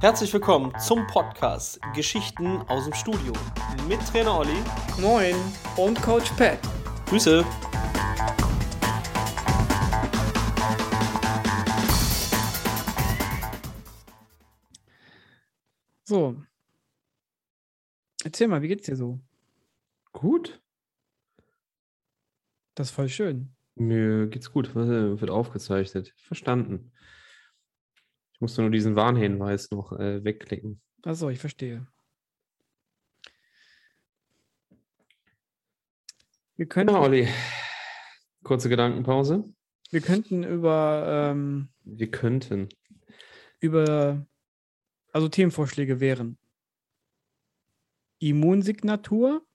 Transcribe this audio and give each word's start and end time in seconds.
Herzlich 0.00 0.32
willkommen 0.32 0.72
zum 0.78 1.06
Podcast 1.06 1.80
Geschichten 1.94 2.62
aus 2.68 2.84
dem 2.84 2.94
Studio 2.94 3.32
mit 3.88 4.00
Trainer 4.06 4.38
Olli. 4.38 4.56
Moin 5.00 5.34
und 5.76 6.00
Coach 6.00 6.30
Pat. 6.32 6.58
Grüße. 7.06 7.44
So. 16.04 16.36
Erzähl 18.22 18.48
mal, 18.48 18.62
wie 18.62 18.68
geht's 18.68 18.86
dir 18.86 18.96
so? 18.96 19.18
Gut. 20.12 20.60
Das 22.74 22.88
ist 22.88 22.94
voll 22.94 23.08
schön. 23.08 23.56
Mir 23.74 24.28
geht's 24.28 24.52
gut. 24.52 24.74
Was, 24.74 24.86
Wird 24.86 25.30
aufgezeichnet. 25.30 26.14
Verstanden. 26.16 26.92
Ich 28.36 28.40
musste 28.42 28.60
nur 28.60 28.70
diesen 28.70 28.96
Warnhinweis 28.96 29.70
noch 29.70 29.92
äh, 29.92 30.22
wegklicken. 30.22 30.78
Achso, 31.02 31.30
ich 31.30 31.38
verstehe. 31.38 31.86
Wir 36.56 36.66
können, 36.66 36.90
Ja, 36.90 37.00
Olli. 37.00 37.28
Kurze 38.44 38.68
Gedankenpause. 38.68 39.44
wir 39.90 40.00
könnten 40.02 40.44
über, 40.44 41.30
ähm, 41.32 41.68
Wir 41.84 42.10
könnten. 42.10 42.68
über, 43.58 44.26
also 45.12 45.30
Themenvorschläge 45.30 45.98
wären 45.98 46.36
Immunsignatur, 48.18 49.46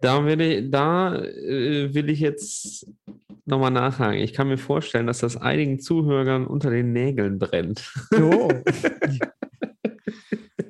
Da 0.00 0.24
will 0.26 0.40
ich, 0.40 0.70
da, 0.72 1.22
äh, 1.22 1.94
will 1.94 2.10
ich 2.10 2.18
jetzt 2.18 2.88
nochmal 3.44 3.70
nachhaken. 3.70 4.18
Ich 4.18 4.32
kann 4.32 4.48
mir 4.48 4.58
vorstellen, 4.58 5.06
dass 5.06 5.18
das 5.18 5.36
einigen 5.36 5.80
Zuhörern 5.80 6.46
unter 6.46 6.70
den 6.70 6.92
Nägeln 6.92 7.38
brennt. 7.38 7.92
Jo. 8.16 8.48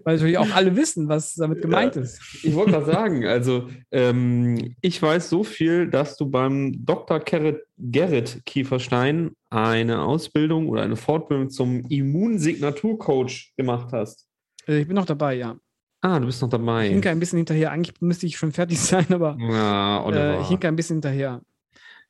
Weil 0.04 0.14
natürlich 0.16 0.38
auch 0.38 0.50
alle 0.52 0.74
wissen, 0.74 1.08
was 1.08 1.34
damit 1.34 1.62
gemeint 1.62 1.94
ist. 1.94 2.20
Ich 2.42 2.54
wollte 2.54 2.72
gerade 2.72 2.86
sagen, 2.86 3.24
also 3.24 3.68
ähm, 3.92 4.74
ich 4.80 5.00
weiß 5.00 5.30
so 5.30 5.44
viel, 5.44 5.88
dass 5.88 6.16
du 6.16 6.28
beim 6.28 6.84
Dr. 6.84 7.20
Gerrit, 7.20 7.60
Gerrit 7.78 8.42
Kieferstein 8.44 9.30
eine 9.50 10.02
Ausbildung 10.02 10.68
oder 10.68 10.82
eine 10.82 10.96
Fortbildung 10.96 11.50
zum 11.50 11.84
Immunsignaturcoach 11.88 13.52
gemacht 13.56 13.92
hast. 13.92 14.26
Also 14.66 14.80
ich 14.80 14.88
bin 14.88 14.96
noch 14.96 15.06
dabei, 15.06 15.34
ja. 15.34 15.56
Ah, 16.00 16.18
du 16.18 16.26
bist 16.26 16.42
noch 16.42 16.48
Ich 16.48 16.52
dabei. 16.52 16.88
hinke 16.88 17.10
ein 17.10 17.20
bisschen 17.20 17.36
hinterher. 17.36 17.70
Eigentlich 17.70 18.00
müsste 18.00 18.26
ich 18.26 18.36
schon 18.36 18.50
fertig 18.50 18.80
sein, 18.80 19.06
aber 19.10 19.36
Ja, 19.38 20.04
äh, 20.10 20.40
ich 20.40 20.48
hinke 20.48 20.66
ein 20.66 20.74
bisschen 20.74 20.96
hinterher. 20.96 21.42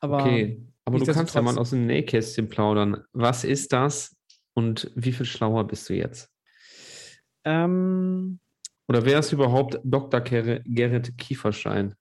Aber 0.02 0.20
okay, 0.20 0.60
aber 0.84 0.98
du 0.98 1.06
kannst 1.06 1.34
ja 1.34 1.42
mal 1.42 1.56
aus 1.58 1.70
dem 1.70 1.86
Nähkästchen 1.86 2.48
plaudern. 2.48 3.04
Was 3.12 3.44
ist 3.44 3.72
das 3.72 4.16
und 4.54 4.90
wie 4.94 5.12
viel 5.12 5.26
schlauer 5.26 5.66
bist 5.66 5.88
du 5.88 5.94
jetzt? 5.94 6.28
ähm, 7.44 8.40
Oder 8.88 9.04
wer 9.04 9.20
ist 9.20 9.32
überhaupt 9.32 9.78
Dr. 9.84 10.20
Ger 10.20 10.60
Gerrit 10.60 11.16
Kieferstein? 11.18 11.94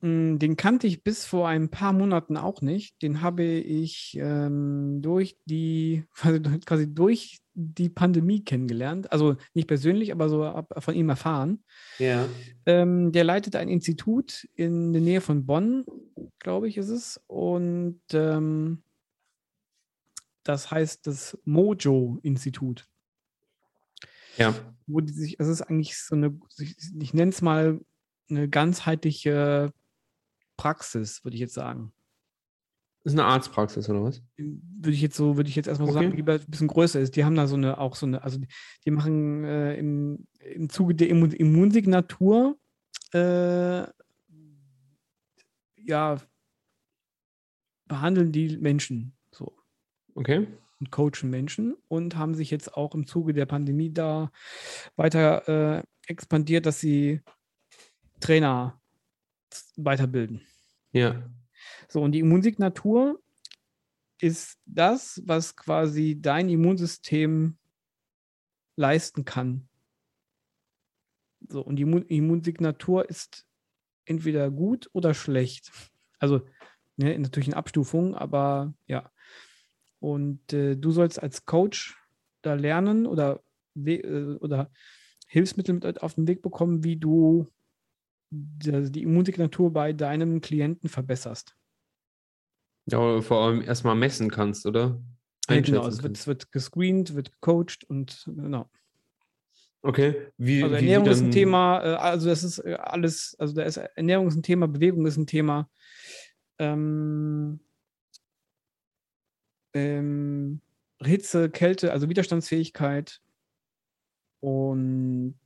Mh, 0.00 0.38
den 0.38 0.56
kannte 0.56 0.86
ich 0.86 1.02
bis 1.02 1.24
vor 1.24 1.48
ein 1.48 1.70
paar 1.70 1.92
Monaten 1.92 2.36
auch 2.36 2.62
nicht. 2.62 3.00
Den 3.02 3.22
habe 3.22 3.44
ich 3.44 4.16
ähm, 4.20 5.00
durch 5.02 5.36
die, 5.44 6.04
quasi, 6.14 6.40
quasi 6.64 6.92
durch 6.92 7.40
die 7.54 7.88
Pandemie 7.88 8.44
kennengelernt. 8.44 9.12
Also 9.12 9.36
nicht 9.54 9.68
persönlich, 9.68 10.12
aber 10.12 10.28
so 10.28 10.44
ab, 10.44 10.72
von 10.78 10.94
ihm 10.94 11.08
erfahren. 11.08 11.62
Ja. 11.98 12.26
Ähm, 12.66 13.12
der 13.12 13.24
leitet 13.24 13.56
ein 13.56 13.68
Institut 13.68 14.48
in 14.54 14.92
der 14.92 15.02
Nähe 15.02 15.20
von 15.20 15.46
Bonn, 15.46 15.84
glaube 16.38 16.68
ich, 16.68 16.76
ist 16.78 16.88
es. 16.88 17.20
Und 17.26 18.00
ähm, 18.12 18.82
das 20.42 20.70
heißt 20.70 21.06
das 21.06 21.38
Mojo-Institut. 21.44 22.86
Ja. 24.36 24.54
Wo 24.86 25.00
die 25.00 25.12
sich, 25.12 25.38
es 25.38 25.48
ist 25.48 25.62
eigentlich 25.62 25.98
so 25.98 26.14
eine, 26.14 26.38
ich, 26.58 26.76
ich 26.98 27.14
nenne 27.14 27.30
es 27.30 27.42
mal 27.42 27.80
eine 28.30 28.48
ganzheitliche 28.48 29.72
Praxis, 30.60 31.24
würde 31.24 31.36
ich 31.36 31.40
jetzt 31.40 31.54
sagen. 31.54 31.92
Ist 33.04 33.12
eine 33.12 33.24
Arztpraxis 33.24 33.88
oder 33.88 34.02
was? 34.02 34.22
Würde 34.36 34.90
ich 34.90 35.00
jetzt 35.00 35.16
so, 35.16 35.38
würde 35.38 35.48
ich 35.48 35.56
jetzt 35.56 35.68
erstmal 35.68 35.88
so 35.88 35.94
Okay. 35.96 36.04
sagen, 36.04 36.16
die 36.16 36.30
ein 36.30 36.50
bisschen 36.50 36.68
größer 36.68 37.00
ist. 37.00 37.16
Die 37.16 37.24
haben 37.24 37.34
da 37.34 37.46
so 37.46 37.56
eine, 37.56 37.78
auch 37.78 37.96
so 37.96 38.04
eine, 38.04 38.22
also 38.22 38.38
die, 38.38 38.46
die 38.84 38.90
machen 38.90 39.44
äh, 39.44 39.74
im, 39.76 40.26
im 40.38 40.68
Zuge 40.68 40.94
der 40.94 41.08
Immun 41.08 41.32
Immunsignatur 41.32 42.58
äh, 43.14 43.86
ja, 45.76 46.20
behandeln 47.86 48.30
die 48.30 48.58
Menschen 48.58 49.16
so 49.32 49.56
Okay. 50.14 50.46
und 50.78 50.90
coachen 50.90 51.30
Menschen 51.30 51.74
und 51.88 52.16
haben 52.16 52.34
sich 52.34 52.50
jetzt 52.50 52.74
auch 52.76 52.94
im 52.94 53.06
Zuge 53.06 53.32
der 53.32 53.46
Pandemie 53.46 53.94
da 53.94 54.30
weiter 54.96 55.78
äh, 55.78 55.82
expandiert, 56.06 56.66
dass 56.66 56.80
sie 56.80 57.22
Trainer 58.20 58.79
weiterbilden. 59.76 60.40
Ja. 60.92 61.22
So, 61.88 62.02
und 62.02 62.12
die 62.12 62.20
Immunsignatur 62.20 63.20
ist 64.20 64.58
das, 64.66 65.22
was 65.24 65.56
quasi 65.56 66.18
dein 66.20 66.48
Immunsystem 66.48 67.56
leisten 68.76 69.24
kann. 69.24 69.68
So, 71.48 71.62
und 71.62 71.76
die 71.76 71.82
Immun 71.82 72.04
Immunsignatur 72.06 73.08
ist 73.08 73.46
entweder 74.04 74.50
gut 74.50 74.90
oder 74.92 75.14
schlecht. 75.14 75.72
Also 76.18 76.46
ne, 76.96 77.18
natürlich 77.18 77.48
in 77.48 77.54
Abstufung, 77.54 78.14
aber 78.14 78.74
ja. 78.86 79.10
Und 80.00 80.52
äh, 80.52 80.76
du 80.76 80.92
sollst 80.92 81.22
als 81.22 81.44
Coach 81.46 81.96
da 82.42 82.54
lernen 82.54 83.06
oder, 83.06 83.42
äh, 83.74 84.34
oder 84.36 84.70
Hilfsmittel 85.28 85.74
mit 85.74 86.02
auf 86.02 86.14
den 86.14 86.26
Weg 86.26 86.42
bekommen, 86.42 86.84
wie 86.84 86.96
du 86.96 87.46
die, 88.30 88.90
die 88.90 89.02
Immunsignatur 89.02 89.72
bei 89.72 89.92
deinem 89.92 90.40
Klienten 90.40 90.88
verbesserst. 90.88 91.56
Ja, 92.86 92.98
oder 92.98 93.22
vor 93.22 93.44
allem 93.44 93.62
erstmal 93.62 93.94
messen 93.94 94.30
kannst, 94.30 94.66
oder? 94.66 95.00
Ja, 95.48 95.60
genau, 95.60 95.86
es 95.86 96.02
wird, 96.02 96.16
es 96.16 96.26
wird 96.26 96.52
gescreent, 96.52 97.14
wird 97.14 97.32
gecoacht 97.32 97.84
und 97.84 98.24
genau. 98.26 98.70
Okay. 99.82 100.28
Wie, 100.36 100.62
Also 100.62 100.74
wie 100.74 100.78
Ernährung 100.78 101.06
ist 101.06 101.22
ein 101.22 101.30
Thema, 101.30 101.82
äh, 101.82 101.94
also 101.96 102.28
das 102.28 102.44
ist 102.44 102.58
äh, 102.58 102.74
alles, 102.74 103.34
also 103.38 103.54
da 103.54 103.62
ist 103.62 103.78
Ernährung 103.78 104.28
ist 104.28 104.36
ein 104.36 104.42
Thema, 104.42 104.68
Bewegung 104.68 105.06
ist 105.06 105.16
ein 105.16 105.26
Thema. 105.26 105.70
Ähm, 106.58 107.60
ähm, 109.72 110.60
Hitze, 111.02 111.48
Kälte, 111.48 111.92
also 111.92 112.08
Widerstandsfähigkeit. 112.08 113.20
Und 114.40 115.38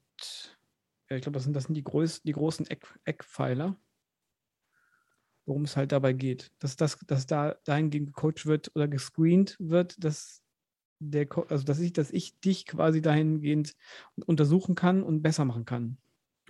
ich 1.16 1.22
glaube, 1.22 1.34
das 1.34 1.44
sind, 1.44 1.54
das 1.54 1.64
sind 1.64 1.74
die, 1.74 1.84
größ 1.84 2.22
die 2.22 2.32
großen 2.32 2.66
Eck, 2.68 2.86
Eckpfeiler, 3.04 3.76
worum 5.46 5.64
es 5.64 5.76
halt 5.76 5.92
dabei 5.92 6.12
geht. 6.12 6.52
Dass 6.58 6.76
das, 6.76 6.98
dass 7.06 7.26
da 7.26 7.56
dahingehend 7.64 8.14
gecoacht 8.14 8.46
wird 8.46 8.70
oder 8.74 8.88
gescreent 8.88 9.56
wird, 9.58 10.02
dass 10.02 10.42
der, 10.98 11.26
also 11.48 11.64
dass 11.64 11.80
ich, 11.80 11.92
dass 11.92 12.10
ich 12.10 12.38
dich 12.40 12.66
quasi 12.66 13.02
dahingehend 13.02 13.76
untersuchen 14.26 14.74
kann 14.74 15.02
und 15.02 15.22
besser 15.22 15.44
machen 15.44 15.64
kann. 15.64 15.98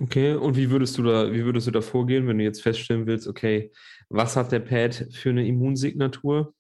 Okay, 0.01 0.35
und 0.35 0.57
wie 0.57 0.71
würdest 0.71 0.99
du 0.99 1.05
da, 1.05 1.33
wie 1.33 1.45
würdest 1.45 1.69
du 1.69 1.71
da 1.71 1.81
vorgehen, 1.81 2.27
wenn 2.27 2.39
du 2.39 2.45
jetzt 2.45 2.63
feststellen 2.63 3.07
willst, 3.07 3.29
okay, 3.29 3.71
was 4.09 4.35
hat 4.37 4.51
der 4.51 4.61
Pad 4.61 5.09
für 5.13 5.31
eine 5.31 5.47
Immunsignatur? 5.47 6.53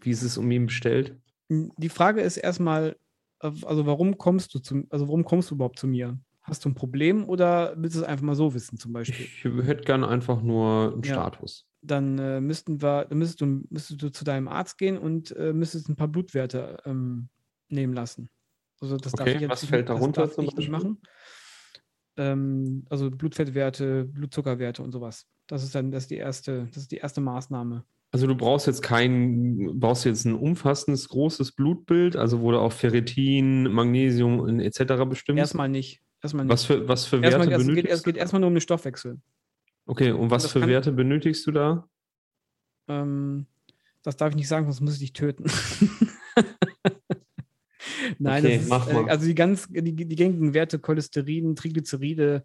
Wie 0.00 0.10
ist 0.10 0.22
es 0.22 0.36
um 0.36 0.50
ihn 0.50 0.66
bestellt? 0.66 1.16
Die 1.48 1.88
Frage 1.88 2.22
ist 2.22 2.38
erstmal, 2.38 2.96
äh, 3.40 3.52
also 3.62 3.86
warum 3.86 4.18
kommst 4.18 4.54
du 4.54 4.58
zu, 4.58 4.84
also 4.90 5.06
warum 5.06 5.24
kommst 5.24 5.50
du 5.50 5.54
überhaupt 5.54 5.78
zu 5.78 5.86
mir? 5.86 6.18
Hast 6.44 6.64
du 6.64 6.68
ein 6.70 6.74
Problem 6.74 7.28
oder 7.28 7.74
willst 7.76 7.96
du 7.96 8.00
es 8.00 8.06
einfach 8.06 8.24
mal 8.24 8.34
so 8.34 8.52
wissen, 8.52 8.76
zum 8.76 8.92
Beispiel? 8.92 9.26
Ich 9.26 9.44
hätte 9.44 9.84
gern 9.84 10.02
einfach 10.04 10.42
nur 10.42 10.92
einen 10.92 11.02
Ja. 11.04 11.12
Status. 11.14 11.66
Dann 11.82 12.18
äh, 12.18 12.40
müssten 12.40 12.80
wir, 12.82 13.04
dann 13.06 13.18
müsstest 13.18 13.40
du, 13.40 13.46
müsstest 13.70 14.02
du 14.02 14.08
zu 14.10 14.24
deinem 14.24 14.48
Arzt 14.48 14.78
gehen 14.78 14.98
und 14.98 15.34
äh, 15.36 15.52
müsstest 15.52 15.88
ein 15.88 15.96
paar 15.96 16.08
Blutwerte 16.08 16.78
ähm, 16.84 17.28
nehmen 17.68 17.92
lassen. 17.92 18.28
Also 18.80 18.96
das 18.96 19.12
darf 19.12 19.22
Okay, 19.28 19.36
ich 19.36 19.40
jetzt 19.42 19.50
was 19.50 19.62
nicht- 19.62 19.70
fällt 19.70 19.88
darunter 19.88 20.22
darf 20.22 20.34
zum 20.34 20.46
Beispiel? 20.46 20.68
machen. 20.68 20.98
Ähm, 22.16 22.84
also 22.90 23.10
Blutfettwerte, 23.10 24.04
Blutzuckerwerte 24.04 24.82
und 24.82 24.92
sowas. 24.92 25.26
Das 25.46 25.62
ist 25.62 25.74
dann 25.74 25.90
das 25.90 26.04
ist 26.04 26.10
die 26.10 26.16
erste, 26.16 26.66
das 26.66 26.82
ist 26.82 26.92
die 26.92 26.96
erste 26.98 27.20
Maßnahme. 27.20 27.84
Also 28.10 28.26
du 28.26 28.36
brauchst 28.36 28.66
jetzt 28.66 28.82
kein, 28.82 29.78
brauchst 29.80 30.04
jetzt 30.04 30.26
ein 30.26 30.34
umfassendes, 30.34 31.08
großes 31.08 31.52
Blutbild, 31.52 32.14
also 32.16 32.42
wo 32.42 32.50
du 32.50 32.58
auch 32.58 32.72
Ferritin, 32.72 33.72
Magnesium 33.72 34.60
etc. 34.60 35.04
bestimmst. 35.08 35.38
Erstmal 35.38 35.68
nicht. 35.70 36.00
Erstmal 36.22 36.48
was 36.48 36.64
für, 36.64 36.88
was 36.88 37.04
für 37.04 37.16
erstmal, 37.20 37.48
Werte 37.48 37.62
es, 37.62 37.66
geht, 37.66 37.74
benötigst 37.74 37.94
es 37.98 38.02
geht 38.04 38.16
erstmal 38.16 38.40
nur 38.40 38.48
um 38.48 38.54
den 38.54 38.60
Stoffwechsel. 38.60 39.20
Okay, 39.86 40.12
und 40.12 40.30
was 40.30 40.44
das 40.44 40.52
für 40.52 40.66
Werte 40.66 40.92
benötigst 40.92 41.46
du 41.46 41.50
da? 41.50 41.88
Ähm, 42.88 43.46
das 44.02 44.16
darf 44.16 44.30
ich 44.30 44.36
nicht 44.36 44.48
sagen, 44.48 44.66
sonst 44.66 44.80
muss 44.80 44.94
ich 44.94 45.00
dich 45.00 45.12
töten. 45.12 45.44
Nein, 48.18 48.44
Okay, 48.44 48.60
das 48.68 48.86
ist, 48.86 48.92
äh, 48.92 49.08
also 49.08 49.26
die 49.26 49.34
ganz, 49.34 49.68
die, 49.68 49.94
die 49.94 50.16
gängigen 50.16 50.54
Werte 50.54 50.78
Cholesterin, 50.78 51.56
Triglyceride, 51.56 52.44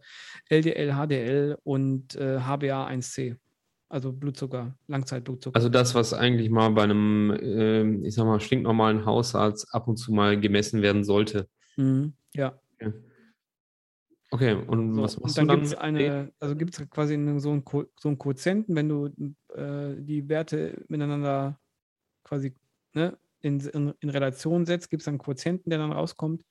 LDL, 0.49 0.93
HDL 0.93 1.57
und 1.63 2.15
äh, 2.15 2.39
HbA1c. 2.39 3.37
Also 3.89 4.11
Blutzucker, 4.11 4.77
Langzeitblutzucker. 4.87 5.55
Also 5.55 5.69
das, 5.69 5.95
was 5.95 6.13
eigentlich 6.13 6.49
mal 6.49 6.69
bei 6.71 6.83
einem, 6.83 7.37
ähm, 7.41 8.03
ich 8.03 8.15
sag 8.15 8.25
mal, 8.25 8.39
stinknormalen 8.39 9.05
Hausarzt 9.05 9.73
ab 9.73 9.87
und 9.87 9.97
zu 9.97 10.11
mal 10.11 10.39
gemessen 10.39 10.81
werden 10.81 11.05
sollte. 11.05 11.47
Mhm. 11.77 12.13
Ja. 12.33 12.59
Okay, 14.31 14.53
und 14.53 14.93
So, 14.95 15.03
was 15.03 15.15
und 15.15 15.21
machst 15.23 15.37
dann 15.37 15.47
du 15.47 15.47
dann? 15.47 15.57
gibt 15.59 15.65
es 15.65 15.71
mit 15.71 15.79
eine, 15.79 16.33
also 16.39 16.55
gibt 16.55 16.77
es 16.79 16.89
quasi 16.89 17.13
einen- 17.13 17.39
so 17.39 17.51
einen, 17.51 17.63
Ko 17.63 17.85
so 17.99 18.09
einen 18.09 18.17
Quotienten, 18.17 18.75
wenn 18.75 18.89
du 18.89 19.07
äh, 19.55 19.95
die 20.01 20.27
Werte 20.27 20.83
miteinander 20.89 21.59
quasi 22.23 22.53
ne, 22.93 23.17
in, 23.41 23.59
in, 23.61 23.93
in 23.99 24.09
Relation 24.09 24.65
setzt, 24.65 24.89
gibt 24.89 25.01
es 25.03 25.07
einen 25.07 25.17
Quotienten, 25.19 25.69
der 25.69 25.79
dann 25.79 25.91
rauskommt. 25.93 26.43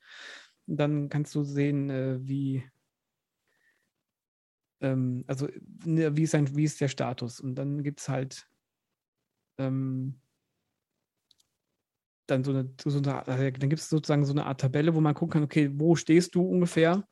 Und 0.65 0.77
dann 0.77 1.09
kannst 1.09 1.35
du 1.35 1.43
sehen, 1.43 1.89
äh, 1.89 2.17
wie, 2.21 2.63
ähm, 4.81 5.23
also 5.27 5.47
ne, 5.85 6.15
wie 6.17 6.23
ist, 6.23 6.35
ein, 6.35 6.55
wie 6.55 6.63
ist 6.63 6.81
der 6.81 6.87
Status. 6.87 7.39
Und 7.39 7.55
dann 7.55 7.83
gibt 7.83 7.99
es 7.99 8.09
halt 8.09 8.47
ähm, 9.57 10.19
dann 12.27 12.43
so 12.43 12.51
eine, 12.51 12.69
so 12.83 12.97
eine 12.97 13.25
also 13.27 13.43
dann 13.51 13.69
gibt 13.69 13.81
es 13.81 13.89
sozusagen 13.89 14.25
so 14.25 14.33
eine 14.33 14.45
Art 14.45 14.61
Tabelle, 14.61 14.93
wo 14.95 15.01
man 15.01 15.13
gucken 15.13 15.33
kann, 15.33 15.43
okay, 15.43 15.69
wo 15.73 15.95
stehst 15.95 16.35
du 16.35 16.41
ungefähr? 16.41 17.07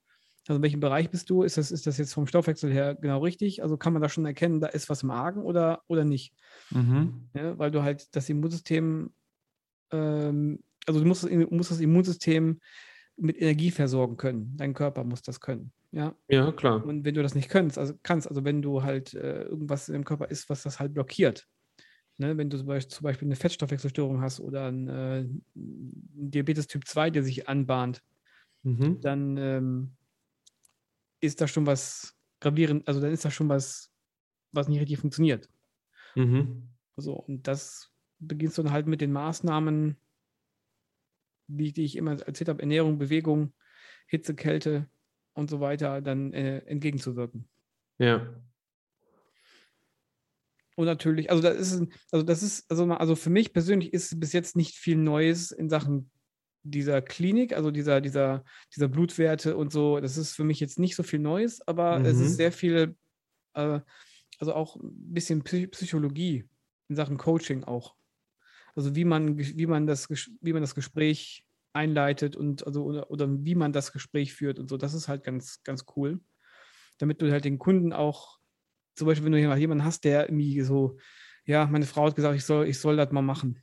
Also 0.47 0.57
in 0.57 0.63
welchem 0.63 0.80
Bereich 0.80 1.09
bist 1.09 1.30
du? 1.30 1.44
Ist 1.44 1.57
das, 1.57 1.71
ist 1.71 1.88
das 1.88 1.97
jetzt 1.97 2.13
vom 2.13 2.27
Stoffwechsel 2.27 2.71
her 2.71 2.95
genau 2.95 3.19
richtig? 3.19 3.63
Also 3.63 3.77
kann 3.77 3.94
man 3.94 4.01
da 4.01 4.09
schon 4.09 4.25
erkennen, 4.25 4.62
da 4.62 4.68
ist 4.68 4.89
was 4.89 5.03
im 5.03 5.12
Argen 5.12 5.42
oder, 5.44 5.81
oder 5.88 6.06
nicht? 6.06 6.33
Mhm. 6.71 7.30
Ja, 7.33 7.57
weil 7.57 7.71
du 7.71 7.83
halt 7.83 8.15
das 8.15 8.30
Immunsystem, 8.30 9.13
ähm, 9.92 10.63
also 10.88 11.00
du 11.00 11.06
musst, 11.07 11.24
das- 11.24 11.31
musst 11.51 11.71
das 11.71 11.80
Immunsystem 11.80 12.59
mit 13.18 13.42
Energie 13.42 13.71
versorgen 13.71 14.18
können. 14.18 14.56
Dein 14.57 14.74
Körper 14.74 15.03
muss 15.03 15.21
das 15.21 15.39
können. 15.39 15.71
Ja. 15.92 16.15
Ja, 16.30 16.51
klar. 16.51 16.86
Und 16.86 17.06
wenn 17.06 17.15
du 17.15 17.24
das 17.24 17.36
nicht 17.36 17.50
kannst, 17.50 17.77
also 17.77 17.94
kannst, 18.03 18.27
also 18.27 18.44
wenn 18.45 18.62
du 18.62 18.83
halt 18.83 19.13
äh, 19.13 19.44
irgendwas 19.44 19.89
im 19.89 20.06
Körper 20.06 20.30
ist, 20.30 20.50
was 20.50 20.63
das 20.63 20.80
halt 20.80 20.94
blockiert, 20.94 21.48
ne, 22.18 22.38
wenn 22.38 22.50
du 22.50 22.57
zum 22.57 22.68
Beispiel, 22.68 22.91
zum 22.95 23.03
Beispiel 23.03 23.27
eine 23.27 23.36
Fettstoffwechselstörung 23.36 24.21
hast 24.21 24.39
oder 24.39 24.68
ein, 24.71 24.88
äh, 24.89 25.25
Diabetes 25.56 26.68
Typ 26.68 26.88
2, 26.88 27.09
der 27.09 27.24
sich 27.24 27.48
anbahnt, 27.50 28.01
Mhm. 28.63 29.01
dann 29.01 29.38
ähm, 29.38 29.91
ist 31.19 31.41
da 31.41 31.47
schon 31.47 31.65
was 31.65 32.15
gravierend, 32.39 32.88
also 32.88 33.01
dann 33.01 33.12
ist 33.12 33.25
da 33.25 33.31
schon 33.31 33.50
was, 33.50 33.91
was 34.51 34.67
nicht 34.67 34.79
richtig 34.79 35.00
funktioniert. 35.00 35.50
Mhm. 36.15 36.69
So, 36.95 37.13
und 37.13 37.47
das 37.47 37.91
beginnst 38.19 38.57
du 38.57 38.63
dann 38.63 38.71
halt 38.71 38.88
mit 38.88 39.01
den 39.01 39.12
Maßnahmen, 39.12 39.97
wie 41.47 41.71
die 41.71 41.83
ich 41.83 41.95
immer 41.95 42.19
erzählt 42.21 42.50
habe, 42.50 42.62
Ernährung, 42.62 42.97
Bewegung, 42.97 43.53
Hitze, 44.07 44.35
Kälte 44.35 44.89
und 45.33 45.50
so 45.50 45.59
weiter, 45.59 46.01
dann 46.01 46.33
äh, 46.33 46.59
entgegenzuwirken. 46.59 47.47
Ja. 47.97 48.41
Und 50.75 50.85
natürlich, 50.85 51.29
also 51.29 51.41
das 51.41 51.57
ist, 51.57 51.88
also 52.12 52.25
das 52.25 52.44
ist, 52.44 52.69
also, 52.69 52.85
also 52.85 53.15
für 53.15 53.29
mich 53.29 53.53
persönlich 53.53 53.94
ist 53.94 54.19
bis 54.19 54.33
jetzt 54.33 54.56
nicht 54.56 54.75
viel 54.75 54.97
Neues 54.97 55.51
in 55.51 55.69
Sachen 55.69 56.12
dieser 56.65 57.01
Klinik, 57.01 57.53
also 57.53 57.71
dieser, 57.71 58.01
dieser, 58.01 58.44
dieser 58.75 58.88
Blutwerte 58.88 59.56
und 59.56 59.71
so. 59.71 60.00
Das 60.00 60.17
ist 60.17 60.33
für 60.35 60.44
mich 60.44 60.59
jetzt 60.59 60.79
nicht 60.79 60.95
so 60.95 61.03
viel 61.03 61.19
Neues, 61.19 61.65
aber 61.67 62.03
es 62.06 62.17
Mhm. 62.17 62.25
ist 62.25 62.35
sehr 62.38 62.51
viel, 62.51 62.97
äh, 63.53 63.79
also 64.39 64.53
auch 64.53 64.75
ein 64.77 65.13
bisschen 65.13 65.44
Psy 65.44 65.67
Psychologie 65.67 66.50
in 66.89 66.95
Sachen 66.95 67.17
Coaching 67.17 67.63
auch. 67.63 67.95
Also 68.75 68.95
wie 68.95 69.06
man, 69.06 69.38
wie 69.38 69.65
man 69.67 69.88
das, 69.88 70.09
wie 70.09 70.53
man 70.53 70.62
das 70.62 70.75
Gespräch 70.75 71.45
einleitet 71.73 72.35
und 72.35 72.65
also 72.65 72.83
oder, 72.83 73.09
oder 73.12 73.27
wie 73.45 73.56
man 73.56 73.73
das 73.73 73.91
Gespräch 73.94 74.33
führt 74.33 74.59
und 74.59 74.69
so. 74.69 74.77
Das 74.77 74.94
ist 74.94 75.07
halt 75.07 75.23
ganz, 75.23 75.62
ganz 75.63 75.85
cool. 75.95 76.19
Damit 76.97 77.21
du 77.21 77.31
halt 77.31 77.45
den 77.45 77.59
Kunden 77.59 77.94
auch 77.94 78.39
zum 78.95 79.07
Beispiel, 79.07 79.25
wenn 79.25 79.33
du 79.33 79.39
jemand- 79.39 79.59
jemanden 79.59 79.85
hast, 79.85 80.03
der 80.06 80.29
irgendwie 80.29 80.62
so, 80.62 80.97
ja, 81.45 81.65
meine 81.67 81.85
Frau 81.85 82.07
hat 82.07 82.15
gesagt, 82.15 82.35
ich 82.38 82.45
soll, 82.45 82.67
ich 82.67 82.79
soll 82.79 82.97
das 82.97 83.12
mal 83.12 83.21
machen. 83.21 83.62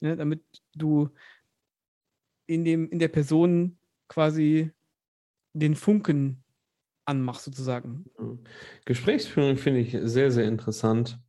Ne, 0.00 0.16
damit 0.16 0.44
du 0.74 1.10
in, 2.46 2.64
dem, 2.64 2.88
in 2.90 2.98
der 2.98 3.08
Person 3.08 3.78
quasi 4.08 4.70
den 5.54 5.74
Funken 5.74 6.44
anmachst, 7.04 7.44
sozusagen. 7.44 8.04
Gesprächsführung 8.84 9.56
finde 9.56 9.80
ich 9.80 9.96
sehr, 10.02 10.30
sehr 10.30 10.44
interessant. 10.44 11.20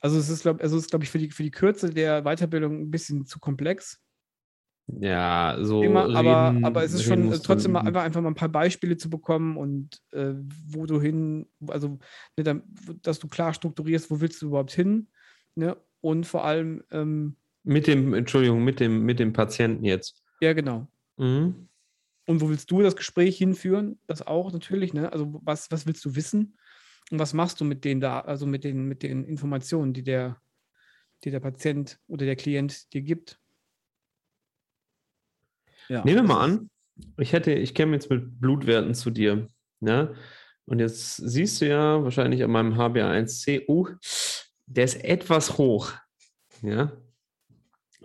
Also 0.00 0.18
es 0.18 0.28
ist, 0.28 0.42
glaube 0.42 0.62
also 0.62 0.76
es 0.76 0.84
ist, 0.84 0.90
glaub 0.90 1.02
ich, 1.02 1.10
für 1.10 1.18
die, 1.18 1.30
für 1.30 1.42
die 1.42 1.50
Kürze 1.50 1.90
der 1.90 2.22
Weiterbildung 2.22 2.82
ein 2.82 2.90
bisschen 2.90 3.26
zu 3.26 3.38
komplex. 3.38 4.00
Ja, 5.00 5.56
so. 5.60 5.82
Aber, 5.96 6.52
reden- 6.52 6.64
aber 6.64 6.84
es 6.84 6.92
ist 6.92 7.04
schon 7.04 7.30
du 7.30 7.38
trotzdem 7.38 7.72
mal 7.72 7.80
einfach, 7.80 8.02
einfach 8.02 8.20
mal 8.20 8.28
ein 8.28 8.34
paar 8.34 8.48
Beispiele 8.48 8.96
zu 8.96 9.08
bekommen 9.08 9.56
und 9.56 10.00
äh, 10.12 10.34
wo 10.66 10.86
du 10.86 11.00
hin, 11.00 11.48
also 11.68 11.98
ne, 12.36 12.62
dass 13.02 13.18
du 13.18 13.28
klar 13.28 13.54
strukturierst, 13.54 14.10
wo 14.10 14.20
willst 14.20 14.42
du 14.42 14.48
überhaupt 14.48 14.72
hin, 14.72 15.08
ne? 15.54 15.76
Und 16.00 16.26
vor 16.26 16.44
allem, 16.44 16.82
ähm, 16.90 17.36
Mit 17.64 17.86
dem, 17.86 18.14
Entschuldigung, 18.14 18.64
mit 18.64 18.80
dem, 18.80 19.02
mit 19.02 19.18
dem 19.18 19.32
Patienten 19.32 19.84
jetzt. 19.84 20.22
ja 20.40 20.52
genau. 20.52 20.88
Mhm. 21.16 21.68
Und 22.26 22.40
wo 22.40 22.48
willst 22.48 22.70
du 22.70 22.82
das 22.82 22.96
Gespräch 22.96 23.36
hinführen? 23.36 23.98
Das 24.06 24.26
auch 24.26 24.52
natürlich, 24.52 24.94
ne? 24.94 25.12
Also 25.12 25.40
was, 25.44 25.70
was 25.70 25.86
willst 25.86 26.04
du 26.04 26.14
wissen? 26.14 26.56
Und 27.10 27.18
was 27.18 27.34
machst 27.34 27.60
du 27.60 27.64
mit 27.64 27.84
den 27.84 28.00
da, 28.00 28.20
also 28.20 28.46
mit 28.46 28.64
den, 28.64 28.86
mit 28.86 29.02
den 29.02 29.24
Informationen, 29.24 29.92
die 29.92 30.02
der, 30.02 30.40
die 31.24 31.30
der 31.30 31.40
Patient 31.40 31.98
oder 32.06 32.24
der 32.24 32.36
Klient 32.36 32.92
dir 32.92 33.02
gibt? 33.02 33.38
Ja, 35.88 36.04
Nehmen 36.04 36.18
wir 36.18 36.34
mal 36.34 36.44
an, 36.44 36.70
ich 37.18 37.32
hätte, 37.32 37.52
ich 37.52 37.74
käme 37.74 37.92
jetzt 37.94 38.08
mit 38.08 38.40
Blutwerten 38.40 38.94
zu 38.94 39.10
dir. 39.10 39.48
Ne? 39.80 40.14
Und 40.64 40.78
jetzt 40.78 41.16
siehst 41.16 41.60
du 41.60 41.68
ja 41.68 42.02
wahrscheinlich 42.02 42.42
an 42.44 42.50
meinem 42.50 42.74
HbA1c, 42.74 43.64
oh, 43.66 43.88
der 44.66 44.84
ist 44.84 45.02
etwas 45.04 45.58
hoch. 45.58 45.92
Ja. 46.62 46.92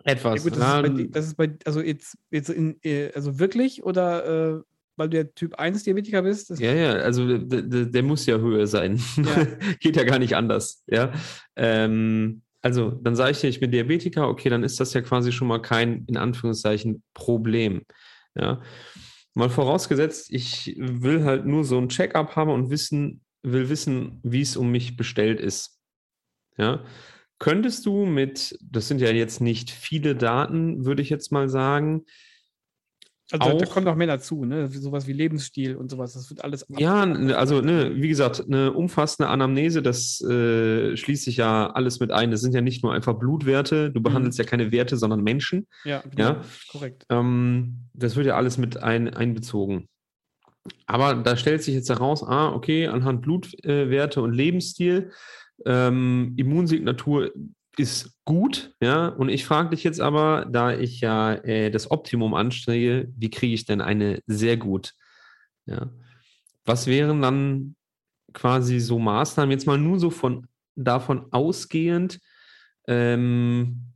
Etwas. 0.07 0.44
Ja, 0.44 0.50
gut, 0.50 0.57
das, 0.57 0.86
ist 0.86 0.95
bei, 0.95 1.07
das 1.09 1.25
ist 1.25 1.36
bei, 1.36 1.57
also 1.65 1.81
jetzt, 1.81 2.18
jetzt 2.31 2.50
in, 2.50 2.77
äh, 2.81 3.12
also 3.13 3.39
wirklich 3.39 3.83
oder 3.83 4.57
äh, 4.57 4.62
weil 4.95 5.09
du 5.09 5.18
ja 5.18 5.24
Typ 5.25 5.56
1 5.56 5.83
Diabetiker 5.83 6.21
bist? 6.21 6.57
Ja, 6.59 6.74
ja, 6.74 6.94
also 6.94 7.38
der, 7.38 7.62
der, 7.62 7.86
der 7.86 8.04
muss 8.04 8.25
ja 8.25 8.38
höher 8.38 8.68
sein. 8.68 9.01
Ja. 9.18 9.45
Geht 9.80 9.98
ja 9.98 10.04
gar 10.04 10.18
nicht 10.18 10.36
anders. 10.36 10.83
Ja. 10.88 11.12
Ähm, 11.56 12.42
also, 12.62 12.92
dann 12.92 13.15
sage 13.15 13.31
ich 13.31 13.42
dir, 13.42 13.50
ich 13.50 13.59
bin 13.59 13.69
Diabetiker, 13.69 14.27
okay, 14.27 14.50
dann 14.50 14.63
ist 14.63 14.80
das 14.80 14.94
ja 14.94 15.01
quasi 15.01 15.31
schon 15.31 15.48
mal 15.50 15.62
kein, 15.62 16.06
in 16.07 16.18
Anführungszeichen, 16.18 17.04
Problem. 17.13 17.83
Ja. 18.33 18.62
Mal 19.36 19.50
vorausgesetzt, 19.50 20.31
ich 20.31 20.75
will 20.80 21.25
halt 21.25 21.45
nur 21.45 21.63
so 21.63 21.77
ein 21.77 21.89
Check-up 21.89 22.36
haben 22.36 22.50
und 22.50 22.69
wissen, 22.69 23.21
will 23.44 23.69
wissen, 23.69 24.19
wie 24.24 24.42
es 24.42 24.57
um 24.57 24.71
mich 24.71 24.95
bestellt 24.98 25.39
ist. 25.39 25.80
Ja. 26.57 26.83
Könntest 27.39 27.85
du 27.85 28.05
mit, 28.05 28.57
das 28.61 28.87
sind 28.87 28.99
ja 29.01 29.11
jetzt 29.11 29.41
nicht 29.41 29.69
viele 29.69 30.15
Daten, 30.15 30.85
würde 30.85 31.01
ich 31.01 31.09
jetzt 31.09 31.31
mal 31.31 31.49
sagen, 31.49 32.03
also 33.29 33.57
da 33.59 33.65
auch- 33.65 33.69
kommt 33.73 33.85
noch 33.85 33.97
mehr 33.97 34.07
dazu, 34.07 34.45
ne? 34.45 34.69
Sowas 34.69 35.06
wie 35.06 35.11
Lebensstil 35.11 35.75
und 35.75 35.91
sowas. 35.91 36.13
Das 36.13 36.29
wird 36.29 36.45
alles. 36.45 36.65
Ja, 36.69 37.03
n- 37.03 37.31
also 37.33 37.59
ne, 37.59 37.91
wie 37.95 38.07
gesagt, 38.07 38.41
eine 38.45 38.71
umfassende 38.71 39.27
Anamnese, 39.27 39.81
das 39.81 40.21
äh, 40.21 40.95
schließt 40.95 41.25
sich 41.25 41.35
ja 41.35 41.67
alles 41.71 41.99
mit 41.99 42.09
ein. 42.11 42.31
Das 42.31 42.39
sind 42.39 42.56
ja 42.56 42.61
nicht 42.61 42.83
nur 42.83 42.94
einfach 42.94 43.15
Blutwerte, 43.19 43.91
du 43.91 43.99
behandelst 44.01 44.39
ja 44.39 44.45
keine 44.45 44.71
Werte, 44.71 44.95
sondern 44.95 45.21
Menschen. 45.23 45.67
Ja, 45.83 46.01
genau, 46.09 46.17
Ja. 46.29 46.41
korrekt. 46.71 47.06
Ähm, 47.09 47.89
das 47.94 48.15
wird 48.15 48.27
ja 48.27 48.37
alles 48.37 48.57
mit 48.57 48.77
ein, 48.77 49.13
einbezogen. 49.13 49.89
Aber 50.85 51.15
da 51.15 51.35
stellt 51.35 51.63
sich 51.63 51.75
jetzt 51.75 51.89
heraus, 51.89 52.23
ah, 52.23 52.53
okay, 52.53 52.87
anhand 52.87 53.21
Blutwerte 53.23 54.19
äh, 54.21 54.23
und 54.23 54.31
Lebensstil, 54.31 55.11
ähm, 55.68 56.33
Immunsignatur 56.38 57.31
ist 57.78 58.18
gut, 58.26 58.74
ja. 58.81 59.09
Und 59.09 59.30
ich 59.30 59.45
frage 59.45 59.69
dich 59.69 59.83
jetzt 59.83 60.00
aber, 60.00 60.45
da 60.50 60.76
ich 60.76 61.02
ja 61.02 61.33
äh, 61.33 61.69
das 61.69 61.92
Optimum 61.92 62.33
anstrebe, 62.33 63.12
wie 63.16 63.30
kriege 63.30 63.54
ich 63.54 63.66
denn 63.66 63.81
eine 63.81 64.21
sehr 64.26 64.57
gut? 64.57 64.94
Ja. 65.66 65.92
Was 66.66 66.88
wären 66.88 67.21
dann 67.21 67.76
quasi 68.33 68.80
so 68.80 68.97
Maßnahmen, 68.97 69.52
jetzt 69.52 69.68
mal 69.68 69.78
nur 69.78 70.00
so 70.00 70.09
von 70.09 70.47
davon 70.76 71.31
ausgehend, 71.31 72.19
ähm, 72.88 73.94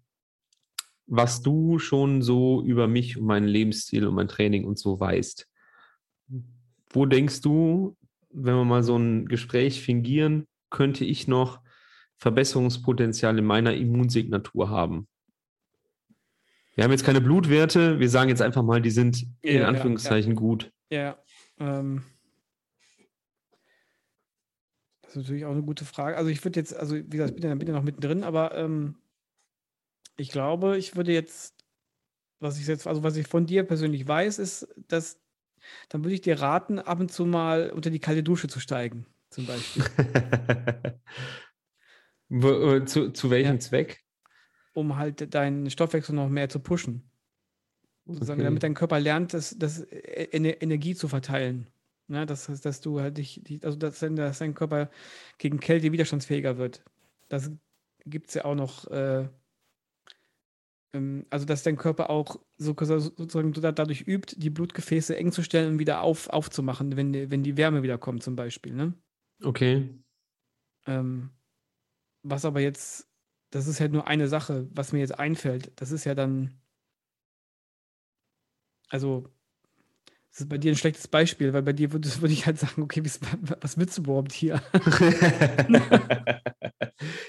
was 1.08 1.42
du 1.42 1.80
schon 1.80 2.22
so 2.22 2.62
über 2.64 2.88
mich 2.88 3.18
und 3.18 3.26
meinen 3.26 3.48
Lebensstil 3.48 4.08
und 4.08 4.16
mein 4.16 4.28
Training 4.28 4.66
und 4.66 4.78
so 4.78 5.00
weißt. 5.00 5.48
Wo 6.90 7.06
denkst 7.06 7.42
du, 7.42 7.96
wenn 8.30 8.56
wir 8.56 8.66
mal 8.66 8.84
so 8.84 8.98
ein 8.98 9.28
Gespräch 9.28 9.82
fingieren, 9.82 10.48
könnte 10.70 11.06
ich 11.06 11.28
noch 11.28 11.61
Verbesserungspotenzial 12.22 13.38
in 13.40 13.46
meiner 13.46 13.74
Immunsignatur 13.74 14.70
haben? 14.70 15.08
Wir 16.76 16.84
haben 16.84 16.92
jetzt 16.92 17.04
keine 17.04 17.20
Blutwerte, 17.20 18.00
wir 18.00 18.10
sagen 18.10 18.30
jetzt 18.30 18.44
einfach 18.44 18.62
mal, 18.62 18.80
die 18.80 18.92
sind 18.92 19.24
Ja, 19.44 19.52
in 19.52 19.58
ja, 19.58 19.68
Anführungszeichen 19.68 20.36
gut. 20.36 20.72
Ja. 20.92 21.18
Ähm, 21.60 22.04
das 25.02 25.12
ist 25.12 25.18
natürlich 25.18 25.46
auch 25.46 25.52
eine 25.52 25.64
gute 25.64 25.84
Frage. 25.84 26.16
Also 26.16 26.30
ich 26.30 26.44
würde 26.46 26.60
jetzt, 26.60 26.76
also 26.76 26.96
wie 26.96 27.10
gesagt, 27.10 27.32
ich 27.32 27.36
bin 27.36 27.50
ja, 27.50 27.56
bin 27.56 27.68
ja 27.68 27.74
noch 27.74 27.84
mittendrin, 27.84 28.24
aber 28.24 28.56
ähm, 28.56 28.96
ich 30.16 30.30
glaube, 30.30 30.78
ich 30.78 30.96
würde 30.96 31.12
jetzt, 31.12 31.66
was 32.40 32.60
ich 32.60 32.68
jetzt, 32.68 32.86
also 32.86 33.02
was 33.02 33.18
ich 33.18 33.28
von 33.28 33.48
dir 33.48 33.64
persönlich 33.64 34.08
weiß, 34.08 34.38
ist, 34.38 34.68
dass 34.88 35.20
dann 35.90 36.04
würde 36.04 36.14
ich 36.14 36.22
dir 36.22 36.40
raten, 36.40 36.78
ab 36.80 37.00
und 37.00 37.12
zu 37.12 37.26
mal 37.26 37.72
unter 37.72 37.90
die 37.90 38.00
kalte 38.00 38.24
Dusche 38.24 38.48
zu 38.48 38.60
steigen. 38.60 39.08
zum 39.32 39.48
Beispiel. 39.48 39.84
Äh, 42.32 42.86
zu, 42.86 43.12
zu 43.12 43.30
welchem 43.30 43.56
Ja. 43.56 43.60
Zweck? 43.60 44.00
um 44.74 44.96
halt 44.96 45.34
deinen 45.36 45.70
Stoffwechsel 45.70 46.16
noch 46.16 46.30
mehr 46.30 46.48
zu 46.48 46.60
pushen. 46.60 47.04
Sozusagen, 48.06 48.40
Okay. 48.40 48.46
damit 48.46 48.64
dein 48.64 48.74
Körper 48.74 49.00
lernt, 49.02 49.34
das, 49.34 49.54
das 49.60 49.82
E- 49.82 50.30
Ener- 50.32 50.62
Energie 50.62 50.96
zu 50.96 51.10
verteilen. 51.10 51.68
Ja, 52.08 52.26
das 52.26 52.48
heißt, 52.48 52.66
dass 52.66 52.80
du 52.80 53.02
halt 53.02 53.18
dich, 53.18 53.42
also 53.64 53.78
dass 53.78 54.00
dein, 54.00 54.16
dass 54.16 54.40
dein 54.40 54.54
Körper 54.54 54.90
gegen 55.38 55.60
Kälte 55.60 55.92
widerstandsfähiger 55.92 56.58
wird. 56.58 56.84
Das 57.28 57.52
gibt 58.06 58.30
es 58.30 58.36
ja 58.36 58.46
auch 58.46 58.56
noch, 58.56 58.88
äh, 58.92 59.28
ähm, 60.94 61.26
also 61.30 61.46
dass 61.46 61.64
dein 61.64 61.78
Körper 61.78 62.10
auch 62.10 62.40
so, 62.58 62.74
sozusagen 62.78 63.54
da- 63.54 63.72
dadurch 63.74 64.08
übt, 64.08 64.36
die 64.38 64.50
Blutgefäße 64.50 65.16
eng 65.18 65.32
zu 65.32 65.44
stellen 65.44 65.74
und 65.74 65.80
wieder 65.80 66.02
auf, 66.02 66.30
aufzumachen, 66.30 66.96
wenn, 66.96 67.12
die- 67.14 67.30
wenn 67.30 67.44
die 67.44 67.58
Wärme 67.58 67.84
wieder 67.84 67.98
kommt, 67.98 68.24
zum 68.24 68.36
Beispiel. 68.36 68.74
Ne? 68.74 68.94
Okay. 69.44 69.90
Ähm, 70.88 71.30
was 72.24 72.46
aber 72.46 72.60
jetzt, 72.60 73.08
das 73.50 73.68
ist 73.68 73.80
halt 73.80 73.92
nur 73.92 74.08
eine 74.08 74.28
Sache, 74.28 74.68
was 74.74 74.94
mir 74.94 75.00
jetzt 75.00 75.18
einfällt. 75.18 75.72
Das 75.76 75.92
ist 75.92 76.06
ja 76.06 76.16
dann, 76.16 76.62
also, 78.90 79.28
das 80.32 80.42
ist 80.42 80.50
bei 80.50 80.58
dir 80.58 80.72
ein 80.72 80.78
schlechtes 80.78 81.08
Beispiel, 81.08 81.52
weil 81.54 81.62
bei 81.62 81.74
dir 81.74 81.92
würde, 81.92 82.10
würde 82.22 82.34
ich 82.34 82.46
halt 82.46 82.58
sagen, 82.58 82.82
okay, 82.82 83.04
was, 83.04 83.78
willst 83.78 83.98
du 83.98 84.04
überhaupt 84.04 84.32
hier? 84.32 84.62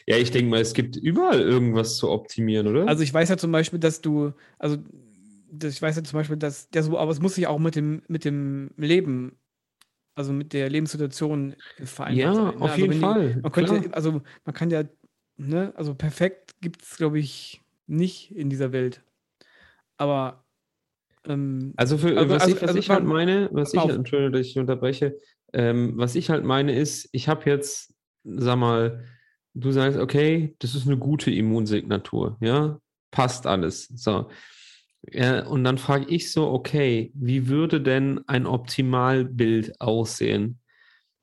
ja, 0.07 0.17
ich 0.17 0.31
denke 0.31 0.51
mal, 0.51 0.61
es 0.61 0.73
gibt 0.73 0.97
überall 0.97 1.41
irgendwas 1.41 1.97
zu 1.97 2.11
optimieren, 2.11 2.69
oder? 2.69 2.87
Also 2.87 3.03
ich 3.03 3.13
weiß 3.13 3.29
ja 3.29 3.37
zum 3.37 3.51
Beispiel, 3.51 3.81
dass 3.81 4.01
du, 4.03 4.33
also 4.59 4.79
ich 5.63 5.83
weiß 5.83 5.97
ja 5.97 6.05
zum 6.05 6.19
Beispiel, 6.19 6.37
dass 6.37 6.71
der 6.71 6.85
so, 6.85 6.97
aber 6.97 7.11
es 7.11 7.21
muss 7.21 7.35
sich 7.35 7.49
auch 7.49 7.59
mit 7.59 7.75
dem, 7.75 8.03
mit 8.07 8.25
dem 8.25 8.71
Leben, 8.77 9.37
also 10.15 10.33
mit 10.33 10.53
der 10.53 10.69
Lebenssituation 10.69 11.55
vereinbart 11.83 12.17
ja, 12.19 12.35
sein. 12.35 12.45
ne? 12.45 12.55
auf 12.57 12.71
also 12.71 12.77
jeden 12.77 13.01
Fall. 13.01 13.35
Die, 13.35 13.41
man 13.41 13.53
könnte, 13.53 13.95
also 13.95 14.23
man 14.45 14.55
kann 14.55 14.71
ja, 14.71 14.85
ne, 15.37 15.73
also 15.77 15.95
perfekt 15.95 16.53
gibt 16.61 16.83
es, 16.83 16.97
glaube 16.97 17.19
ich, 17.19 17.61
nicht 17.87 18.35
in 18.35 18.51
dieser 18.51 18.73
Welt. 18.73 19.03
Aber 19.97 20.45
ähm, 21.25 21.73
Also, 21.77 21.99
für, 21.99 22.17
Also- 22.17 22.29
was 22.31 22.43
also- 22.43 22.57
ich, 22.57 22.63
was 22.63 22.69
also 22.69 22.79
ich 22.79 22.91
halt 22.91 23.05
meine, 23.05 23.49
was 23.53 23.73
ich, 23.75 23.81
auf. 23.81 23.91
Entschuldigung, 23.91 24.33
dass 24.33 24.47
ich 24.47 24.59
unterbreche, 24.59 25.17
ähm, 25.53 25.93
was 25.97 26.15
ich 26.15 26.31
halt 26.31 26.45
meine 26.45 26.77
ist, 26.77 27.09
ich 27.13 27.29
habe 27.29 27.49
jetzt, 27.49 27.95
sag 28.25 28.57
mal, 28.57 29.05
du 29.55 29.71
sagst, 29.71 29.99
okay, 29.99 30.57
das 30.59 30.75
ist 30.75 30.87
eine 30.87 30.97
gute 30.97 31.31
Immunsignatur, 31.31 32.37
ja, 32.41 32.81
passt 33.11 33.47
alles, 33.47 33.89
so. 33.95 34.31
Ja, 35.11 35.47
und 35.47 35.65
dann 35.65 35.79
frage 35.79 36.07
ich 36.09 36.31
so, 36.33 36.49
okay, 36.49 37.11
wie 37.15 37.49
würde 37.49 37.81
denn 37.81 38.21
ein 38.29 38.47
Optimalbild 38.47 39.81
aussehen? 39.81 40.61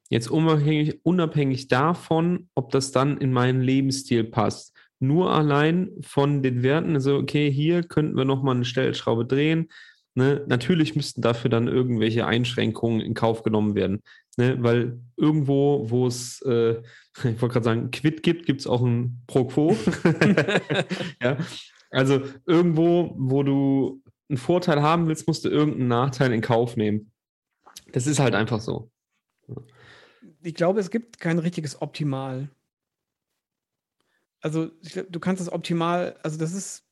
Jetzt 0.09 0.29
unabhängig, 0.29 0.99
unabhängig 1.03 1.67
davon, 1.67 2.49
ob 2.55 2.71
das 2.71 2.91
dann 2.91 3.17
in 3.17 3.31
meinen 3.31 3.61
Lebensstil 3.61 4.23
passt. 4.23 4.75
Nur 4.99 5.31
allein 5.31 5.91
von 6.01 6.43
den 6.43 6.61
Werten, 6.61 6.95
also 6.95 7.17
okay, 7.17 7.49
hier 7.49 7.83
könnten 7.83 8.17
wir 8.17 8.25
nochmal 8.25 8.55
eine 8.55 8.65
Stellschraube 8.65 9.25
drehen. 9.25 9.69
Ne? 10.15 10.43
Natürlich 10.47 10.95
müssten 10.95 11.21
dafür 11.21 11.49
dann 11.49 11.67
irgendwelche 11.67 12.25
Einschränkungen 12.25 12.99
in 12.99 13.13
Kauf 13.13 13.43
genommen 13.43 13.75
werden. 13.75 14.01
Ne? 14.35 14.57
Weil 14.59 14.99
irgendwo, 15.15 15.89
wo 15.89 16.07
es, 16.07 16.41
äh, 16.41 16.81
ich 17.17 17.41
wollte 17.41 17.47
gerade 17.53 17.63
sagen, 17.63 17.91
Quid 17.91 18.23
gibt, 18.23 18.45
gibt 18.45 18.61
es 18.61 18.67
auch 18.67 18.81
ein 18.81 19.21
Pro 19.27 19.45
Quo. 19.45 19.77
ja. 21.21 21.37
Also 21.89 22.21
irgendwo, 22.45 23.13
wo 23.17 23.43
du 23.43 24.03
einen 24.29 24.37
Vorteil 24.37 24.81
haben 24.81 25.07
willst, 25.07 25.27
musst 25.27 25.45
du 25.45 25.49
irgendeinen 25.49 25.87
Nachteil 25.87 26.31
in 26.33 26.41
Kauf 26.41 26.77
nehmen. 26.77 27.11
Das 27.91 28.05
ist 28.07 28.19
halt 28.19 28.35
einfach 28.35 28.61
so. 28.61 28.91
ich 30.41 30.53
glaube, 30.53 30.79
es 30.79 30.91
gibt 30.91 31.19
kein 31.19 31.39
richtiges 31.39 31.81
Optimal. 31.81 32.49
Also, 34.41 34.71
ich 34.81 34.93
glaub, 34.93 35.11
du 35.11 35.19
kannst 35.19 35.41
das 35.41 35.51
Optimal, 35.51 36.17
also 36.23 36.37
das 36.37 36.53
ist, 36.53 36.85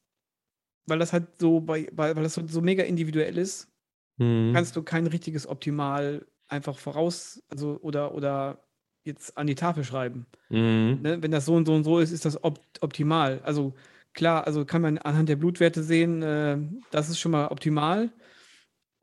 weil 0.86 1.00
das 1.00 1.14
halt 1.14 1.40
so 1.40 1.62
bei, 1.62 1.88
bei 1.94 2.16
weil 2.16 2.24
das 2.24 2.34
so, 2.34 2.46
so 2.48 2.62
mega 2.62 2.84
individuell 2.84 3.38
ist, 3.38 3.72
Hm. 4.20 4.52
kannst 4.54 4.76
du 4.76 4.82
kein 4.82 5.08
richtiges 5.08 5.48
Optimal 5.48 6.26
einfach 6.48 6.80
voraus, 6.80 7.44
also 7.50 7.80
oder 7.82 8.16
oder 8.16 8.64
jetzt 9.04 9.38
an 9.38 9.48
die 9.48 9.56
Tafel 9.56 9.84
schreiben. 9.84 10.26
Mhm. 10.50 11.00
Ne? 11.04 11.22
Wenn 11.22 11.32
das 11.32 11.46
so 11.46 11.56
und 11.56 11.66
so 11.66 11.76
und 11.76 11.84
so 11.84 12.00
ist, 12.00 12.12
ist 12.12 12.26
das 12.26 12.44
op 12.44 12.60
optimal. 12.82 13.42
Also 13.44 13.74
klar, 14.18 14.46
also 14.46 14.66
kann 14.66 14.82
man 14.82 14.98
anhand 14.98 15.30
der 15.30 15.38
Blutwerte 15.38 15.84
sehen, 15.84 16.22
äh, 16.24 16.58
das 16.92 17.10
ist 17.10 17.20
schon 17.20 17.32
mal 17.32 17.48
optimal. 17.48 18.12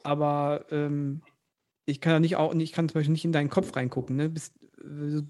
Aber 0.02 0.66
ähm, 0.70 1.22
ich 1.86 2.00
kann 2.00 2.20
nicht 2.20 2.36
auch, 2.36 2.54
ich 2.54 2.72
kann 2.72 2.88
zum 2.88 2.94
Beispiel 2.94 3.12
nicht 3.12 3.24
in 3.24 3.32
deinen 3.32 3.48
Kopf 3.48 3.74
reingucken. 3.74 4.16
Ne? 4.16 4.28
Bist, 4.28 4.54
äh, 4.82 5.22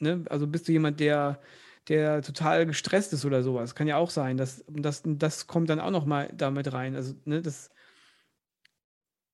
ne? 0.00 0.24
Also 0.28 0.46
bist 0.46 0.68
du 0.68 0.72
jemand, 0.72 1.00
der, 1.00 1.40
der 1.88 2.20
total 2.20 2.66
gestresst 2.66 3.12
ist 3.12 3.24
oder 3.24 3.42
sowas. 3.42 3.74
Kann 3.74 3.86
ja 3.86 3.96
auch 3.96 4.10
sein. 4.10 4.36
dass 4.36 4.64
das, 4.68 5.02
das 5.04 5.46
kommt 5.46 5.70
dann 5.70 5.80
auch 5.80 5.92
noch 5.92 6.04
mal 6.04 6.30
damit 6.36 6.72
rein. 6.72 6.96
Also, 6.96 7.14
ne, 7.24 7.40
das, 7.40 7.70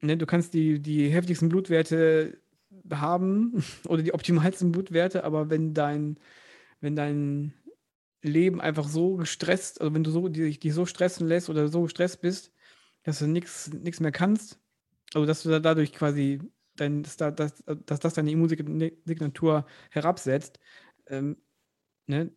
ne, 0.00 0.16
du 0.16 0.26
kannst 0.26 0.54
die, 0.54 0.80
die 0.80 1.08
heftigsten 1.08 1.48
Blutwerte 1.48 2.38
haben 2.92 3.64
oder 3.88 4.02
die 4.02 4.14
optimalsten 4.14 4.70
Blutwerte, 4.70 5.24
aber 5.24 5.50
wenn 5.50 5.74
dein, 5.74 6.18
wenn 6.80 6.94
dein 6.94 7.54
Leben 8.28 8.60
einfach 8.60 8.88
so 8.88 9.16
gestresst, 9.16 9.80
also 9.80 9.94
wenn 9.94 10.04
du 10.04 10.10
so, 10.10 10.28
dich, 10.28 10.58
dich 10.60 10.74
so 10.74 10.86
stressen 10.86 11.26
lässt 11.28 11.48
oder 11.50 11.68
so 11.68 11.82
gestresst 11.82 12.20
bist, 12.20 12.52
dass 13.04 13.18
du 13.20 13.26
nichts 13.26 14.00
mehr 14.00 14.12
kannst, 14.12 14.58
also 15.14 15.26
dass 15.26 15.42
du 15.42 15.50
da 15.50 15.60
dadurch 15.60 15.92
quasi 15.92 16.40
dein, 16.76 17.02
dass, 17.02 17.16
da, 17.16 17.30
dass, 17.30 17.62
dass 17.86 18.00
das 18.00 18.14
deine 18.14 18.30
Immunsignatur 18.32 19.66
herabsetzt, 19.90 20.58
ähm, 21.06 21.36
ne? 22.06 22.32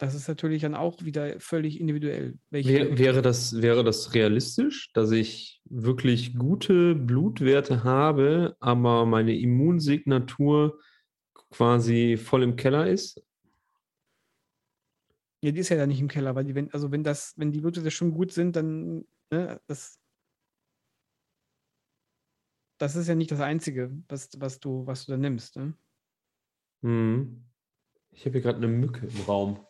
Das 0.00 0.14
ist 0.14 0.28
natürlich 0.28 0.62
dann 0.62 0.76
auch 0.76 1.02
wieder 1.04 1.40
völlig 1.40 1.80
individuell. 1.80 2.38
welche- 2.50 2.68
Wär, 2.68 2.98
wäre, 2.98 3.22
das, 3.22 3.60
wäre 3.60 3.82
das 3.82 4.14
realistisch, 4.14 4.92
dass 4.92 5.10
ich 5.10 5.60
wirklich 5.64 6.36
gute 6.36 6.94
Blutwerte 6.94 7.82
habe, 7.82 8.56
aber 8.60 9.06
meine 9.06 9.36
Immunsignatur 9.36 10.78
quasi 11.50 12.16
voll 12.16 12.44
im 12.44 12.54
Keller 12.54 12.86
ist? 12.88 13.22
Ja, 15.40 15.52
die 15.52 15.60
ist 15.60 15.68
ja 15.68 15.76
da 15.76 15.86
nicht 15.86 16.00
im 16.00 16.08
Keller, 16.08 16.34
weil 16.34 16.44
die, 16.44 16.54
wenn, 16.54 16.72
also 16.72 16.90
wenn 16.90 17.04
das, 17.04 17.34
wenn 17.36 17.52
die 17.52 17.60
Blutwerte 17.60 17.90
schon 17.90 18.12
gut 18.12 18.32
sind, 18.32 18.56
dann, 18.56 19.06
ne, 19.30 19.60
das, 19.66 20.00
das 22.78 22.96
ist 22.96 23.08
ja 23.08 23.14
nicht 23.14 23.30
das 23.30 23.40
Einzige, 23.40 23.90
was, 24.08 24.30
was 24.38 24.58
du, 24.58 24.86
was 24.86 25.06
du 25.06 25.12
da 25.12 25.18
nimmst, 25.18 25.56
ne? 25.56 25.74
Hm. 26.82 27.44
Ich 28.10 28.24
habe 28.24 28.32
hier 28.32 28.40
gerade 28.40 28.58
eine 28.58 28.68
Mücke 28.68 29.06
im 29.06 29.20
Raum. 29.22 29.64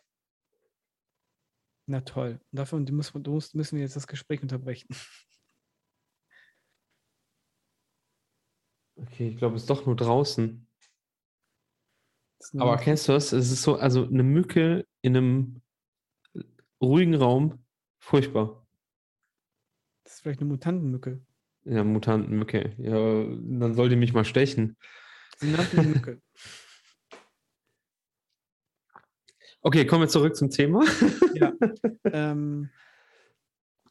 Na 1.86 2.02
toll. 2.02 2.38
Davon 2.52 2.84
die 2.84 2.92
muss, 2.92 3.12
du 3.12 3.30
musst, 3.30 3.54
müssen 3.54 3.76
wir 3.76 3.82
jetzt 3.82 3.96
das 3.96 4.06
Gespräch 4.06 4.42
unterbrechen. 4.42 4.88
Okay, 8.96 9.28
ich 9.28 9.36
glaube, 9.36 9.56
es 9.56 9.62
ist 9.62 9.70
doch 9.70 9.86
nur 9.86 9.96
draußen. 9.96 10.67
Aber 12.56 12.76
kennst 12.76 13.08
du 13.08 13.12
das? 13.12 13.32
Es 13.32 13.50
ist 13.50 13.62
so, 13.62 13.76
also 13.76 14.06
eine 14.06 14.22
Mücke 14.22 14.86
in 15.02 15.16
einem 15.16 15.62
ruhigen 16.82 17.14
Raum, 17.14 17.64
furchtbar. 17.98 18.66
das 20.04 20.14
ist 20.14 20.20
vielleicht 20.22 20.40
eine 20.40 20.48
Mutantenmücke. 20.48 21.20
Ja, 21.64 21.84
Mutantenmücke. 21.84 22.74
Ja, 22.78 23.24
dann 23.58 23.74
soll 23.74 23.88
die 23.88 23.96
mich 23.96 24.12
mal 24.12 24.24
stechen. 24.24 24.76
Sie 25.38 25.50
nannten 25.50 25.82
die 25.82 25.88
Mücke. 25.88 26.22
Okay, 29.60 29.84
kommen 29.86 30.02
wir 30.02 30.08
zurück 30.08 30.36
zum 30.36 30.50
Thema. 30.50 30.84
ja. 31.34 31.52
Ähm, 32.04 32.70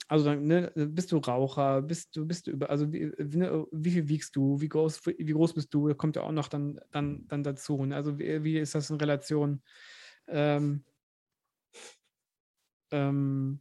also 0.10 0.26
dann, 0.26 0.46
ne, 0.46 0.72
bist 0.76 1.12
du 1.12 1.18
Raucher, 1.18 1.82
bist 1.82 2.16
du, 2.16 2.26
bist 2.26 2.48
du 2.48 2.52
über, 2.52 2.70
also 2.70 2.92
wie, 2.94 3.12
wie, 3.18 3.38
ne, 3.38 3.68
wie 3.72 3.92
viel 3.92 4.08
wiegst 4.08 4.36
du, 4.38 4.60
wie 4.62 4.70
groß, 4.70 5.06
wie 5.06 5.34
groß 5.34 5.54
bist 5.54 5.74
du, 5.74 5.94
kommt 5.96 6.16
ja 6.16 6.24
auch 6.24 6.32
noch 6.32 6.48
dann, 6.48 6.80
dann, 6.92 7.28
dann 7.28 7.44
dazu. 7.44 7.86
Ne? 7.86 7.96
Also 7.96 8.18
wie, 8.18 8.44
wie 8.44 8.58
ist 8.58 8.74
das 8.74 8.90
in 8.90 8.96
Relation? 8.98 9.62
Ähm, 10.28 10.86
ähm, 12.92 13.60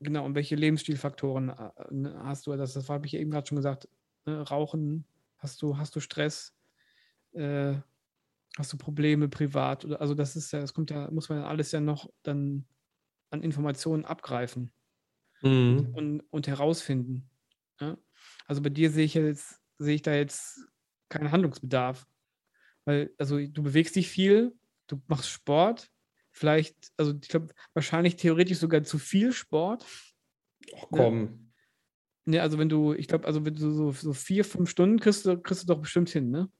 genau, 0.00 0.24
und 0.24 0.34
welche 0.34 0.56
Lebensstilfaktoren 0.56 1.50
äh, 1.50 1.70
ne, 1.90 2.20
hast 2.24 2.48
du? 2.48 2.56
Das, 2.56 2.74
das 2.74 2.88
habe 2.88 3.06
ich 3.06 3.14
eben 3.14 3.30
gerade 3.30 3.46
schon 3.46 3.56
gesagt. 3.56 3.88
Ne? 4.26 4.40
Rauchen, 4.40 5.04
hast 5.36 5.62
du, 5.62 5.78
hast 5.78 5.94
du 5.94 6.00
Stress? 6.00 6.56
Äh, 7.34 7.76
hast 8.56 8.72
du 8.72 8.78
Probleme 8.78 9.28
privat? 9.28 9.84
Oder, 9.84 10.00
also 10.00 10.14
das 10.14 10.34
ist 10.34 10.52
ja, 10.52 10.60
das 10.60 10.74
kommt 10.74 10.90
ja, 10.90 11.08
muss 11.12 11.28
man 11.28 11.42
alles 11.44 11.70
ja 11.70 11.80
noch 11.80 12.10
dann 12.24 12.66
an 13.30 13.42
Informationen 13.42 14.04
abgreifen 14.04 14.72
Mhm. 15.42 15.90
und, 15.94 16.20
und 16.30 16.46
herausfinden. 16.48 17.28
Ja? 17.80 17.96
Also 18.46 18.62
bei 18.62 18.70
dir 18.70 18.90
sehe 18.90 19.04
ich 19.04 19.14
jetzt, 19.14 19.60
sehe 19.78 19.94
ich 19.94 20.02
da 20.02 20.14
jetzt 20.14 20.60
keinen 21.08 21.30
Handlungsbedarf. 21.30 22.06
Weil, 22.84 23.10
also 23.18 23.38
du 23.38 23.62
bewegst 23.62 23.96
dich 23.96 24.08
viel, 24.08 24.54
du 24.86 25.00
machst 25.06 25.28
Sport, 25.28 25.90
vielleicht, 26.30 26.92
also 26.96 27.14
ich 27.20 27.28
glaube, 27.28 27.52
wahrscheinlich 27.74 28.16
theoretisch 28.16 28.58
sogar 28.58 28.82
zu 28.82 28.98
viel 28.98 29.32
Sport. 29.32 29.84
Ach, 30.76 30.86
komm. 30.90 31.52
Ne, 32.24 32.40
also 32.40 32.58
wenn 32.58 32.68
du, 32.68 32.92
ich 32.92 33.08
glaube, 33.08 33.26
also 33.26 33.44
wenn 33.44 33.54
du 33.54 33.70
so, 33.72 33.92
so 33.92 34.12
vier, 34.12 34.44
fünf 34.44 34.68
Stunden 34.70 35.00
kriegst, 35.00 35.24
du- 35.24 35.40
kriegst 35.40 35.62
du 35.62 35.66
doch 35.66 35.80
bestimmt 35.80 36.10
hin, 36.10 36.30
ne? 36.30 36.50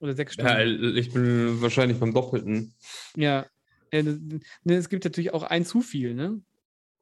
Oder 0.00 0.14
sechs 0.14 0.34
Stunden. 0.34 0.48
Ja, 0.50 0.90
ich 0.94 1.12
bin 1.12 1.60
wahrscheinlich 1.60 1.98
beim 1.98 2.14
Doppelten. 2.14 2.72
Ja. 3.16 3.46
ne, 3.92 4.40
es 4.64 4.88
gibt 4.88 5.04
natürlich 5.04 5.34
auch 5.34 5.42
ein 5.42 5.64
zu 5.64 5.80
viel, 5.80 6.14
ne? 6.14 6.40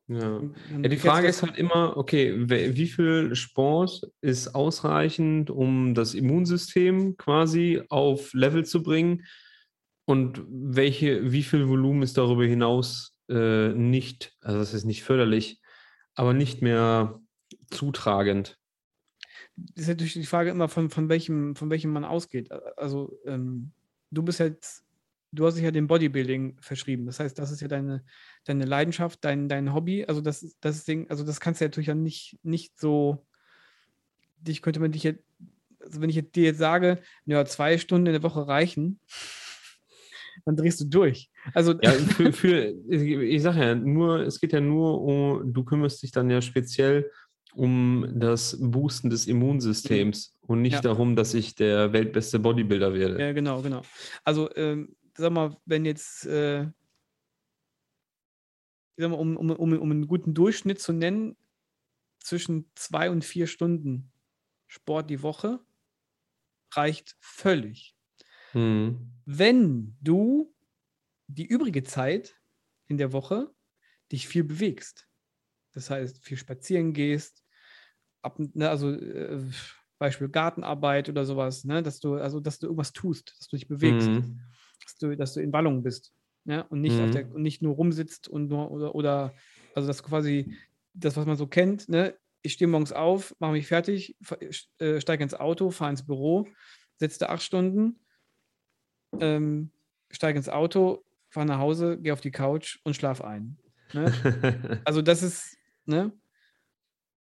Ja. 0.09 0.41
Ja, 0.83 0.89
die 0.89 0.97
Frage 0.97 1.27
ist 1.27 1.43
halt 1.43 1.57
immer, 1.59 1.97
okay, 1.97 2.33
wie 2.49 2.87
viel 2.87 3.35
Sport 3.35 4.03
ist 4.21 4.55
ausreichend, 4.55 5.51
um 5.51 5.95
das 5.95 6.15
Immunsystem 6.15 7.17
quasi 7.17 7.83
auf 7.89 8.33
Level 8.33 8.65
zu 8.65 8.83
bringen 8.85 9.25
und 10.05 10.43
welche, 10.49 11.33
wie 11.33 11.43
viel 11.43 11.69
Volumen 11.69 12.03
ist 12.03 12.17
darüber 12.17 12.45
hinaus 12.45 13.17
äh, 13.29 13.71
nicht, 13.71 14.37
also 14.41 14.59
das 14.59 14.75
ist 14.75 14.85
nicht 14.85 15.03
förderlich, 15.03 15.61
aber 16.15 16.33
nicht 16.33 16.63
mehr 16.63 17.21
zutragend. 17.71 18.59
ist 19.75 19.89
natürlich 19.89 20.13
die 20.13 20.25
Frage 20.25 20.51
immer, 20.51 20.69
von, 20.69 20.89
von, 20.89 21.09
welchem, 21.09 21.57
von 21.57 21.69
welchem 21.71 21.93
man 21.93 22.05
ausgeht. 22.05 22.53
Also, 22.77 23.19
ähm, 23.25 23.73
du 24.13 24.23
bist 24.23 24.39
jetzt, 24.39 24.86
du 25.33 25.47
hast 25.47 25.55
dich 25.57 25.65
ja 25.65 25.71
dem 25.71 25.87
Bodybuilding 25.87 26.57
verschrieben. 26.61 27.07
Das 27.07 27.21
heißt, 27.21 27.39
das 27.39 27.51
ist 27.51 27.61
ja 27.61 27.69
deine, 27.69 28.05
deine 28.45 28.65
Leidenschaft, 28.65 29.25
dein, 29.25 29.49
dein 29.49 29.75
Hobby. 29.75 30.05
Also, 30.07 30.21
das, 30.21 30.57
das 30.61 30.85
Ding, 30.85 31.09
also 31.11 31.25
das 31.25 31.41
kannst 31.41 31.61
du 31.61 31.65
ja 31.65 31.69
natürlich 31.69 31.89
ja 31.89 31.95
nicht, 31.95 32.39
nicht 32.43 32.79
so, 32.79 33.27
dich 34.39 34.63
könnte 34.63 34.81
man 34.81 34.93
dich 34.93 35.03
jetzt, 35.03 35.25
also 35.81 36.01
wenn 36.01 36.11
ich 36.11 36.31
dir 36.33 36.45
jetzt 36.45 36.59
sage, 36.59 37.01
ja, 37.27 37.45
zwei 37.45 37.79
Stunden 37.79 38.07
in 38.07 38.13
der 38.13 38.23
Woche 38.23 38.47
reichen, 38.47 39.01
dann 40.45 40.57
drehst 40.57 40.81
du 40.81 40.85
durch. 40.87 41.31
Also, 41.55 41.75
Ja, 41.81 41.93
für, 41.93 42.33
für 42.33 42.75
ich 42.91 43.43
sage 43.43 43.61
ja, 43.61 43.75
nur, 43.75 44.21
es 44.21 44.41
geht 44.41 44.53
ja 44.53 44.61
nur 44.61 45.01
um, 45.03 45.53
du 45.53 45.65
kümmerst 45.65 46.03
dich 46.03 46.13
dann 46.13 46.31
ja 46.31 46.41
speziell 46.41 47.11
um 47.55 48.07
das 48.15 48.59
Boosten 48.61 49.09
des 49.09 49.27
Immunsystems 49.27 50.37
und 50.43 50.61
nicht 50.61 50.75
Ja. 50.75 50.81
darum, 50.83 51.17
dass 51.17 51.33
ich 51.33 51.55
der 51.55 51.93
weltbeste 51.93 52.39
Bodybuilder 52.39 52.93
werde. 52.93 53.19
Ja, 53.21 53.33
genau, 53.33 53.63
genau. 53.63 53.81
Also, 54.25 54.55
ähm, 54.57 54.95
sag 55.17 55.33
mal, 55.33 55.57
wenn 55.65 55.85
jetzt, 55.85 56.27
äh, 56.27 56.69
sag 58.97 59.11
mal, 59.11 59.17
um, 59.17 59.37
um, 59.37 59.51
um, 59.51 59.73
um 59.79 59.91
einen 59.91 60.07
guten 60.07 60.35
Durchschnitt 60.35 60.81
zu 60.81 60.93
nennen, 60.93 61.37
zwischen 62.21 62.71
zwei 62.75 63.11
und 63.11 63.25
vier 63.25 63.47
Stunden 63.47 64.13
Sport 64.69 65.11
die 65.11 65.23
Woche 65.23 65.61
reicht 66.75 67.17
völlig. 67.21 67.97
Hm. 68.53 68.97
Wenn 69.25 69.97
du 70.01 70.55
die 71.29 71.47
übrige 71.47 71.83
Zeit 71.85 72.37
in 72.89 72.99
der 72.99 73.13
Woche 73.13 73.55
dich 74.13 74.29
viel 74.29 74.45
bewegst, 74.45 75.09
das 75.73 75.91
heißt, 75.91 76.25
viel 76.25 76.37
spazieren 76.37 76.93
gehst, 76.93 77.45
ab, 78.23 78.39
ne, 78.39 78.71
also 78.71 78.91
äh, 78.93 79.43
Beispiel 79.99 80.29
Gartenarbeit 80.29 81.09
oder 81.09 81.25
sowas, 81.25 81.65
ne, 81.65 81.83
dass 81.83 82.01
du, 82.01 82.15
also 82.17 82.41
dass 82.41 82.59
du 82.59 82.67
irgendwas 82.67 82.93
tust, 82.93 83.37
dass 83.39 83.49
du 83.49 83.57
dich 83.57 83.69
bewegst 83.69 84.11
Hm. 84.13 84.41
Dass 84.83 84.97
du, 84.97 85.17
dass 85.17 85.35
du 85.35 85.41
in 85.41 85.53
Wallung 85.53 85.83
bist. 85.83 86.13
Ja? 86.45 86.63
Und 86.63 86.81
nicht, 86.81 87.01
auf 87.01 87.09
Mhm. 87.09 87.13
der, 87.13 87.35
und 87.35 87.43
nicht 87.43 87.63
nur 87.63 87.75
rumsitzt 87.75 88.29
und 88.29 88.49
nur 88.49 88.71
oder, 88.71 88.95
oder 88.95 89.35
also 89.75 89.89
dass 89.89 89.99
du 89.99 90.05
quasi 90.05 90.55
das, 90.95 91.17
was 91.17 91.27
man 91.27 91.37
so 91.37 91.47
kennt, 91.47 91.89
ne? 91.89 92.17
Ich 92.43 92.53
stehe 92.53 92.69
morgens 92.69 92.93
auf, 92.93 93.35
mache 93.41 93.53
mich 93.53 93.67
fertig, 93.67 94.17
äh, 94.79 95.01
steige 95.01 95.23
ins 95.25 95.35
Auto, 95.35 95.71
fahre 95.71 95.91
ins 95.91 96.07
Büro, 96.07 96.47
sitze 96.97 97.19
da 97.19 97.27
acht 97.27 97.43
Stunden, 97.43 97.99
ähm, 99.21 99.71
steige 100.11 100.39
ins 100.39 100.49
Auto, 100.49 101.05
fahre 101.29 101.47
nach 101.47 101.59
Hause, 101.59 101.99
gehe 101.99 102.13
auf 102.13 102.21
die 102.21 102.31
Couch 102.31 102.79
und 102.85 102.95
schlaf 102.95 103.21
ein. 103.21 103.59
Ne? 103.93 104.13
Also 104.85 105.03
das 105.03 105.23
ist, 105.23 105.57
ne? 105.87 106.13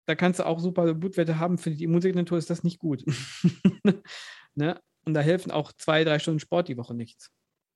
Da 0.07 0.15
kannst 0.15 0.41
du 0.41 0.47
auch 0.47 0.59
super 0.61 0.93
Blutwerte 0.95 1.39
haben, 1.39 1.57
für 1.57 1.71
die 1.71 1.85
Immunsignatur 1.85 2.37
ist 2.37 2.51
das 2.51 2.63
nicht 2.63 2.79
gut. 2.79 3.05
ne? 4.55 4.81
Und 5.05 5.15
da 5.15 5.21
helfen 5.21 5.51
auch 5.51 5.73
zwei, 5.73 6.05
drei 6.05 6.19
Stunden 6.19 6.41
Sport 6.41 6.69
die 6.69 6.77
Woche 6.77 6.95
nichts. 6.95 7.31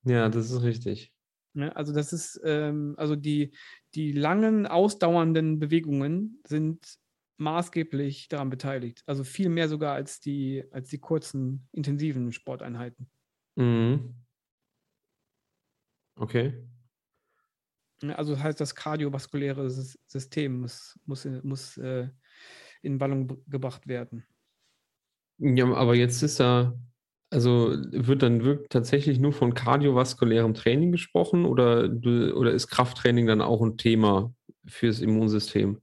ja, 0.05 0.29
das 0.29 0.51
ist 0.51 0.63
richtig. 0.63 1.13
Ne? 1.55 1.75
Also 1.77 1.93
das 1.93 2.13
ist, 2.13 2.41
ähm, 2.45 2.95
also 2.99 3.17
die, 3.17 3.55
die 3.95 4.13
langen, 4.13 4.67
ausdauernden 4.67 5.59
Bewegungen 5.59 6.41
sind 6.47 6.99
maßgeblich 7.39 8.29
daran 8.29 8.51
beteiligt. 8.51 9.03
Also 9.07 9.25
viel 9.25 9.49
mehr 9.49 9.69
sogar 9.69 9.95
als 9.95 10.21
die, 10.21 10.64
als 10.71 10.88
die 10.88 10.99
kurzen, 10.99 11.69
intensiven 11.73 12.33
Sporteinheiten. 12.33 13.11
Mhm. 13.57 14.14
Okay. 16.17 16.64
Ne? 18.03 18.17
Also 18.17 18.35
das 18.35 18.43
heißt, 18.43 18.61
das 18.61 18.75
kardiovaskuläre 18.75 19.67
Sys- 19.69 19.99
System 20.07 20.61
muss, 20.61 20.99
muss, 21.05 21.25
in- 21.25 21.47
muss 21.47 21.77
äh, 21.79 22.09
in 22.83 23.01
Wallung 23.01 23.27
b- 23.27 23.37
gebracht 23.47 23.87
werden. 23.87 24.25
Ja, 25.38 25.73
aber 25.73 25.95
jetzt 25.95 26.23
ist 26.23 26.41
da, 26.41 26.77
also 27.31 27.75
wird 27.91 28.23
dann 28.23 28.45
wirklich 28.45 28.69
tatsächlich 28.69 29.19
nur 29.19 29.33
von 29.33 29.55
kardiovaskulärem 29.55 30.55
Training 30.55 30.93
gesprochen 30.93 31.45
oder, 31.45 31.91
oder 32.35 32.53
ist 32.53 32.69
Krafttraining 32.69 33.27
dann 33.27 33.41
auch 33.43 33.61
ein 33.62 33.77
Thema 33.77 34.33
fürs 34.67 35.01
Immunsystem? 35.01 35.81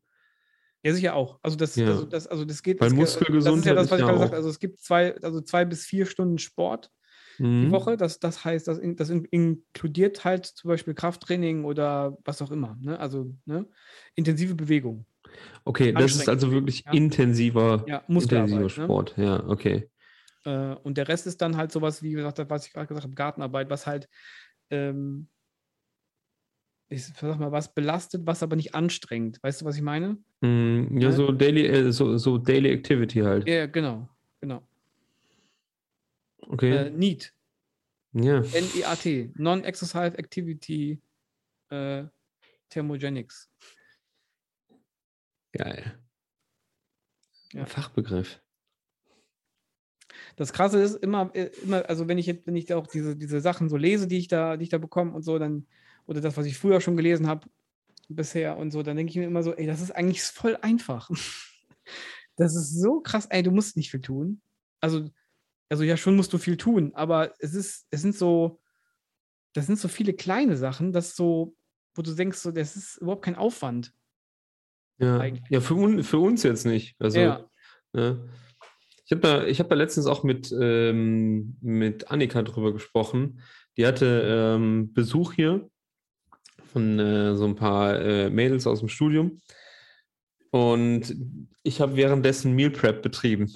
Ja, 0.83 0.93
sicher 0.93 1.15
auch. 1.15 1.39
Also 1.41 1.57
das, 1.57 1.75
Ja. 1.75 1.87
also 1.87 2.05
das, 2.05 2.27
also 2.27 2.45
das 2.45 2.61
geht. 2.61 2.79
Weil 2.79 2.89
das, 2.89 2.97
Das 2.97 3.09
ist 3.09 3.19
Muskelgesundheit 3.19 3.65
ja 3.65 3.73
das, 3.73 3.91
was 3.91 3.99
ich 3.99 4.05
gerade 4.05 4.19
sagte. 4.19 4.35
Also 4.35 4.49
es 4.49 4.59
gibt 4.59 4.79
zwei, 4.79 5.15
also 5.21 5.41
zwei 5.41 5.65
bis 5.65 5.85
vier 5.85 6.05
Stunden 6.05 6.37
Sport 6.37 6.91
die 7.37 7.43
Mhm. 7.43 7.71
Woche. 7.71 7.97
Das, 7.97 8.19
das 8.19 8.45
heißt, 8.45 8.67
das, 8.67 8.77
in- 8.77 8.95
das 8.95 9.09
in- 9.09 9.25
inkludiert 9.25 10.23
halt 10.23 10.45
zum 10.45 10.69
Beispiel 10.69 10.93
Krafttraining 10.93 11.65
oder 11.65 12.17
was 12.23 12.41
auch 12.41 12.51
immer. 12.51 12.77
Ne? 12.79 12.99
Also 12.99 13.33
ne? 13.45 13.67
intensive 14.13 14.55
Bewegung. 14.55 15.05
Okay, 15.65 15.91
das 15.91 16.15
ist 16.15 16.29
also 16.29 16.51
wirklich 16.51 16.83
ja. 16.85 16.93
intensiver, 16.93 17.83
Ja, 17.87 18.03
intensiver. 18.07 18.59
Ne? 18.61 18.69
Sport. 18.69 19.15
Ja, 19.17 19.43
okay. 19.47 19.89
Äh, 20.45 20.75
und 20.83 20.97
der 20.97 21.07
Rest 21.07 21.27
ist 21.27 21.41
dann 21.41 21.57
halt 21.57 21.71
sowas, 21.71 22.01
wie 22.03 22.11
gesagt, 22.11 22.37
was 22.49 22.65
ich 22.67 22.73
gerade 22.73 22.87
gesagt 22.87 23.03
habe, 23.05 23.15
Gartenarbeit, 23.15 23.69
was 23.69 23.85
halt, 23.87 24.07
ähm, 24.69 25.27
ich 26.87 27.05
sag 27.07 27.39
mal, 27.39 27.51
was 27.51 27.73
belastet, 27.73 28.25
was 28.25 28.43
aber 28.43 28.55
nicht 28.55 28.75
anstrengt. 28.75 29.41
Weißt 29.41 29.61
du, 29.61 29.65
was 29.65 29.75
ich 29.75 29.81
meine? 29.81 30.17
Mm, 30.41 30.97
Ja, 30.99 31.09
Ne? 31.09 31.13
so 31.13 31.31
Daily, 31.31 31.65
äh, 31.65 31.91
so, 31.91 32.17
so 32.17 32.37
Daily 32.37 32.71
Activity 32.71 33.19
halt. 33.21 33.47
Ja, 33.47 33.65
genau, 33.65 34.07
genau. 34.39 34.61
Okay. 36.41 36.75
Äh, 36.87 36.89
NEAT, 36.91 37.33
Ja. 38.13 38.37
N-E-A-T, 38.37 39.31
Non-Exercise 39.35 40.15
Activity 40.17 41.01
äh, 41.69 42.03
Thermogenics. 42.69 43.49
Geil. 45.53 45.97
Ja. 47.53 47.65
Fachbegriff. 47.65 48.41
Das 50.35 50.53
Krasse 50.53 50.81
ist 50.81 50.95
immer, 50.95 51.29
äh, 51.33 51.51
immer, 51.63 51.87
also 51.89 52.07
wenn 52.07 52.17
ich 52.17 52.25
jetzt, 52.25 52.45
wenn 52.47 52.55
ich 52.55 52.73
auch 52.73 52.87
diese, 52.87 53.15
diese 53.15 53.41
Sachen 53.41 53.69
so 53.69 53.77
lese, 53.77 54.07
die 54.07 54.17
ich 54.17 54.27
da, 54.27 54.57
die 54.57 54.63
ich 54.63 54.69
da 54.69 54.77
bekomme 54.77 55.13
und 55.13 55.23
so, 55.23 55.39
dann, 55.39 55.67
oder 56.05 56.21
das, 56.21 56.37
was 56.37 56.45
ich 56.45 56.57
früher 56.57 56.81
schon 56.81 56.97
gelesen 56.97 57.27
habe 57.27 57.47
bisher 58.09 58.57
und 58.57 58.71
so, 58.71 58.83
dann 58.83 58.97
denke 58.97 59.09
ich 59.11 59.17
mir 59.17 59.25
immer 59.25 59.43
so, 59.43 59.53
ey, 59.53 59.65
das 59.65 59.81
ist 59.81 59.91
eigentlich 59.91 60.21
voll 60.21 60.57
einfach. 60.61 61.09
Das 62.37 62.53
ist 62.53 62.81
so 62.81 62.99
krass, 62.99 63.27
ey, 63.27 63.43
du 63.43 63.51
musst 63.51 63.77
nicht 63.77 63.91
viel 63.91 64.01
tun. 64.01 64.41
Also, 64.81 65.09
also 65.69 65.83
ja, 65.83 65.95
schon 65.95 66.17
musst 66.17 66.33
du 66.33 66.37
viel 66.37 66.57
tun, 66.57 66.91
aber 66.93 67.33
es 67.39 67.53
ist, 67.53 67.87
es 67.91 68.01
sind 68.01 68.13
so, 68.13 68.59
das 69.53 69.67
sind 69.67 69.79
so 69.79 69.87
viele 69.87 70.13
kleine 70.13 70.57
Sachen, 70.57 70.91
dass 70.91 71.15
so, 71.15 71.55
wo 71.93 72.01
du 72.01 72.13
denkst, 72.13 72.39
so, 72.39 72.51
das 72.51 72.75
ist 72.75 72.97
überhaupt 72.97 73.23
kein 73.23 73.35
Aufwand. 73.35 73.93
Ja, 74.97 75.19
Eigentlich. 75.19 75.49
ja 75.49 75.61
für, 75.61 75.75
un, 75.75 76.03
für 76.03 76.19
uns 76.19 76.43
jetzt 76.43 76.65
nicht. 76.65 76.95
Also, 76.99 77.19
Ja. 77.19 77.49
ne? 77.93 78.29
Ich 79.05 79.11
habe 79.11 79.21
da, 79.21 79.45
ich 79.45 79.59
hab 79.59 79.69
da 79.69 79.75
letztens 79.75 80.07
auch 80.07 80.23
mit, 80.23 80.51
ähm, 80.59 81.57
mit 81.61 82.09
Annika 82.09 82.41
drüber 82.41 82.73
gesprochen. 82.73 83.41
Die 83.77 83.85
hatte 83.85 84.23
ähm, 84.25 84.93
Besuch 84.93 85.33
hier 85.33 85.69
von 86.73 86.99
äh, 86.99 87.35
so 87.35 87.45
ein 87.45 87.55
paar 87.55 87.99
äh, 87.99 88.29
Mädels 88.29 88.65
aus 88.65 88.79
dem 88.79 88.89
Studium. 88.89 89.39
Und 90.55 91.13
ich 91.63 91.81
habe 91.81 91.97
währenddessen 91.97 92.53
Meal 92.53 92.69
Prep 92.69 93.01
betrieben. 93.01 93.51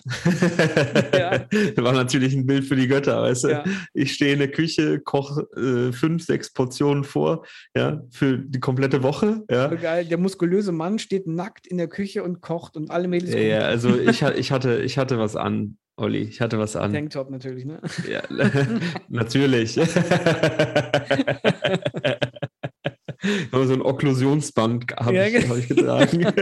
Ja. 1.14 1.46
War 1.78 1.94
natürlich 1.94 2.34
ein 2.34 2.46
Bild 2.46 2.66
für 2.66 2.76
die 2.76 2.90
Götter, 2.90 3.22
weißt 3.22 3.46
du? 3.46 3.48
Ja. 3.48 3.64
Ich 3.94 4.16
stehe 4.16 4.34
in 4.34 4.40
der 4.40 4.52
Küche, 4.52 5.00
koche 5.00 5.48
äh, 5.56 5.94
fünf, 5.94 6.26
sechs 6.26 6.52
Portionen 6.52 7.06
vor, 7.06 7.46
ja, 7.74 8.02
für 8.10 8.38
die 8.38 8.60
komplette 8.60 9.02
Woche, 9.02 9.46
ja. 9.50 9.68
Geil, 9.68 10.04
der 10.08 10.18
muskulöse 10.18 10.74
Mann 10.74 11.00
steht 11.00 11.26
nackt 11.26 11.68
in 11.68 11.78
der 11.78 11.88
Küche 11.88 12.22
und 12.22 12.42
kocht 12.42 12.76
und 12.76 12.92
alle 12.92 13.08
Mädels 13.08 13.34
Ja, 13.34 13.40
ja, 13.40 13.60
also 13.60 13.98
ich, 13.98 14.22
ich, 14.22 14.52
hatte, 14.52 14.82
ich 14.82 14.98
hatte 14.98 15.20
was 15.20 15.38
an, 15.38 15.78
Olli. 15.96 16.24
Ich 16.24 16.42
hatte 16.42 16.60
was 16.60 16.76
an. 16.76 16.92
Tanktop 16.92 17.30
natürlich, 17.30 17.64
ne? 17.64 17.80
Ja, 18.10 18.24
natürlich. 19.08 19.80
Aber 23.52 23.68
so 23.68 23.74
ein 23.74 23.82
Okklusionsband 23.82 24.96
habe 24.96 25.16
Ja, 25.16 25.26
ich, 25.26 25.48
hab 25.48 25.58
ich 25.58 25.68
getragen. 25.68 26.26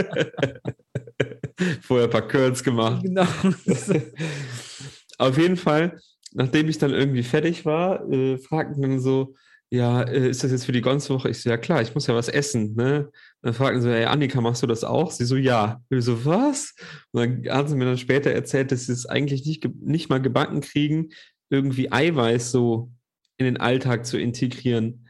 Vorher 1.82 2.08
ein 2.08 2.12
paar 2.12 2.28
Curls 2.28 2.64
gemacht. 2.64 3.04
Genau. 3.04 3.26
Auf 5.18 5.38
jeden 5.38 5.58
Fall, 5.58 6.00
nachdem 6.34 6.70
ich 6.70 6.78
dann 6.78 6.92
irgendwie 6.92 7.24
fertig 7.24 7.66
war, 7.66 8.08
äh, 8.12 8.38
fragten 8.38 8.82
dann 8.82 9.00
so, 9.00 9.36
ja, 9.70 10.04
äh, 10.04 10.30
ist 10.30 10.44
das 10.44 10.52
jetzt 10.52 10.66
für 10.66 10.72
die 10.72 10.82
ganze 10.82 11.14
Woche? 11.14 11.30
Ich 11.30 11.42
so, 11.42 11.50
ja 11.50 11.58
klar, 11.58 11.82
ich 11.82 11.94
muss 11.94 12.08
ja 12.08 12.16
was 12.16 12.30
essen, 12.30 12.76
ne? 12.76 13.10
Dann 13.42 13.54
fragten 13.54 13.82
sie, 13.82 13.90
ey, 13.94 14.06
Annika, 14.06 14.40
machst 14.40 14.64
du 14.64 14.68
das 14.68 14.84
auch? 14.84 15.12
Sie 15.12 15.26
so, 15.26 15.36
ja. 15.36 15.82
Ich 15.90 16.06
so, 16.06 16.26
was? 16.26 16.74
Und 17.12 17.46
dann 17.46 17.54
haben 17.54 17.68
sie 17.68 17.76
mir 17.76 17.86
dann 17.86 17.98
später 17.98 18.32
erzählt, 18.32 18.72
dass 18.72 18.86
sie 18.86 18.94
es 18.94 19.06
eigentlich 19.06 19.46
nicht, 19.46 19.68
nicht 19.82 20.10
mal 20.10 20.22
gebacken 20.22 20.62
kriegen, 20.62 21.10
irgendwie 21.50 21.92
Eiweiß 21.92 22.52
so 22.52 22.92
in 23.38 23.46
den 23.46 23.58
Alltag 23.58 24.06
zu 24.06 24.18
integrieren. 24.18 25.07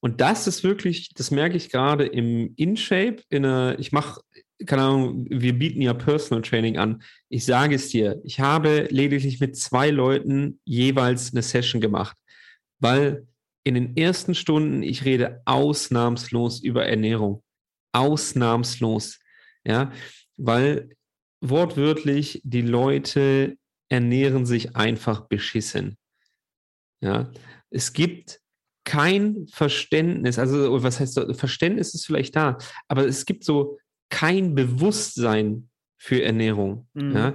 Und 0.00 0.20
das 0.20 0.46
ist 0.46 0.64
wirklich, 0.64 1.10
das 1.14 1.30
merke 1.30 1.56
ich 1.56 1.70
gerade 1.70 2.06
im 2.06 2.54
InShape, 2.56 3.22
in 3.28 3.44
einer, 3.44 3.78
ich 3.78 3.92
mache, 3.92 4.22
keine 4.66 4.82
Ahnung, 4.82 5.26
wir 5.28 5.58
bieten 5.58 5.82
ja 5.82 5.94
Personal 5.94 6.42
Training 6.42 6.78
an. 6.78 7.02
Ich 7.28 7.44
sage 7.44 7.74
es 7.74 7.88
dir, 7.90 8.20
ich 8.24 8.40
habe 8.40 8.88
lediglich 8.90 9.40
mit 9.40 9.56
zwei 9.56 9.90
Leuten 9.90 10.60
jeweils 10.64 11.32
eine 11.32 11.42
Session 11.42 11.80
gemacht, 11.80 12.16
weil 12.78 13.26
in 13.64 13.74
den 13.74 13.96
ersten 13.96 14.34
Stunden 14.34 14.82
ich 14.82 15.04
rede 15.04 15.42
ausnahmslos 15.44 16.62
über 16.62 16.86
Ernährung. 16.86 17.42
Ausnahmslos. 17.92 19.18
Ja, 19.64 19.92
weil 20.38 20.88
wortwörtlich 21.42 22.40
die 22.44 22.62
Leute 22.62 23.56
ernähren 23.90 24.46
sich 24.46 24.76
einfach 24.76 25.26
beschissen. 25.28 25.98
Ja, 27.02 27.30
es 27.70 27.92
gibt 27.92 28.40
kein 28.90 29.46
Verständnis, 29.52 30.36
also 30.36 30.82
was 30.82 30.98
heißt 30.98 31.36
Verständnis 31.36 31.94
ist 31.94 32.06
vielleicht 32.06 32.34
da, 32.34 32.58
aber 32.88 33.06
es 33.06 33.24
gibt 33.24 33.44
so 33.44 33.78
kein 34.08 34.56
Bewusstsein 34.56 35.68
für 35.96 36.24
Ernährung. 36.24 36.88
Mhm. 36.94 37.14
Ja. 37.14 37.34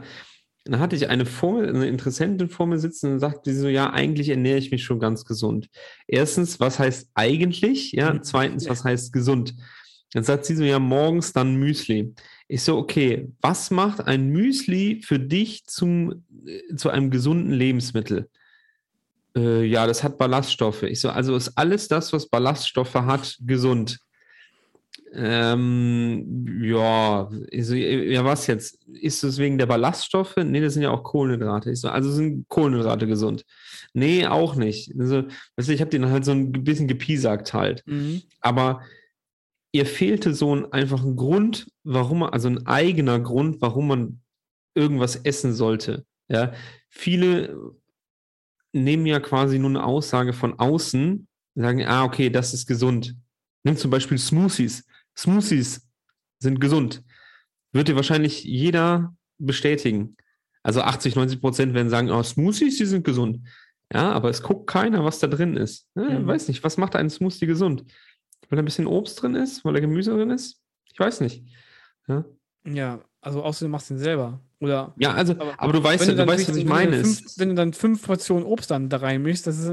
Dann 0.66 0.82
hatte 0.82 0.98
ich 0.98 1.08
eine 1.08 1.26
Formel, 1.26 1.70
eine 1.70 1.88
Interessentin 1.88 2.50
vor 2.50 2.68
mir 2.68 2.78
sitzen 2.78 3.14
und 3.14 3.20
sagte 3.20 3.54
sie 3.54 3.60
so, 3.62 3.70
ja, 3.70 3.94
eigentlich 3.94 4.28
ernähre 4.28 4.58
ich 4.58 4.72
mich 4.72 4.84
schon 4.84 5.00
ganz 5.00 5.24
gesund. 5.24 5.70
Erstens, 6.08 6.60
was 6.60 6.78
heißt 6.78 7.12
eigentlich? 7.14 7.94
Ja, 7.94 8.14
mhm. 8.14 8.24
zweitens, 8.24 8.68
was 8.68 8.84
heißt 8.84 9.14
gesund? 9.14 9.56
Dann 10.12 10.26
sagt 10.26 10.44
sie 10.44 10.58
so, 10.58 10.64
ja, 10.66 10.80
morgens 10.80 11.32
dann 11.32 11.56
Müsli. 11.56 12.14
Ich 12.50 12.64
so, 12.64 12.78
okay, 12.78 13.30
was 13.40 13.72
macht 13.72 14.02
ein 14.06 14.28
Müsli 14.28 15.02
für 15.06 15.20
dich 15.20 15.68
zum, 15.68 16.26
äh, 16.46 16.76
zu 16.76 16.90
einem 16.90 17.12
gesunden 17.12 17.54
Lebensmittel? 17.54 18.30
Äh, 19.36 19.64
ja, 19.66 19.86
das 19.86 20.04
hat 20.04 20.18
Ballaststoffe. 20.18 20.84
Ich 20.84 21.02
so, 21.02 21.10
also 21.10 21.36
ist 21.36 21.58
alles 21.58 21.88
das, 21.88 22.14
was 22.14 22.28
Ballaststoffe 22.28 22.96
hat, 22.96 23.38
gesund? 23.42 24.00
Ähm, 25.14 26.62
ja, 26.62 27.30
ich 27.50 27.66
so, 27.66 27.74
ja, 27.74 28.26
was 28.26 28.48
jetzt? 28.48 28.80
Ist 28.88 29.24
es 29.24 29.38
wegen 29.38 29.58
der 29.58 29.66
Ballaststoffe? 29.66 30.36
Nee, 30.38 30.60
das 30.60 30.74
sind 30.74 30.84
ja 30.84 30.92
auch 30.92 31.04
Kohlenhydrate. 31.04 31.72
Ich 31.72 31.80
so, 31.80 31.88
also 31.90 32.12
sind 32.12 32.48
Kohlenhydrate 32.50 33.08
gesund? 33.08 33.46
Nee, 33.94 34.28
auch 34.28 34.56
nicht. 34.56 34.94
Also, 35.00 35.24
weißt 35.56 35.70
du, 35.70 35.74
ich 35.74 35.80
habe 35.80 35.92
den 35.92 36.10
halt 36.10 36.26
so 36.26 36.32
ein 36.32 36.52
bisschen 36.52 36.88
gepiesackt 36.88 37.54
halt. 37.54 37.82
Mhm. 37.86 38.24
Aber 38.42 38.82
ihr 39.72 39.86
fehlte 39.86 40.34
so 40.34 40.54
ein 40.54 40.72
einfachen 40.74 41.16
Grund, 41.16 41.68
warum 41.84 42.20
man, 42.20 42.32
also 42.32 42.50
ein 42.50 42.66
eigener 42.66 43.20
Grund, 43.20 43.62
warum 43.62 43.88
man 43.88 44.22
irgendwas 44.74 45.16
essen 45.16 45.54
sollte. 45.54 46.06
Ja, 46.28 46.54
viele 46.90 47.58
nehmen 48.76 49.06
ja 49.06 49.20
quasi 49.20 49.60
nur 49.60 49.70
eine 49.70 49.84
Aussage 49.84 50.34
von 50.34 50.60
außen, 50.60 51.28
sagen, 51.56 51.86
ah, 51.86 52.04
okay, 52.04 52.30
das 52.30 52.54
ist 52.54 52.68
gesund. 52.68 53.16
Nimm 53.64 53.78
zum 53.78 53.90
Beispiel 53.90 54.18
Smoothies. 54.18 54.86
Smoothies 55.18 55.88
sind 56.40 56.60
gesund. 56.60 57.04
Wird 57.72 57.88
dir 57.88 57.96
wahrscheinlich 57.96 58.44
jeder 58.44 59.16
bestätigen. 59.38 60.18
Also 60.64 60.82
80, 60.82 61.16
90 61.16 61.42
Prozent 61.42 61.74
werden 61.74 61.90
sagen, 61.90 62.12
oh, 62.12 62.22
Smoothies, 62.22 62.78
die 62.78 62.86
sind 62.86 63.04
gesund. 63.04 63.48
Ja, 63.94 64.12
aber 64.12 64.30
es 64.30 64.42
guckt 64.42 64.68
keiner, 64.68 65.04
was 65.04 65.20
da 65.20 65.28
drin 65.28 65.58
ist. 65.58 65.88
Ja, 65.96 66.20
mhm. 66.20 66.28
Weiß 66.28 66.48
nicht, 66.48 66.64
was 66.64 66.78
macht 66.78 66.96
einen 66.96 67.10
Smoothie 67.10 67.46
gesund? 67.46 67.86
Weil 68.50 68.58
da 68.58 68.62
ein 68.62 68.66
bisschen 68.66 68.88
Obst 68.88 69.22
drin 69.22 69.36
ist, 69.36 69.64
weil 69.64 69.74
da 69.74 69.80
Gemüse 69.80 70.12
drin 70.12 70.32
ist? 70.32 70.62
Ich 70.92 71.00
weiß 71.00 71.22
nicht. 71.22 71.44
Ja, 72.08 72.26
ja 72.66 73.04
also 73.22 73.44
außerdem 73.44 73.72
machst 73.72 73.90
du 73.90 73.96
ihn 73.96 74.00
selber. 74.00 74.42
Oder, 74.60 74.94
ja, 74.98 75.14
also, 75.14 75.34
aber, 75.34 75.60
aber 75.60 75.74
du 75.74 75.84
weißt, 75.84 76.08
ja, 76.08 76.14
du, 76.14 76.28
weißt, 76.28 76.50
was 76.50 76.56
ich 76.56 76.66
meine. 76.66 77.04
Fünf, 77.04 77.38
wenn 77.38 77.50
du 77.50 77.56
dann 77.56 77.74
fünf 77.74 78.04
Portionen 78.04 78.46
Obst 78.46 78.72
dann 78.72 78.90
da 78.90 78.98
reinmischst, 78.98 79.46
das 79.48 79.60
ist. 79.60 79.72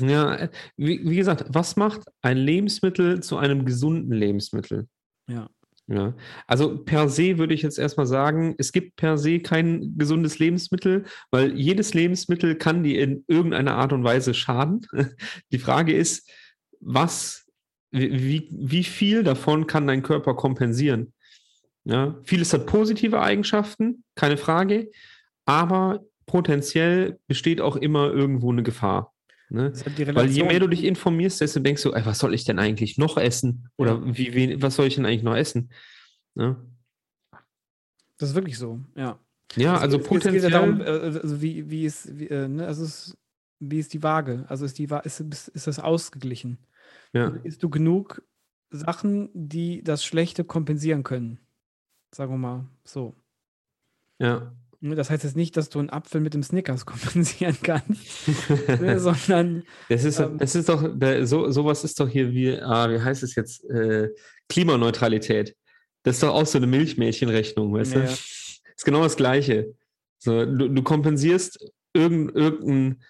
ja, 0.00 0.48
wie, 0.76 1.00
wie 1.08 1.16
gesagt, 1.16 1.46
was 1.48 1.76
macht 1.76 2.02
ein 2.22 2.36
Lebensmittel 2.36 3.22
zu 3.22 3.36
einem 3.38 3.64
gesunden 3.64 4.12
Lebensmittel? 4.12 4.86
Ja. 5.28 5.48
Ja, 5.88 6.14
also 6.46 6.78
per 6.78 7.08
se 7.08 7.38
würde 7.38 7.54
ich 7.54 7.62
jetzt 7.62 7.78
erstmal 7.78 8.06
sagen, 8.06 8.54
es 8.56 8.70
gibt 8.70 8.94
per 8.94 9.18
se 9.18 9.40
kein 9.40 9.98
gesundes 9.98 10.38
Lebensmittel, 10.38 11.04
weil 11.32 11.58
jedes 11.58 11.92
Lebensmittel 11.92 12.54
kann 12.54 12.84
dir 12.84 13.02
in 13.02 13.24
irgendeiner 13.26 13.74
Art 13.74 13.92
und 13.92 14.04
Weise 14.04 14.32
schaden. 14.32 14.86
Die 15.52 15.58
Frage 15.58 15.92
ist, 15.92 16.30
was 16.78 17.42
wie, 17.92 18.48
wie 18.50 18.84
viel 18.84 19.22
davon 19.22 19.66
kann 19.66 19.86
dein 19.86 20.02
Körper 20.02 20.34
kompensieren? 20.34 21.12
Ja, 21.84 22.16
vieles 22.22 22.52
hat 22.52 22.66
positive 22.66 23.20
Eigenschaften, 23.20 24.04
keine 24.14 24.36
Frage, 24.36 24.90
aber 25.46 26.04
potenziell 26.26 27.18
besteht 27.26 27.60
auch 27.60 27.76
immer 27.76 28.12
irgendwo 28.12 28.52
eine 28.52 28.62
Gefahr. 28.62 29.12
Ne? 29.50 29.72
Weil 30.14 30.30
je 30.30 30.44
mehr 30.44 30.60
du 30.60 30.68
dich 30.68 30.84
informierst, 30.84 31.40
desto 31.40 31.60
denkst 31.60 31.82
du, 31.82 31.92
ey, 31.92 32.06
was 32.06 32.18
soll 32.18 32.32
ich 32.32 32.44
denn 32.44 32.58
eigentlich 32.58 32.96
noch 32.96 33.18
essen? 33.18 33.68
Oder 33.76 33.94
ja. 33.94 34.16
wie, 34.16 34.34
wie, 34.34 34.62
was 34.62 34.76
soll 34.76 34.86
ich 34.86 34.94
denn 34.94 35.04
eigentlich 35.04 35.24
noch 35.24 35.36
essen? 35.36 35.70
Ne? 36.34 36.56
Das 38.16 38.30
ist 38.30 38.34
wirklich 38.34 38.56
so, 38.56 38.80
ja. 38.96 39.18
Ja, 39.56 39.76
also 39.76 39.98
es, 39.98 40.06
potenziell. 40.06 40.36
Es 40.36 40.42
geht 40.44 40.52
ja 40.52 40.58
darum, 40.58 40.80
also 40.80 41.42
wie, 41.42 41.68
wie 41.68 41.84
ist, 41.84 42.18
wie, 42.18 42.28
äh, 42.28 42.48
ne, 42.48 42.66
also 42.66 42.84
ist, 42.84 43.18
wie 43.58 43.78
ist 43.78 43.92
die 43.92 44.02
Waage? 44.02 44.46
Also 44.48 44.64
ist 44.64 44.78
die 44.78 44.88
ist, 45.04 45.20
ist 45.20 45.66
das 45.66 45.78
ausgeglichen? 45.78 46.58
Ja. 47.12 47.28
Isst 47.42 47.62
du 47.62 47.68
genug 47.68 48.22
Sachen, 48.70 49.28
die 49.34 49.82
das 49.82 50.04
Schlechte 50.04 50.44
kompensieren 50.44 51.02
können? 51.02 51.41
Sagen 52.14 52.32
wir 52.32 52.38
mal 52.38 52.68
so. 52.84 53.14
Ja. 54.18 54.52
Ne, 54.80 54.96
das 54.96 55.10
heißt 55.10 55.22
jetzt 55.22 55.36
nicht, 55.36 55.56
dass 55.56 55.68
du 55.68 55.78
einen 55.78 55.90
Apfel 55.90 56.20
mit 56.20 56.34
dem 56.34 56.42
Snickers 56.42 56.86
kompensieren 56.86 57.56
kannst, 57.62 58.28
ne, 58.80 58.98
sondern. 59.00 59.62
Das 59.88 60.04
ist, 60.04 60.18
ähm, 60.18 60.38
das 60.38 60.54
ist 60.54 60.68
doch, 60.68 60.82
so, 61.22 61.50
sowas 61.50 61.84
ist 61.84 62.00
doch 62.00 62.08
hier 62.08 62.32
wie, 62.32 62.60
ah, 62.60 62.90
wie 62.90 63.00
heißt 63.00 63.22
es 63.22 63.36
jetzt? 63.36 63.64
Äh, 63.70 64.10
Klimaneutralität. 64.48 65.56
Das 66.02 66.16
ist 66.16 66.22
doch 66.22 66.34
auch 66.34 66.46
so 66.46 66.58
eine 66.58 66.66
Milchmädchenrechnung, 66.66 67.72
weißt 67.72 67.94
ja. 67.94 68.00
du? 68.00 68.06
Ist 68.06 68.84
genau 68.84 69.04
das 69.04 69.16
Gleiche. 69.16 69.72
So, 70.18 70.44
du, 70.44 70.68
du 70.68 70.82
kompensierst 70.82 71.64
irgendein, 71.94 72.36
irgendein 72.36 73.02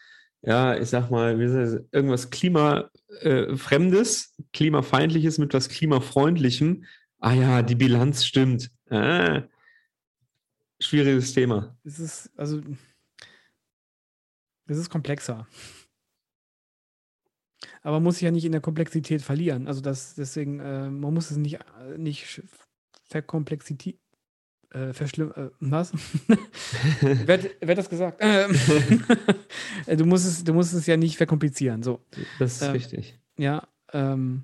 ja, 0.44 0.76
ich 0.76 0.88
sag 0.88 1.10
mal, 1.10 1.40
irgendwas 1.40 2.30
Klimafremdes, 2.30 4.34
Klimafeindliches 4.52 5.38
mit 5.38 5.54
was 5.54 5.68
Klimafreundlichem. 5.68 6.84
Ah 7.20 7.32
ja, 7.32 7.62
die 7.62 7.76
Bilanz 7.76 8.24
stimmt. 8.24 8.68
Ah, 8.92 9.48
schwieriges 10.78 11.32
Thema. 11.32 11.74
Es 11.82 11.98
ist, 11.98 12.30
also, 12.36 12.60
es 14.66 14.76
ist 14.76 14.90
komplexer. 14.90 15.46
Aber 17.82 17.96
man 17.96 18.02
muss 18.02 18.16
sich 18.16 18.24
ja 18.24 18.30
nicht 18.30 18.44
in 18.44 18.52
der 18.52 18.60
Komplexität 18.60 19.22
verlieren. 19.22 19.66
Also 19.66 19.80
das, 19.80 20.14
deswegen, 20.14 20.60
äh, 20.60 20.90
man 20.90 21.14
muss 21.14 21.30
es 21.30 21.38
nicht, 21.38 21.58
nicht 21.96 22.42
verkomplexität, 23.08 23.98
äh, 24.70 24.92
verschlimm. 24.92 25.32
Äh, 25.36 25.48
was? 25.60 25.92
wer, 27.00 27.42
wer 27.60 27.68
hat 27.68 27.78
das 27.78 27.88
gesagt? 27.88 28.18
Ähm, 28.20 28.52
du, 29.86 30.04
musst 30.04 30.26
es, 30.26 30.44
du 30.44 30.52
musst 30.52 30.74
es 30.74 30.86
ja 30.86 30.98
nicht 30.98 31.16
verkomplizieren. 31.16 31.82
So. 31.82 32.04
Das 32.38 32.56
ist 32.56 32.62
ähm, 32.62 32.72
richtig. 32.72 33.18
Ja. 33.38 33.66
Ähm, 33.94 34.42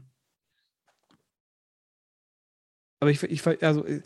aber 3.00 3.10
ich, 3.10 3.22
ich, 3.22 3.46
also, 3.62 3.84
äh, 3.84 4.02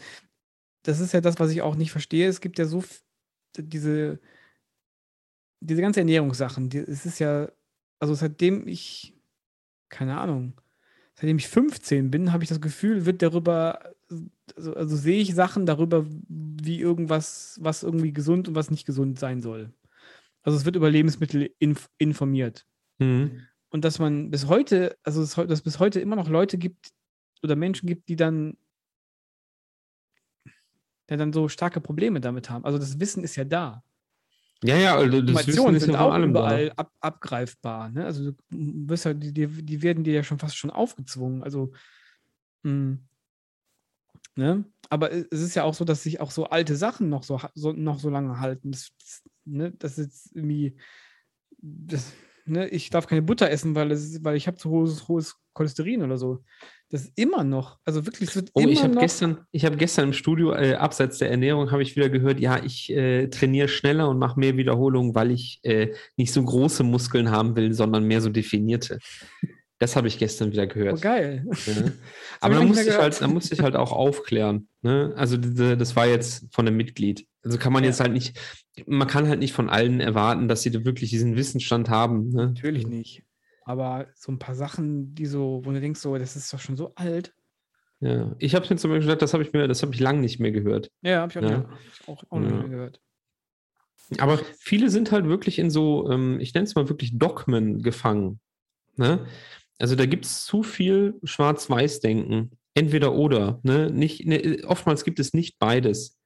das 0.82 1.00
ist 1.00 1.12
ja 1.12 1.20
das, 1.20 1.38
was 1.38 1.50
ich 1.50 1.62
auch 1.62 1.76
nicht 1.76 1.92
verstehe. 1.92 2.28
Es 2.28 2.40
gibt 2.40 2.58
ja 2.58 2.66
so 2.66 2.82
diese, 3.56 4.20
diese 5.60 5.82
ganze 5.82 6.00
Ernährungssachen. 6.00 6.68
Die, 6.68 6.78
es 6.78 7.06
ist 7.06 7.18
ja, 7.18 7.50
also 7.98 8.14
seitdem 8.14 8.66
ich, 8.66 9.14
keine 9.88 10.18
Ahnung, 10.18 10.60
seitdem 11.14 11.38
ich 11.38 11.48
15 11.48 12.10
bin, 12.10 12.32
habe 12.32 12.42
ich 12.42 12.48
das 12.48 12.60
Gefühl, 12.60 13.06
wird 13.06 13.22
darüber 13.22 13.94
also, 14.56 14.74
also 14.74 14.96
sehe 14.96 15.20
ich 15.20 15.34
Sachen 15.34 15.66
darüber, 15.66 16.06
wie 16.28 16.80
irgendwas, 16.80 17.58
was 17.60 17.82
irgendwie 17.82 18.12
gesund 18.12 18.48
und 18.48 18.54
was 18.54 18.70
nicht 18.70 18.86
gesund 18.86 19.18
sein 19.18 19.40
soll. 19.40 19.72
Also 20.42 20.58
es 20.58 20.64
wird 20.64 20.76
über 20.76 20.90
Lebensmittel 20.90 21.54
inf 21.58 21.88
informiert. 21.98 22.66
Mhm. 22.98 23.42
Und 23.70 23.84
dass 23.84 23.98
man 23.98 24.30
bis 24.30 24.48
heute, 24.48 24.96
also 25.02 25.20
dass 25.22 25.38
es 25.38 25.62
bis 25.62 25.78
heute 25.78 26.00
immer 26.00 26.16
noch 26.16 26.28
Leute 26.28 26.58
gibt 26.58 26.90
oder 27.42 27.56
Menschen 27.56 27.86
gibt, 27.86 28.08
die 28.08 28.16
dann, 28.16 28.56
die 31.10 31.16
dann 31.16 31.32
so 31.32 31.48
starke 31.48 31.80
Probleme 31.80 32.20
damit 32.20 32.50
haben. 32.50 32.64
Also 32.64 32.78
das 32.78 32.98
Wissen 33.00 33.24
ist 33.24 33.36
ja 33.36 33.44
da. 33.44 33.82
Ja, 34.64 34.76
ja, 34.76 34.96
also 34.96 35.20
das 35.20 35.46
Wissen 35.46 35.74
ist 35.74 35.84
sind 35.84 35.94
ja 35.94 36.00
auch 36.00 36.16
überall 36.16 36.72
ab, 36.76 36.92
abgreifbar. 37.00 37.90
Ne? 37.90 38.04
Also 38.04 38.32
ja, 38.50 39.14
die, 39.14 39.32
die 39.32 39.82
werden 39.82 40.04
dir 40.04 40.14
ja 40.14 40.22
schon 40.22 40.38
fast 40.38 40.56
schon 40.56 40.70
aufgezwungen. 40.70 41.42
Also 41.42 41.72
mh, 42.62 42.70
hm, 42.70 43.08
Ne? 44.34 44.64
Aber 44.88 45.12
es 45.12 45.26
ist 45.40 45.54
ja 45.54 45.64
auch 45.64 45.74
so, 45.74 45.84
dass 45.84 46.02
sich 46.02 46.20
auch 46.20 46.30
so 46.30 46.46
alte 46.46 46.76
Sachen 46.76 47.08
noch 47.08 47.22
so, 47.22 47.40
so 47.54 47.72
noch 47.72 47.98
so 47.98 48.08
lange 48.08 48.40
halten. 48.40 48.72
Das, 48.72 48.90
ne, 49.44 49.72
das 49.72 49.98
ist 49.98 50.34
irgendwie, 50.34 50.76
das, 51.58 52.12
ne, 52.46 52.68
ich 52.68 52.88
darf 52.90 53.06
keine 53.06 53.22
Butter 53.22 53.50
essen, 53.50 53.74
weil, 53.74 53.90
es, 53.90 54.24
weil 54.24 54.36
ich 54.36 54.46
habe 54.46 54.56
zu 54.56 54.70
hohes, 54.70 55.06
hohes 55.08 55.36
Cholesterin 55.52 56.02
oder 56.02 56.16
so. 56.16 56.44
Das 56.92 57.04
ist 57.04 57.12
immer 57.16 57.42
noch, 57.42 57.78
also 57.86 58.04
wirklich, 58.04 58.28
es 58.28 58.36
wird 58.36 58.50
Oh, 58.52 58.60
immer 58.60 58.70
ich 58.70 58.82
habe 58.82 58.94
gestern, 58.96 59.38
ich 59.50 59.64
habe 59.64 59.78
gestern 59.78 60.08
im 60.08 60.12
Studio, 60.12 60.52
äh, 60.52 60.74
abseits 60.74 61.16
der 61.16 61.30
Ernährung, 61.30 61.70
habe 61.70 61.82
ich 61.82 61.96
wieder 61.96 62.10
gehört, 62.10 62.38
ja, 62.38 62.62
ich 62.62 62.90
äh, 62.92 63.28
trainiere 63.28 63.68
schneller 63.68 64.10
und 64.10 64.18
mache 64.18 64.38
mehr 64.38 64.58
Wiederholungen, 64.58 65.14
weil 65.14 65.30
ich 65.30 65.58
äh, 65.62 65.94
nicht 66.18 66.34
so 66.34 66.42
große 66.44 66.82
Muskeln 66.84 67.30
haben 67.30 67.56
will, 67.56 67.72
sondern 67.72 68.04
mehr 68.04 68.20
so 68.20 68.28
definierte. 68.28 68.98
Das 69.78 69.96
habe 69.96 70.06
ich 70.06 70.18
gestern 70.18 70.52
wieder 70.52 70.64
oh, 70.64 70.68
gehört. 70.68 71.00
geil. 71.00 71.46
Ja. 71.66 71.72
Aber 72.40 72.56
da 72.56 72.62
musste, 72.62 72.88
ich 72.88 72.98
halt, 72.98 73.18
da 73.20 73.26
musste 73.26 73.54
ich 73.54 73.62
halt 73.62 73.74
auch 73.74 73.90
aufklären. 73.92 74.68
Ne? 74.82 75.14
Also 75.16 75.38
das 75.38 75.96
war 75.96 76.06
jetzt 76.06 76.44
von 76.54 76.68
einem 76.68 76.76
Mitglied. 76.76 77.26
Also 77.42 77.56
kann 77.56 77.72
man 77.72 77.84
Ja. 77.84 77.88
jetzt 77.88 78.00
halt 78.00 78.12
nicht, 78.12 78.38
man 78.86 79.08
kann 79.08 79.28
halt 79.28 79.40
nicht 79.40 79.54
von 79.54 79.70
allen 79.70 80.00
erwarten, 80.00 80.46
dass 80.46 80.62
sie 80.62 80.70
da 80.70 80.84
wirklich 80.84 81.08
diesen 81.08 81.36
Wissensstand 81.36 81.88
haben. 81.88 82.28
Ne? 82.28 82.48
Natürlich 82.48 82.86
nicht. 82.86 83.22
Aber 83.64 84.06
so 84.14 84.32
ein 84.32 84.38
paar 84.38 84.54
Sachen, 84.54 85.14
die 85.14 85.26
so, 85.26 85.60
wo 85.64 85.70
du 85.72 85.80
denkst, 85.80 86.00
so, 86.00 86.16
das 86.18 86.36
ist 86.36 86.52
doch 86.52 86.60
schon 86.60 86.76
so 86.76 86.94
alt. 86.94 87.32
Ja. 88.00 88.34
Ich 88.38 88.54
habe 88.54 88.66
mir 88.68 88.76
zum 88.76 88.90
Beispiel 88.90 89.06
gesagt, 89.06 89.22
das 89.22 89.32
habe 89.32 89.44
ich 89.44 89.52
mir, 89.52 89.68
das 89.68 89.82
habe 89.82 89.94
ich 89.94 90.00
lange 90.00 90.20
nicht 90.20 90.40
mehr 90.40 90.50
gehört. 90.50 90.90
Ja, 91.02 91.20
habe 91.20 91.30
ich 91.30 91.38
auch, 91.38 91.50
Ja. 91.50 91.68
Auch, 92.06 92.24
auch 92.30 92.36
Ja. 92.40 92.42
nicht 92.42 92.52
mehr 92.52 92.68
gehört. 92.68 93.00
Aber 94.18 94.38
viele 94.58 94.90
sind 94.90 95.12
halt 95.12 95.26
wirklich 95.26 95.58
in 95.58 95.70
so, 95.70 96.10
ähm, 96.10 96.38
ich 96.40 96.52
nenne 96.52 96.64
es 96.64 96.74
mal 96.74 96.88
wirklich 96.88 97.18
Dogmen 97.18 97.82
gefangen. 97.82 98.40
Ne? 98.96 99.26
Also 99.78 99.94
da 99.94 100.06
gibt 100.06 100.24
es 100.26 100.44
zu 100.44 100.62
viel 100.62 101.18
Schwarz-Weiß-Denken. 101.22 102.50
Entweder 102.74 103.12
oder. 103.14 103.60
Ne? 103.62 103.90
Nicht, 103.90 104.26
ne, 104.26 104.62
oftmals 104.66 105.04
gibt 105.04 105.20
es 105.20 105.34
nicht 105.34 105.58
beides. 105.58 106.18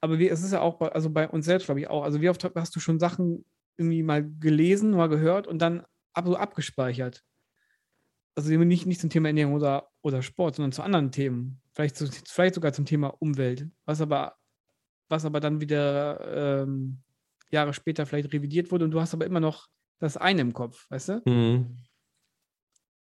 Aber 0.00 0.18
wie, 0.18 0.28
es 0.28 0.42
ist 0.42 0.52
ja 0.52 0.60
auch 0.60 0.78
bei, 0.78 0.88
also 0.90 1.10
bei 1.10 1.28
uns 1.28 1.44
selbst, 1.44 1.66
glaube 1.66 1.80
ich, 1.80 1.88
auch. 1.88 2.02
Also 2.02 2.20
wie 2.20 2.28
oft 2.28 2.44
hast 2.54 2.74
du 2.74 2.80
schon 2.80 2.98
Sachen 2.98 3.44
irgendwie 3.76 4.02
mal 4.02 4.28
gelesen, 4.40 4.90
mal 4.90 5.08
gehört 5.08 5.46
und 5.46 5.60
dann 5.60 5.84
ab, 6.14 6.26
so 6.26 6.36
abgespeichert? 6.36 7.24
Also 8.34 8.50
nicht, 8.50 8.86
nicht 8.86 9.00
zum 9.00 9.10
Thema 9.10 9.28
Ernährung 9.28 9.54
oder, 9.54 9.88
oder 10.00 10.22
Sport, 10.22 10.56
sondern 10.56 10.72
zu 10.72 10.82
anderen 10.82 11.10
Themen. 11.10 11.60
Vielleicht, 11.74 11.96
zu, 11.96 12.08
vielleicht 12.26 12.54
sogar 12.54 12.72
zum 12.72 12.86
Thema 12.86 13.08
Umwelt. 13.08 13.68
Was 13.84 14.00
aber, 14.00 14.36
was 15.08 15.24
aber 15.24 15.40
dann 15.40 15.60
wieder 15.60 16.62
ähm, 16.62 17.02
Jahre 17.50 17.74
später 17.74 18.06
vielleicht 18.06 18.32
revidiert 18.32 18.70
wurde 18.70 18.86
und 18.86 18.90
du 18.90 19.00
hast 19.00 19.14
aber 19.14 19.26
immer 19.26 19.40
noch 19.40 19.68
das 19.98 20.16
eine 20.16 20.40
im 20.40 20.52
Kopf, 20.52 20.90
weißt 20.90 21.08
du? 21.10 21.22
Mhm. 21.26 21.78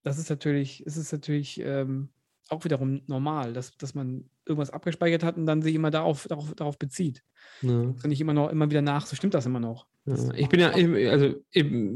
Das 0.03 0.17
ist 0.17 0.29
natürlich, 0.29 0.83
es 0.85 0.97
ist 0.97 1.13
natürlich 1.13 1.59
ähm, 1.59 2.09
auch 2.49 2.63
wiederum 2.65 3.01
normal, 3.07 3.53
dass, 3.53 3.77
dass 3.77 3.95
man 3.95 4.29
irgendwas 4.45 4.69
abgespeichert 4.69 5.23
hat 5.23 5.37
und 5.37 5.45
dann 5.45 5.61
sich 5.61 5.75
immer 5.75 5.91
darauf, 5.91 6.27
darauf, 6.27 6.53
darauf 6.55 6.77
bezieht. 6.77 7.23
Ja. 7.61 7.71
Und 7.71 8.03
nicht 8.05 8.19
immer 8.19 8.33
noch 8.33 8.49
immer 8.49 8.69
wieder 8.69 8.81
nach, 8.81 9.05
so 9.05 9.15
stimmt 9.15 9.33
das 9.33 9.45
immer 9.45 9.59
noch. 9.59 9.87
Ja, 10.05 10.33
ich 10.35 10.49
bin 10.49 10.59
ja, 10.59 10.71
also 10.71 11.33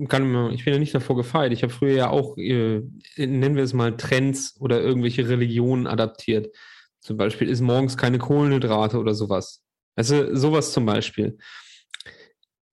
kann 0.07 0.51
ich 0.53 0.63
bin 0.63 0.73
ja 0.73 0.79
nicht 0.79 0.95
davor 0.95 1.17
gefeit. 1.17 1.51
Ich 1.51 1.63
habe 1.63 1.73
früher 1.73 1.93
ja 1.93 2.09
auch, 2.09 2.37
äh, 2.37 2.81
nennen 3.17 3.55
wir 3.55 3.63
es 3.63 3.73
mal, 3.73 3.97
Trends 3.97 4.55
oder 4.59 4.81
irgendwelche 4.81 5.27
Religionen 5.27 5.87
adaptiert. 5.87 6.55
Zum 7.01 7.17
Beispiel 7.17 7.49
ist 7.49 7.61
morgens 7.61 7.97
keine 7.97 8.17
Kohlenhydrate 8.17 8.97
oder 8.97 9.13
sowas. 9.13 9.61
Also 9.95 10.35
sowas 10.35 10.71
zum 10.71 10.85
Beispiel. 10.85 11.37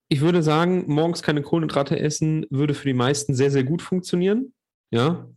Ich 0.09 0.21
würde 0.21 0.43
sagen, 0.43 0.85
morgens 0.87 1.23
keine 1.23 1.43
Kohlenhydrate 1.43 1.99
essen 1.99 2.47
würde 2.51 2.75
für 2.75 2.87
die 2.87 2.95
meisten 2.95 3.35
sehr, 3.35 3.51
sehr 3.51 3.65
gut 3.65 3.83
funktionieren. 3.83 4.55
Ja. 4.91 5.29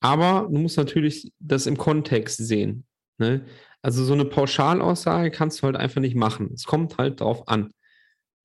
Aber 0.00 0.48
du 0.50 0.58
musst 0.58 0.76
natürlich 0.76 1.32
das 1.40 1.66
im 1.66 1.76
Kontext 1.76 2.38
sehen. 2.38 2.86
Ne? 3.18 3.44
Also 3.82 4.04
so 4.04 4.12
eine 4.12 4.24
Pauschalaussage 4.24 5.30
kannst 5.30 5.60
du 5.60 5.64
halt 5.64 5.76
einfach 5.76 6.00
nicht 6.00 6.14
machen. 6.14 6.52
Es 6.54 6.64
kommt 6.64 6.98
halt 6.98 7.20
drauf 7.20 7.48
an. 7.48 7.72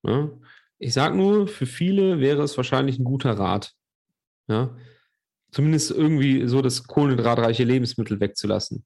Ne? 0.03 0.39
Ich 0.83 0.93
sage 0.93 1.15
nur, 1.15 1.47
für 1.47 1.65
viele 1.65 2.19
wäre 2.19 2.43
es 2.43 2.57
wahrscheinlich 2.57 2.99
ein 2.99 3.05
guter 3.05 3.31
Rat. 3.39 3.73
Ja? 4.49 4.75
Zumindest 5.49 5.91
irgendwie 5.91 6.45
so 6.45 6.61
das 6.61 6.83
kohlenhydratreiche 6.83 7.63
Lebensmittel 7.63 8.19
wegzulassen. 8.19 8.83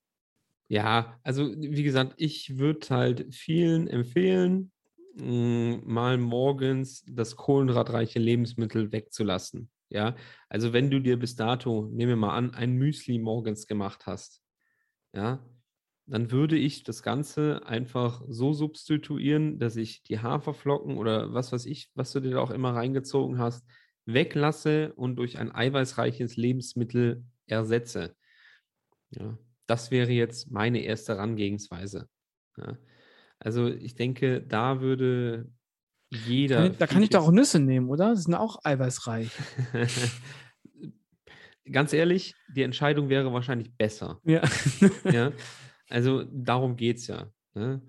Ja, 0.69 1.19
also 1.23 1.49
wie 1.57 1.81
gesagt, 1.81 2.13
ich 2.17 2.59
würde 2.59 2.87
halt 2.91 3.33
vielen 3.33 3.87
empfehlen, 3.87 4.71
mh, 5.15 5.79
mal 5.85 6.19
morgens 6.19 7.03
das 7.09 7.35
kohlenhydratreiche 7.35 8.19
Lebensmittel 8.19 8.91
wegzulassen. 8.91 9.71
Ja, 9.89 10.15
also 10.49 10.73
wenn 10.73 10.91
du 10.91 10.99
dir 10.99 11.17
bis 11.17 11.35
dato, 11.35 11.89
nehmen 11.91 12.09
wir 12.09 12.15
mal 12.17 12.35
an, 12.35 12.53
ein 12.53 12.73
Müsli 12.73 13.17
morgens 13.17 13.65
gemacht 13.65 14.05
hast, 14.05 14.43
ja, 15.15 15.39
dann 16.07 16.31
würde 16.31 16.57
ich 16.57 16.83
das 16.83 17.03
Ganze 17.03 17.61
einfach 17.65 18.23
so 18.27 18.53
substituieren, 18.53 19.59
dass 19.59 19.75
ich 19.75 20.03
die 20.03 20.19
Haferflocken 20.19 20.97
oder 20.97 21.33
was 21.33 21.51
weiß 21.51 21.65
ich, 21.65 21.91
was 21.95 22.13
du 22.13 22.21
dir 22.21 22.31
da 22.31 22.39
auch 22.39 22.51
immer 22.51 22.73
reingezogen 22.73 23.39
hast, 23.39 23.67
weglasse 24.05 24.93
und 24.93 25.17
durch 25.17 25.37
ein 25.37 25.53
eiweißreiches 25.53 26.37
Lebensmittel 26.37 27.25
ersetze. 27.45 28.15
Ja, 29.11 29.37
das 29.67 29.91
wäre 29.91 30.11
jetzt 30.11 30.49
meine 30.49 30.79
erste 30.79 31.13
Herangehensweise. 31.13 32.07
Ja. 32.57 32.77
Also 33.39 33.67
ich 33.67 33.95
denke, 33.95 34.41
da 34.41 34.79
würde 34.81 35.51
jeder. 36.09 36.57
Kann 36.57 36.71
ich, 36.71 36.77
da 36.77 36.87
kann 36.87 37.03
ich 37.03 37.09
doch 37.09 37.23
auch 37.25 37.31
Nüsse 37.31 37.59
nehmen, 37.59 37.89
oder? 37.89 38.11
Das 38.11 38.23
sind 38.23 38.33
auch 38.33 38.63
eiweißreich. 38.63 39.29
Ganz 41.71 41.91
ehrlich, 41.91 42.33
die 42.47 42.63
Entscheidung 42.63 43.09
wäre 43.09 43.33
wahrscheinlich 43.33 43.75
besser. 43.75 44.21
Ja. 44.23 44.41
ja, 45.03 45.33
also 45.89 46.23
darum 46.23 46.75
geht 46.75 46.97
es 46.97 47.07
ja. 47.07 47.31
Ne? 47.53 47.81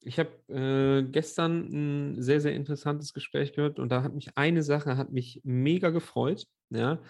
Ich 0.00 0.18
habe 0.18 0.30
äh, 0.48 1.02
gestern 1.10 1.68
ein 2.14 2.22
sehr, 2.22 2.40
sehr 2.40 2.54
interessantes 2.54 3.12
Gespräch 3.12 3.52
gehört 3.52 3.78
und 3.78 3.90
da 3.90 4.02
hat 4.02 4.14
mich 4.14 4.36
eine 4.36 4.62
Sache, 4.62 4.96
hat 4.96 5.12
mich 5.12 5.40
mega 5.44 5.90
gefreut. 5.90 6.46
Ja? 6.70 7.00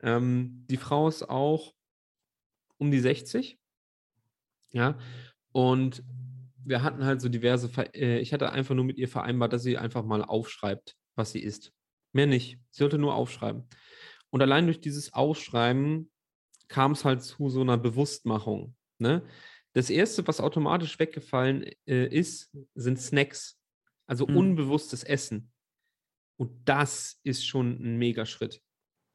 Ähm, 0.00 0.64
die 0.68 0.76
Frau 0.76 1.08
ist 1.08 1.28
auch 1.28 1.72
um 2.78 2.90
die 2.90 3.00
60. 3.00 3.58
Ja, 4.72 4.98
und 5.52 6.02
wir 6.64 6.82
hatten 6.82 7.04
halt 7.04 7.20
so 7.20 7.28
diverse, 7.28 7.68
Ver 7.68 7.94
äh, 7.94 8.18
ich 8.18 8.32
hatte 8.32 8.50
einfach 8.50 8.74
nur 8.74 8.84
mit 8.84 8.98
ihr 8.98 9.08
vereinbart, 9.08 9.52
dass 9.52 9.62
sie 9.62 9.78
einfach 9.78 10.04
mal 10.04 10.24
aufschreibt, 10.24 10.96
was 11.14 11.32
sie 11.32 11.40
isst. 11.40 11.72
Mehr 12.12 12.26
nicht. 12.26 12.58
Sie 12.70 12.78
sollte 12.78 12.98
nur 12.98 13.14
aufschreiben. 13.14 13.68
Und 14.30 14.42
allein 14.42 14.66
durch 14.66 14.80
dieses 14.80 15.12
Aufschreiben 15.12 16.10
kam 16.68 16.92
es 16.92 17.04
halt 17.04 17.22
zu 17.22 17.48
so 17.50 17.60
einer 17.60 17.78
Bewusstmachung. 17.78 18.74
Ne? 18.98 19.22
Das 19.74 19.90
erste, 19.90 20.26
was 20.26 20.40
automatisch 20.40 20.98
weggefallen 20.98 21.64
äh, 21.86 22.06
ist, 22.06 22.50
sind 22.74 22.98
Snacks. 22.98 23.58
Also 24.06 24.26
Mhm. 24.26 24.36
unbewusstes 24.36 25.04
Essen. 25.04 25.52
Und 26.36 26.68
das 26.68 27.20
ist 27.22 27.46
schon 27.46 27.72
ein 27.82 27.96
Megaschritt. 27.98 28.62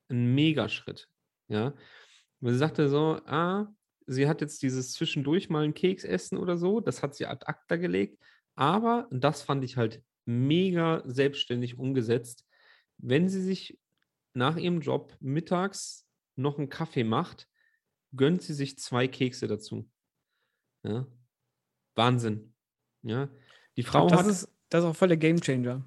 Ein 0.10 0.34
Megaschritt. 0.36 1.08
Ja. 1.48 1.76
Weil 2.39 2.54
sie 2.54 2.60
sagte 2.60 2.89
so, 2.89 3.19
ah, 3.26 3.67
sie 4.08 4.28
hat 4.28 4.41
jetzt 4.41 4.62
dieses 4.62 4.93
zwischendurch 4.93 5.50
mal 5.50 5.63
einen 5.63 5.74
Keks 5.74 6.04
essen 6.04 6.38
oder 6.38 6.58
so, 6.58 6.80
das 6.80 7.04
hat 7.04 7.15
sie 7.15 7.26
ad 7.26 7.45
acta 7.45 7.76
gelegt. 7.76 8.22
Aber, 8.56 9.08
und 9.12 9.24
das 9.24 9.41
fand 9.41 9.63
ich 9.63 9.78
halt 9.78 10.04
mega 10.26 11.04
selbstständig 11.06 11.78
umgesetzt, 11.78 12.45
wenn 12.98 13.30
sie 13.30 13.41
sich 13.41 13.80
nach 14.34 14.58
ihrem 14.58 14.82
Job 14.82 15.15
mittags 15.19 16.06
noch 16.36 16.58
einen 16.58 16.69
Kaffee 16.69 17.04
macht, 17.04 17.48
gönnt 18.15 18.41
sie 18.41 18.54
sich 18.54 18.78
zwei 18.78 19.08
Kekse 19.08 19.48
dazu. 19.48 19.89
Ja. 20.84 21.08
Wahnsinn. 21.96 22.54
Ja. 23.04 23.30
Die 23.78 23.84
Frau 23.84 24.08
das, 24.08 24.20
hat. 24.20 24.28
ist, 24.28 24.50
das 24.70 24.84
ist 24.84 24.89
auch 24.89 24.96
voll 24.96 25.10
der 25.10 25.18
Gamechanger. 25.18 25.86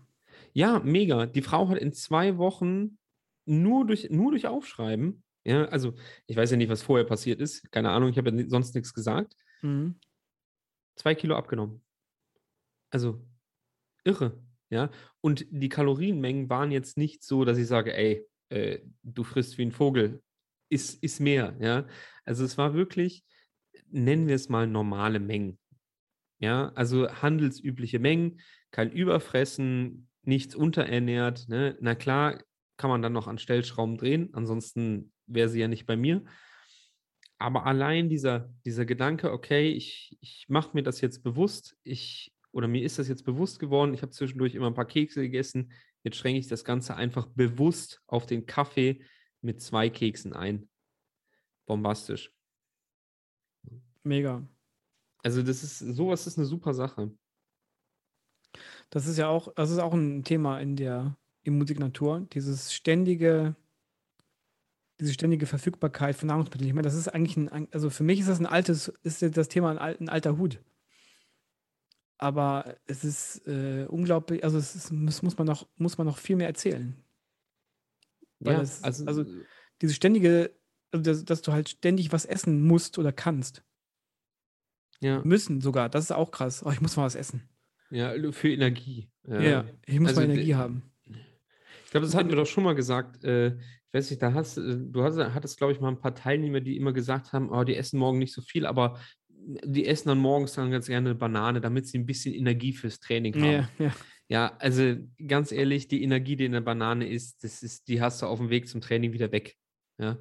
Ja, 0.52 0.80
mega. 0.80 1.26
Die 1.26 1.42
Frau 1.42 1.68
hat 1.68 1.78
in 1.78 1.92
zwei 1.92 2.36
Wochen 2.38 2.98
nur 3.44 3.86
durch, 3.86 4.10
nur 4.10 4.30
durch 4.30 4.46
Aufschreiben, 4.46 5.24
ja, 5.44 5.64
also 5.66 5.94
ich 6.26 6.36
weiß 6.36 6.52
ja 6.52 6.56
nicht, 6.56 6.68
was 6.68 6.82
vorher 6.82 7.04
passiert 7.04 7.40
ist, 7.40 7.70
keine 7.72 7.90
Ahnung, 7.90 8.10
ich 8.10 8.18
habe 8.18 8.30
ja 8.30 8.48
sonst 8.48 8.74
nichts 8.74 8.94
gesagt, 8.94 9.34
Mhm. 9.62 9.98
zwei 10.96 11.14
Kilo 11.14 11.36
abgenommen. 11.36 11.82
Also 12.90 13.24
irre, 14.04 14.40
ja. 14.70 14.90
Und 15.20 15.46
die 15.50 15.68
Kalorienmengen 15.68 16.48
waren 16.48 16.70
jetzt 16.70 16.96
nicht 16.96 17.24
so, 17.24 17.44
dass 17.44 17.58
ich 17.58 17.66
sage, 17.66 17.94
ey, 17.94 18.26
äh, 18.50 18.80
du 19.02 19.24
frisst 19.24 19.58
wie 19.58 19.62
ein 19.62 19.72
Vogel, 19.72 20.22
ist, 20.68 21.02
ist 21.02 21.20
mehr, 21.20 21.56
ja. 21.60 21.86
Also 22.24 22.44
es 22.44 22.56
war 22.58 22.74
wirklich, 22.74 23.24
nennen 23.90 24.28
wir 24.28 24.34
es 24.34 24.48
mal 24.48 24.66
normale 24.66 25.20
Mengen. 25.20 25.58
Ja, 26.38 26.72
also 26.74 27.08
handelsübliche 27.08 27.98
Mengen, 27.98 28.40
kein 28.70 28.90
Überfressen, 28.90 30.08
nichts 30.22 30.54
unterernährt. 30.54 31.48
Ne? 31.48 31.76
Na 31.80 31.94
klar, 31.94 32.42
kann 32.76 32.90
man 32.90 33.02
dann 33.02 33.12
noch 33.12 33.28
an 33.28 33.38
Stellschrauben 33.38 33.96
drehen, 33.96 34.30
ansonsten 34.32 35.12
wäre 35.26 35.48
sie 35.48 35.60
ja 35.60 35.68
nicht 35.68 35.86
bei 35.86 35.96
mir. 35.96 36.24
Aber 37.38 37.66
allein 37.66 38.08
dieser, 38.08 38.52
dieser 38.64 38.84
Gedanke, 38.84 39.32
okay, 39.32 39.70
ich, 39.70 40.16
ich 40.20 40.46
mache 40.48 40.70
mir 40.74 40.82
das 40.82 41.00
jetzt 41.00 41.22
bewusst, 41.22 41.76
ich, 41.82 42.32
oder 42.52 42.68
mir 42.68 42.82
ist 42.82 42.98
das 42.98 43.08
jetzt 43.08 43.24
bewusst 43.24 43.58
geworden, 43.58 43.94
ich 43.94 44.02
habe 44.02 44.12
zwischendurch 44.12 44.54
immer 44.54 44.68
ein 44.68 44.74
paar 44.74 44.86
Kekse 44.86 45.22
gegessen, 45.22 45.72
jetzt 46.04 46.16
schränke 46.16 46.38
ich 46.38 46.48
das 46.48 46.64
Ganze 46.64 46.94
einfach 46.96 47.26
bewusst 47.26 48.00
auf 48.06 48.26
den 48.26 48.46
Kaffee 48.46 49.04
mit 49.40 49.60
zwei 49.60 49.90
Keksen 49.90 50.32
ein. 50.32 50.68
Bombastisch. 51.66 52.32
Mega. 54.04 54.46
Also 55.22 55.42
das 55.42 55.62
ist, 55.62 55.78
sowas 55.78 56.26
ist 56.26 56.38
eine 56.38 56.46
super 56.46 56.74
Sache. 56.74 57.12
Das 58.90 59.06
ist 59.06 59.16
ja 59.16 59.28
auch, 59.28 59.52
das 59.54 59.70
ist 59.70 59.78
auch 59.78 59.94
ein 59.94 60.24
Thema 60.24 60.60
in 60.60 60.76
der 60.76 61.16
Immunsignatur, 61.44 62.26
dieses 62.32 62.72
ständige, 62.72 63.56
diese 65.00 65.14
ständige 65.14 65.46
Verfügbarkeit 65.46 66.16
von 66.16 66.28
Nahrungsmitteln. 66.28 66.68
Ich 66.68 66.74
meine, 66.74 66.84
das 66.84 66.94
ist 66.94 67.08
eigentlich 67.08 67.36
ein, 67.36 67.68
also 67.72 67.90
für 67.90 68.04
mich 68.04 68.20
ist 68.20 68.28
das 68.28 68.38
ein 68.40 68.46
altes, 68.46 68.88
ist 69.02 69.22
das 69.36 69.48
Thema 69.48 69.70
ein, 69.70 69.78
ein 69.78 70.08
alter 70.08 70.36
Hut. 70.38 70.60
Aber 72.18 72.76
es 72.86 73.02
ist 73.02 73.46
äh, 73.48 73.86
unglaublich, 73.88 74.44
also 74.44 74.58
es, 74.58 74.76
ist, 74.76 74.92
es, 74.92 75.22
muss, 75.22 75.38
man 75.38 75.46
noch, 75.46 75.66
muss 75.76 75.98
man 75.98 76.06
noch 76.06 76.18
viel 76.18 76.36
mehr 76.36 76.46
erzählen. 76.46 76.96
Weil 78.38 78.54
Ja, 78.54 78.60
es, 78.62 78.84
also, 78.84 79.06
also 79.06 79.24
diese 79.80 79.94
ständige, 79.94 80.54
also 80.92 81.02
dass, 81.02 81.24
dass 81.24 81.42
du 81.42 81.52
halt 81.52 81.68
ständig 81.70 82.12
was 82.12 82.24
essen 82.24 82.62
musst 82.62 82.98
oder 82.98 83.12
kannst. 83.12 83.64
Ja, 85.02 85.20
Müssen 85.24 85.60
sogar, 85.60 85.88
das 85.88 86.04
ist 86.04 86.12
auch 86.12 86.30
krass. 86.30 86.62
Oh, 86.64 86.70
ich 86.70 86.80
muss 86.80 86.96
mal 86.96 87.04
was 87.04 87.16
essen. 87.16 87.42
ja, 87.90 88.14
für 88.32 88.52
Energie. 88.52 89.10
Ja, 89.26 89.64
ich 89.84 89.98
muss 90.00 90.10
Also 90.10 90.20
mal 90.20 90.30
Energie 90.30 90.54
haben. 90.54 90.82
Ich 91.84 91.90
glaube, 91.90 92.06
das 92.06 92.14
hatten 92.14 92.28
wir 92.28 92.36
doch 92.36 92.46
schon 92.46 92.64
mal 92.64 92.74
gesagt. 92.74 93.22
Äh, 93.24 93.56
ich 93.56 93.92
weiß 93.92 94.10
nicht, 94.10 94.22
da 94.22 94.32
hast 94.32 94.56
äh, 94.56 94.78
du 94.78 95.02
hast, 95.02 95.18
hattest, 95.18 95.58
glaube 95.58 95.72
ich, 95.72 95.80
mal 95.80 95.88
ein 95.88 95.98
paar 95.98 96.14
Teilnehmer, 96.14 96.60
die 96.60 96.76
immer 96.76 96.92
gesagt 96.92 97.32
haben, 97.32 97.50
oh, 97.50 97.64
die 97.64 97.76
essen 97.76 97.98
morgen 97.98 98.18
nicht 98.18 98.32
so 98.32 98.40
viel, 98.40 98.64
aber 98.64 98.98
die 99.28 99.86
essen 99.86 100.08
dann 100.08 100.18
morgens 100.18 100.52
dann 100.54 100.70
ganz 100.70 100.86
gerne 100.86 101.10
eine 101.10 101.18
Banane, 101.18 101.60
damit 101.60 101.86
sie 101.88 101.98
ein 101.98 102.06
bisschen 102.06 102.32
Energie 102.32 102.72
fürs 102.72 103.00
Training 103.00 103.34
haben. 103.34 103.52
Ja, 103.52 103.68
ja. 103.78 103.92
Ja, 104.28 104.56
also 104.60 104.96
ganz 105.26 105.52
ehrlich, 105.52 105.88
die 105.88 106.02
Energie, 106.02 106.36
die 106.36 106.46
in 106.46 106.52
der 106.52 106.62
Banane 106.62 107.06
ist, 107.06 107.44
das 107.44 107.62
ist, 107.62 107.88
die 107.88 108.00
hast 108.00 108.22
du 108.22 108.26
auf 108.26 108.38
dem 108.38 108.48
Weg 108.48 108.68
zum 108.68 108.80
Training 108.80 109.12
wieder 109.12 109.30
weg. 109.30 109.56
Ja, 109.98 110.18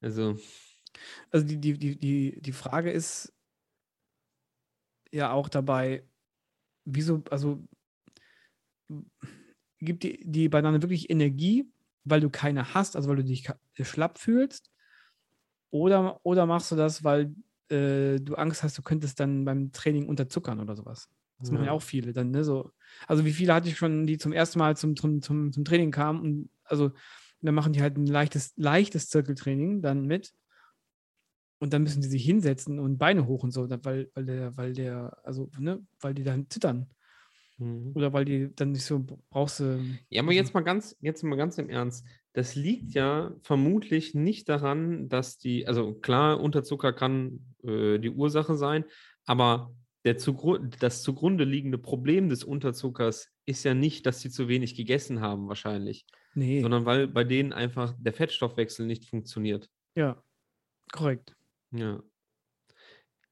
also 0.00 0.38
Also 1.30 1.46
die, 1.46 1.58
die, 1.60 1.78
die, 1.78 1.98
die, 1.98 2.40
die 2.40 2.52
Frage 2.52 2.90
ist 2.90 3.34
ja 5.12 5.32
auch 5.32 5.48
dabei, 5.48 6.06
wieso, 6.84 7.22
also 7.30 7.64
gibt 9.78 10.02
die, 10.02 10.20
die 10.24 10.48
Banane 10.48 10.82
wirklich 10.82 11.10
Energie, 11.10 11.70
weil 12.04 12.20
du 12.20 12.30
keine 12.30 12.74
hast, 12.74 12.96
also 12.96 13.08
weil 13.08 13.16
du 13.16 13.24
dich 13.24 13.48
schlapp 13.82 14.18
fühlst? 14.18 14.70
Oder, 15.70 16.20
oder 16.22 16.46
machst 16.46 16.70
du 16.70 16.76
das, 16.76 17.02
weil 17.02 17.34
äh, 17.70 18.18
du 18.20 18.34
Angst 18.34 18.62
hast, 18.62 18.76
du 18.76 18.82
könntest 18.82 19.18
dann 19.20 19.44
beim 19.44 19.72
Training 19.72 20.06
unterzuckern 20.08 20.60
oder 20.60 20.76
sowas? 20.76 21.08
Das 21.40 21.50
machen 21.50 21.64
ja 21.64 21.72
Ja. 21.72 21.76
auch 21.76 21.82
viele 21.82 22.12
dann, 22.12 22.30
ne? 22.30 22.44
So, 22.44 22.72
also 23.08 23.24
wie 23.24 23.32
viele 23.32 23.54
hatte 23.54 23.68
ich 23.68 23.76
schon, 23.78 24.06
die 24.06 24.18
zum 24.18 24.32
ersten 24.32 24.58
Mal 24.58 24.76
zum, 24.76 24.96
zum, 24.96 25.22
zum, 25.22 25.50
zum 25.52 25.64
Training 25.64 25.90
kamen 25.90 26.20
und 26.20 26.50
also 26.64 26.92
dann 27.40 27.54
machen 27.54 27.72
die 27.72 27.82
halt 27.82 27.96
ein 27.96 28.06
leichtes, 28.06 28.52
leichtes 28.56 29.08
Zirkeltraining 29.08 29.82
dann 29.82 30.06
mit. 30.06 30.34
Und 31.62 31.72
dann 31.72 31.84
müssen 31.84 32.02
die 32.02 32.08
sich 32.08 32.24
hinsetzen 32.24 32.80
und 32.80 32.98
Beine 32.98 33.28
hoch 33.28 33.44
und 33.44 33.52
so, 33.52 33.70
weil, 33.84 34.10
weil 34.14 34.24
der, 34.24 34.56
weil 34.56 34.72
der, 34.72 35.16
also, 35.22 35.48
ne, 35.60 35.80
weil 36.00 36.12
die 36.12 36.24
dann 36.24 36.50
zittern. 36.50 36.90
mhm. 37.56 37.92
Oder 37.94 38.12
weil 38.12 38.24
die 38.24 38.52
dann 38.52 38.72
nicht 38.72 38.84
so 38.84 39.06
brauchst 39.30 39.60
du. 39.60 39.80
Ja, 40.10 40.22
aber 40.22 40.32
jetzt 40.32 40.54
mal 40.54 40.62
ganz, 40.62 40.96
jetzt 41.00 41.22
mal 41.22 41.36
ganz 41.36 41.58
im 41.58 41.70
Ernst. 41.70 42.04
Das 42.32 42.56
liegt 42.56 42.94
ja 42.94 43.32
vermutlich 43.42 44.12
nicht 44.12 44.48
daran, 44.48 45.08
dass 45.08 45.38
die, 45.38 45.68
also 45.68 45.94
klar, 45.94 46.40
Unterzucker 46.40 46.92
kann 46.92 47.38
äh, 47.62 48.00
die 48.00 48.10
Ursache 48.10 48.56
sein, 48.56 48.84
aber 49.24 49.72
der 50.04 50.18
zugru 50.18 50.58
das 50.58 51.04
zugrunde 51.04 51.44
liegende 51.44 51.78
Problem 51.78 52.28
des 52.28 52.42
Unterzuckers 52.42 53.28
ist 53.46 53.62
ja 53.62 53.72
nicht, 53.72 54.04
dass 54.06 54.20
sie 54.20 54.30
zu 54.30 54.48
wenig 54.48 54.74
gegessen 54.74 55.20
haben, 55.20 55.46
wahrscheinlich, 55.46 56.06
Nee, 56.34 56.60
sondern 56.60 56.86
weil 56.86 57.06
bei 57.06 57.22
denen 57.22 57.52
einfach 57.52 57.94
der 58.00 58.14
Fettstoffwechsel 58.14 58.84
nicht 58.84 59.04
funktioniert. 59.04 59.70
ja, 59.94 60.20
korrekt. 60.90 61.36
Ja. 61.72 62.02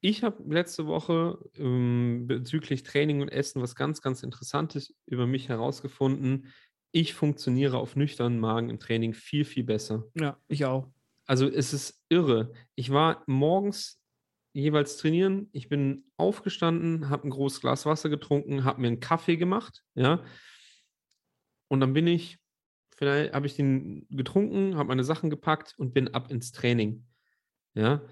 Ich 0.03 0.23
habe 0.23 0.43
letzte 0.53 0.87
Woche 0.87 1.39
ähm, 1.57 2.27
bezüglich 2.27 2.83
Training 2.83 3.21
und 3.21 3.29
Essen 3.29 3.61
was 3.61 3.75
ganz, 3.75 4.01
ganz 4.01 4.23
Interessantes 4.23 4.95
über 5.07 5.27
mich 5.27 5.49
herausgefunden. 5.49 6.47
Ich 6.91 7.15
funktioniere 7.15 7.79
auf 7.79 7.97
nüchternen 7.97 8.41
Magen 8.41 8.71
im 8.71 8.79
Training 8.79 9.13
viel, 9.13 9.45
viel 9.45 9.65
besser. 9.65 10.05
Ja, 10.15 10.39
ich 10.49 10.65
auch. 10.65 10.91
Also 11.27 11.47
es 11.47 11.75
ist 11.75 12.03
irre. 12.09 12.53
Ich 12.75 12.91
war 12.91 13.23
morgens 13.27 14.01
jeweils 14.53 14.97
trainieren. 14.97 15.49
Ich 15.53 15.69
bin 15.69 16.11
aufgestanden, 16.17 17.09
habe 17.09 17.29
ein 17.29 17.31
großes 17.31 17.61
Glas 17.61 17.87
Wasser 17.87 18.09
getrunken, 18.09 18.65
habe 18.65 18.81
mir 18.81 18.89
einen 18.89 19.01
Kaffee 19.01 19.37
gemacht, 19.37 19.85
ja. 19.95 20.25
Und 21.69 21.81
dann 21.81 21.93
bin 21.93 22.09
ich, 22.09 22.39
vielleicht 22.97 23.33
habe 23.33 23.47
ich 23.47 23.55
den 23.55 24.09
getrunken, 24.09 24.77
habe 24.77 24.89
meine 24.89 25.05
Sachen 25.05 25.31
gepackt 25.31 25.75
und 25.79 25.95
bin 25.95 26.09
ab 26.09 26.31
ins 26.33 26.53
Training, 26.53 27.07
ja. 27.75 28.03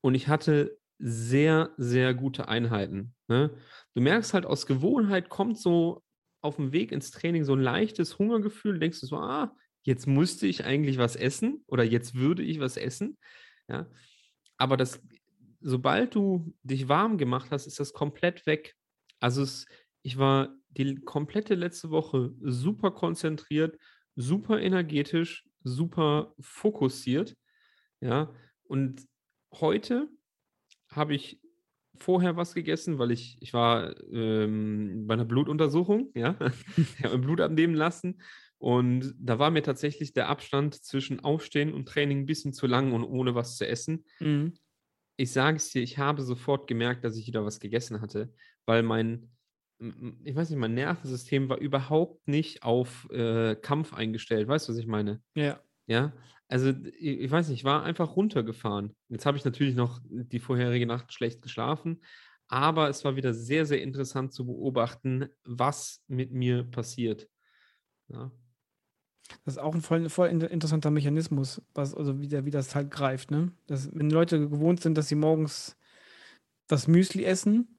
Und 0.00 0.14
ich 0.14 0.28
hatte 0.28 0.78
sehr, 0.98 1.70
sehr 1.76 2.14
gute 2.14 2.48
Einheiten. 2.48 3.14
Ne? 3.28 3.50
Du 3.94 4.00
merkst 4.00 4.34
halt, 4.34 4.46
aus 4.46 4.66
Gewohnheit 4.66 5.28
kommt 5.28 5.58
so 5.58 6.02
auf 6.40 6.56
dem 6.56 6.72
Weg 6.72 6.92
ins 6.92 7.10
Training 7.10 7.44
so 7.44 7.54
ein 7.54 7.60
leichtes 7.60 8.18
Hungergefühl. 8.18 8.74
Du 8.74 8.78
denkst 8.80 9.00
du 9.00 9.06
so, 9.06 9.16
ah, 9.16 9.56
jetzt 9.82 10.06
müsste 10.06 10.46
ich 10.46 10.64
eigentlich 10.64 10.98
was 10.98 11.16
essen 11.16 11.64
oder 11.66 11.84
jetzt 11.84 12.14
würde 12.14 12.42
ich 12.42 12.60
was 12.60 12.76
essen. 12.76 13.16
Ja. 13.68 13.88
Aber 14.56 14.76
das, 14.76 15.00
sobald 15.60 16.14
du 16.14 16.54
dich 16.62 16.88
warm 16.88 17.18
gemacht 17.18 17.50
hast, 17.50 17.66
ist 17.66 17.80
das 17.80 17.92
komplett 17.92 18.46
weg. 18.46 18.74
Also 19.20 19.42
es, 19.42 19.66
ich 20.02 20.18
war 20.18 20.54
die 20.68 20.96
komplette 20.96 21.54
letzte 21.54 21.90
Woche 21.90 22.32
super 22.40 22.90
konzentriert, 22.90 23.78
super 24.14 24.60
energetisch, 24.60 25.44
super 25.62 26.34
fokussiert. 26.40 27.36
Ja. 28.00 28.32
Und 28.64 29.06
heute 29.52 30.08
habe 30.90 31.14
ich 31.14 31.40
vorher 31.96 32.36
was 32.36 32.54
gegessen, 32.54 32.98
weil 32.98 33.10
ich, 33.10 33.38
ich 33.40 33.52
war 33.52 33.94
ähm, 34.10 35.06
bei 35.06 35.14
einer 35.14 35.24
Blutuntersuchung, 35.24 36.10
ja, 36.14 36.36
Blut 37.20 37.40
abnehmen 37.40 37.74
lassen 37.74 38.20
und 38.58 39.14
da 39.18 39.38
war 39.38 39.50
mir 39.50 39.62
tatsächlich 39.62 40.12
der 40.12 40.28
Abstand 40.28 40.74
zwischen 40.82 41.20
Aufstehen 41.20 41.72
und 41.72 41.86
Training 41.86 42.20
ein 42.20 42.26
bisschen 42.26 42.52
zu 42.52 42.66
lang 42.66 42.92
und 42.92 43.04
ohne 43.04 43.34
was 43.34 43.56
zu 43.56 43.66
essen. 43.66 44.04
Mhm. 44.18 44.54
Ich 45.16 45.32
sage 45.32 45.56
es 45.56 45.70
dir, 45.70 45.82
ich 45.82 45.98
habe 45.98 46.22
sofort 46.22 46.66
gemerkt, 46.66 47.04
dass 47.04 47.16
ich 47.16 47.26
wieder 47.26 47.44
was 47.44 47.60
gegessen 47.60 48.00
hatte, 48.00 48.32
weil 48.66 48.82
mein, 48.82 49.30
ich 50.24 50.34
weiß 50.34 50.50
nicht, 50.50 50.58
mein 50.58 50.74
Nervensystem 50.74 51.48
war 51.48 51.58
überhaupt 51.58 52.26
nicht 52.26 52.62
auf 52.64 53.08
äh, 53.10 53.54
Kampf 53.56 53.94
eingestellt. 53.94 54.48
Weißt 54.48 54.68
du, 54.68 54.72
was 54.72 54.78
ich 54.78 54.86
meine? 54.86 55.22
Ja, 55.34 55.60
Ja, 55.88 56.12
also 56.48 56.72
ich, 56.98 57.30
weiß 57.30 57.48
nicht, 57.48 57.60
ich 57.60 57.64
war 57.64 57.82
einfach 57.82 58.14
runtergefahren. 58.14 58.94
Jetzt 59.08 59.26
habe 59.26 59.38
ich 59.38 59.44
natürlich 59.44 59.74
noch 59.74 60.00
die 60.04 60.38
vorherige 60.38 60.86
Nacht 60.86 61.12
schlecht 61.12 61.40
geschlafen, 61.42 62.02
aber 62.46 62.88
es 62.90 63.04
war 63.04 63.16
wieder 63.16 63.32
sehr, 63.34 63.64
sehr 63.66 63.82
interessant 63.82 64.32
zu 64.34 64.46
beobachten, 64.46 65.28
was 65.44 66.02
mit 66.06 66.30
mir 66.30 66.64
passiert. 66.64 67.28
Ja, 68.08 68.30
das 69.44 69.54
ist 69.54 69.58
auch 69.58 69.74
ein 69.74 69.80
voll, 69.82 70.08
voll 70.10 70.28
in- 70.28 70.40
interessanter 70.42 70.90
Mechanismus, 70.90 71.62
was, 71.74 71.94
also 71.94 72.20
wie, 72.20 72.28
der, 72.28 72.44
wie 72.44 72.50
das 72.50 72.74
halt 72.74 72.90
greift, 72.90 73.30
ne? 73.30 73.52
Das, 73.66 73.90
wenn 73.94 74.10
Leute 74.10 74.48
gewohnt 74.48 74.80
sind, 74.80 74.96
dass 74.96 75.08
sie 75.08 75.14
morgens 75.14 75.76
das 76.66 76.86
Müsli 76.86 77.24
essen 77.24 77.78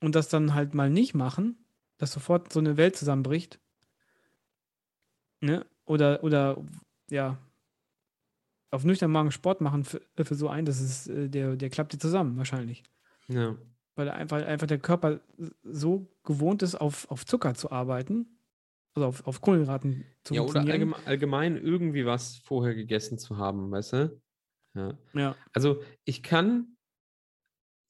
und 0.00 0.14
das 0.14 0.28
dann 0.28 0.54
halt 0.54 0.74
mal 0.74 0.90
nicht 0.90 1.14
machen, 1.14 1.64
dass 1.98 2.12
sofort 2.12 2.52
so 2.52 2.60
eine 2.60 2.76
Welt 2.76 2.96
zusammenbricht. 2.96 3.60
Ne? 5.40 5.66
Oder, 5.84 6.22
oder 6.24 6.64
ja, 7.10 7.38
auf 8.70 8.84
nüchternen 8.84 9.12
Magen 9.12 9.30
Sport 9.30 9.60
machen 9.60 9.84
für, 9.84 10.00
für 10.16 10.34
so 10.34 10.48
einen, 10.48 10.66
das 10.66 10.80
ist, 10.80 11.08
äh, 11.08 11.28
der, 11.28 11.56
der 11.56 11.70
klappt 11.70 11.92
dir 11.92 11.98
zusammen 11.98 12.36
wahrscheinlich. 12.36 12.82
ja, 13.28 13.56
Weil 13.94 14.10
einfach, 14.10 14.44
einfach 14.44 14.66
der 14.66 14.78
Körper 14.78 15.20
so 15.62 16.06
gewohnt 16.24 16.62
ist, 16.62 16.74
auf, 16.74 17.10
auf 17.10 17.24
Zucker 17.24 17.54
zu 17.54 17.70
arbeiten, 17.70 18.38
also 18.94 19.06
auf, 19.06 19.26
auf 19.26 19.40
Kohlenhydraten 19.40 20.04
zu 20.24 20.34
ja 20.34 20.42
oder 20.42 20.60
allgemein, 20.60 21.06
allgemein 21.06 21.56
irgendwie 21.56 22.06
was 22.06 22.38
vorher 22.38 22.74
gegessen 22.74 23.18
zu 23.18 23.36
haben, 23.36 23.70
weißt 23.70 23.92
du? 23.92 24.20
Ja. 24.74 24.98
Ja, 25.14 25.36
Also 25.52 25.82
ich 26.04 26.22
kann, 26.22 26.76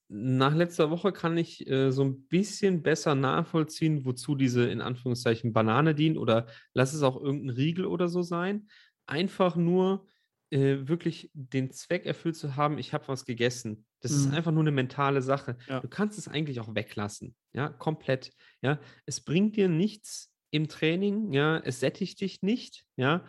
nach 0.08 0.54
letzter 0.54 0.90
Woche 0.90 1.12
kann 1.12 1.36
ich 1.36 1.66
äh, 1.68 1.90
so 1.90 2.04
ein 2.04 2.28
bisschen 2.28 2.82
besser 2.82 3.16
nachvollziehen, 3.16 4.04
wozu 4.04 4.36
diese 4.36 4.68
in 4.68 4.80
Anführungszeichen 4.80 5.52
Banane 5.52 5.96
dient 5.96 6.16
oder 6.16 6.46
lass 6.74 6.94
es 6.94 7.02
auch 7.02 7.20
irgendein 7.20 7.56
Riegel 7.56 7.86
oder 7.86 8.08
so 8.08 8.22
sein. 8.22 8.68
Einfach 9.06 9.56
nur 9.56 10.06
äh, 10.50 10.88
wirklich 10.88 11.30
den 11.34 11.70
Zweck 11.70 12.06
erfüllt 12.06 12.36
zu 12.36 12.56
haben, 12.56 12.78
ich 12.78 12.92
habe 12.92 13.08
was 13.08 13.24
gegessen. 13.24 13.86
Das 14.00 14.12
ist 14.12 14.28
Mhm. 14.28 14.34
einfach 14.34 14.52
nur 14.52 14.62
eine 14.62 14.70
mentale 14.72 15.22
Sache. 15.22 15.58
Ja. 15.68 15.80
Du 15.80 15.88
kannst 15.88 16.18
es 16.18 16.28
eigentlich 16.28 16.60
auch 16.60 16.74
weglassen, 16.74 17.34
ja, 17.52 17.68
komplett. 17.68 18.32
Ja, 18.62 18.80
es 19.06 19.20
bringt 19.20 19.56
dir 19.56 19.68
nichts 19.68 20.32
im 20.50 20.68
Training, 20.68 21.32
ja, 21.32 21.58
es 21.58 21.80
sättigt 21.80 22.20
dich 22.20 22.42
nicht, 22.42 22.84
ja, 22.96 23.24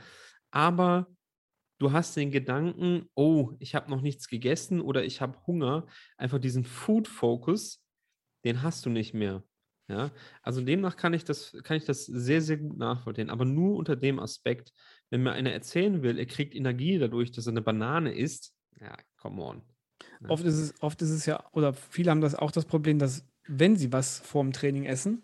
aber 0.51 1.07
du 1.79 1.91
hast 1.91 2.15
den 2.15 2.31
Gedanken, 2.31 3.09
oh, 3.15 3.53
ich 3.59 3.75
habe 3.75 3.89
noch 3.89 4.01
nichts 4.01 4.27
gegessen 4.27 4.81
oder 4.81 5.03
ich 5.03 5.21
habe 5.21 5.45
Hunger, 5.47 5.87
einfach 6.17 6.39
diesen 6.39 6.63
Food-Focus, 6.63 7.83
den 8.45 8.61
hast 8.63 8.85
du 8.85 8.89
nicht 8.89 9.13
mehr. 9.13 9.43
Ja, 9.89 10.11
also 10.43 10.61
demnach 10.61 10.97
kann 10.97 11.13
ich 11.13 11.23
das, 11.23 11.55
kann 11.63 11.77
ich 11.77 11.85
das 11.85 12.05
sehr, 12.05 12.41
sehr 12.41 12.57
gut 12.57 12.77
nachvollziehen, 12.77 13.29
aber 13.29 13.45
nur 13.45 13.77
unter 13.77 13.95
dem 13.95 14.19
Aspekt, 14.19 14.73
wenn 15.09 15.23
mir 15.23 15.31
einer 15.31 15.51
erzählen 15.51 16.01
will, 16.03 16.19
er 16.19 16.25
kriegt 16.25 16.55
Energie 16.55 16.97
dadurch, 16.99 17.31
dass 17.31 17.47
er 17.47 17.51
eine 17.51 17.61
Banane 17.61 18.13
isst, 18.13 18.53
ja, 18.79 18.95
come 19.17 19.41
on. 19.41 19.61
Ja. 20.21 20.29
oft 20.29 20.43
ist 20.43 20.55
es, 20.57 20.73
oft 20.81 21.01
ist 21.01 21.09
es 21.09 21.25
ja, 21.25 21.43
oder 21.53 21.73
viele 21.73 22.11
haben 22.11 22.21
das 22.21 22.35
auch 22.35 22.51
das 22.51 22.65
Problem, 22.65 22.99
dass 22.99 23.27
wenn 23.47 23.75
sie 23.75 23.91
was 23.91 24.19
vorm 24.19 24.51
Training 24.51 24.85
essen 24.85 25.23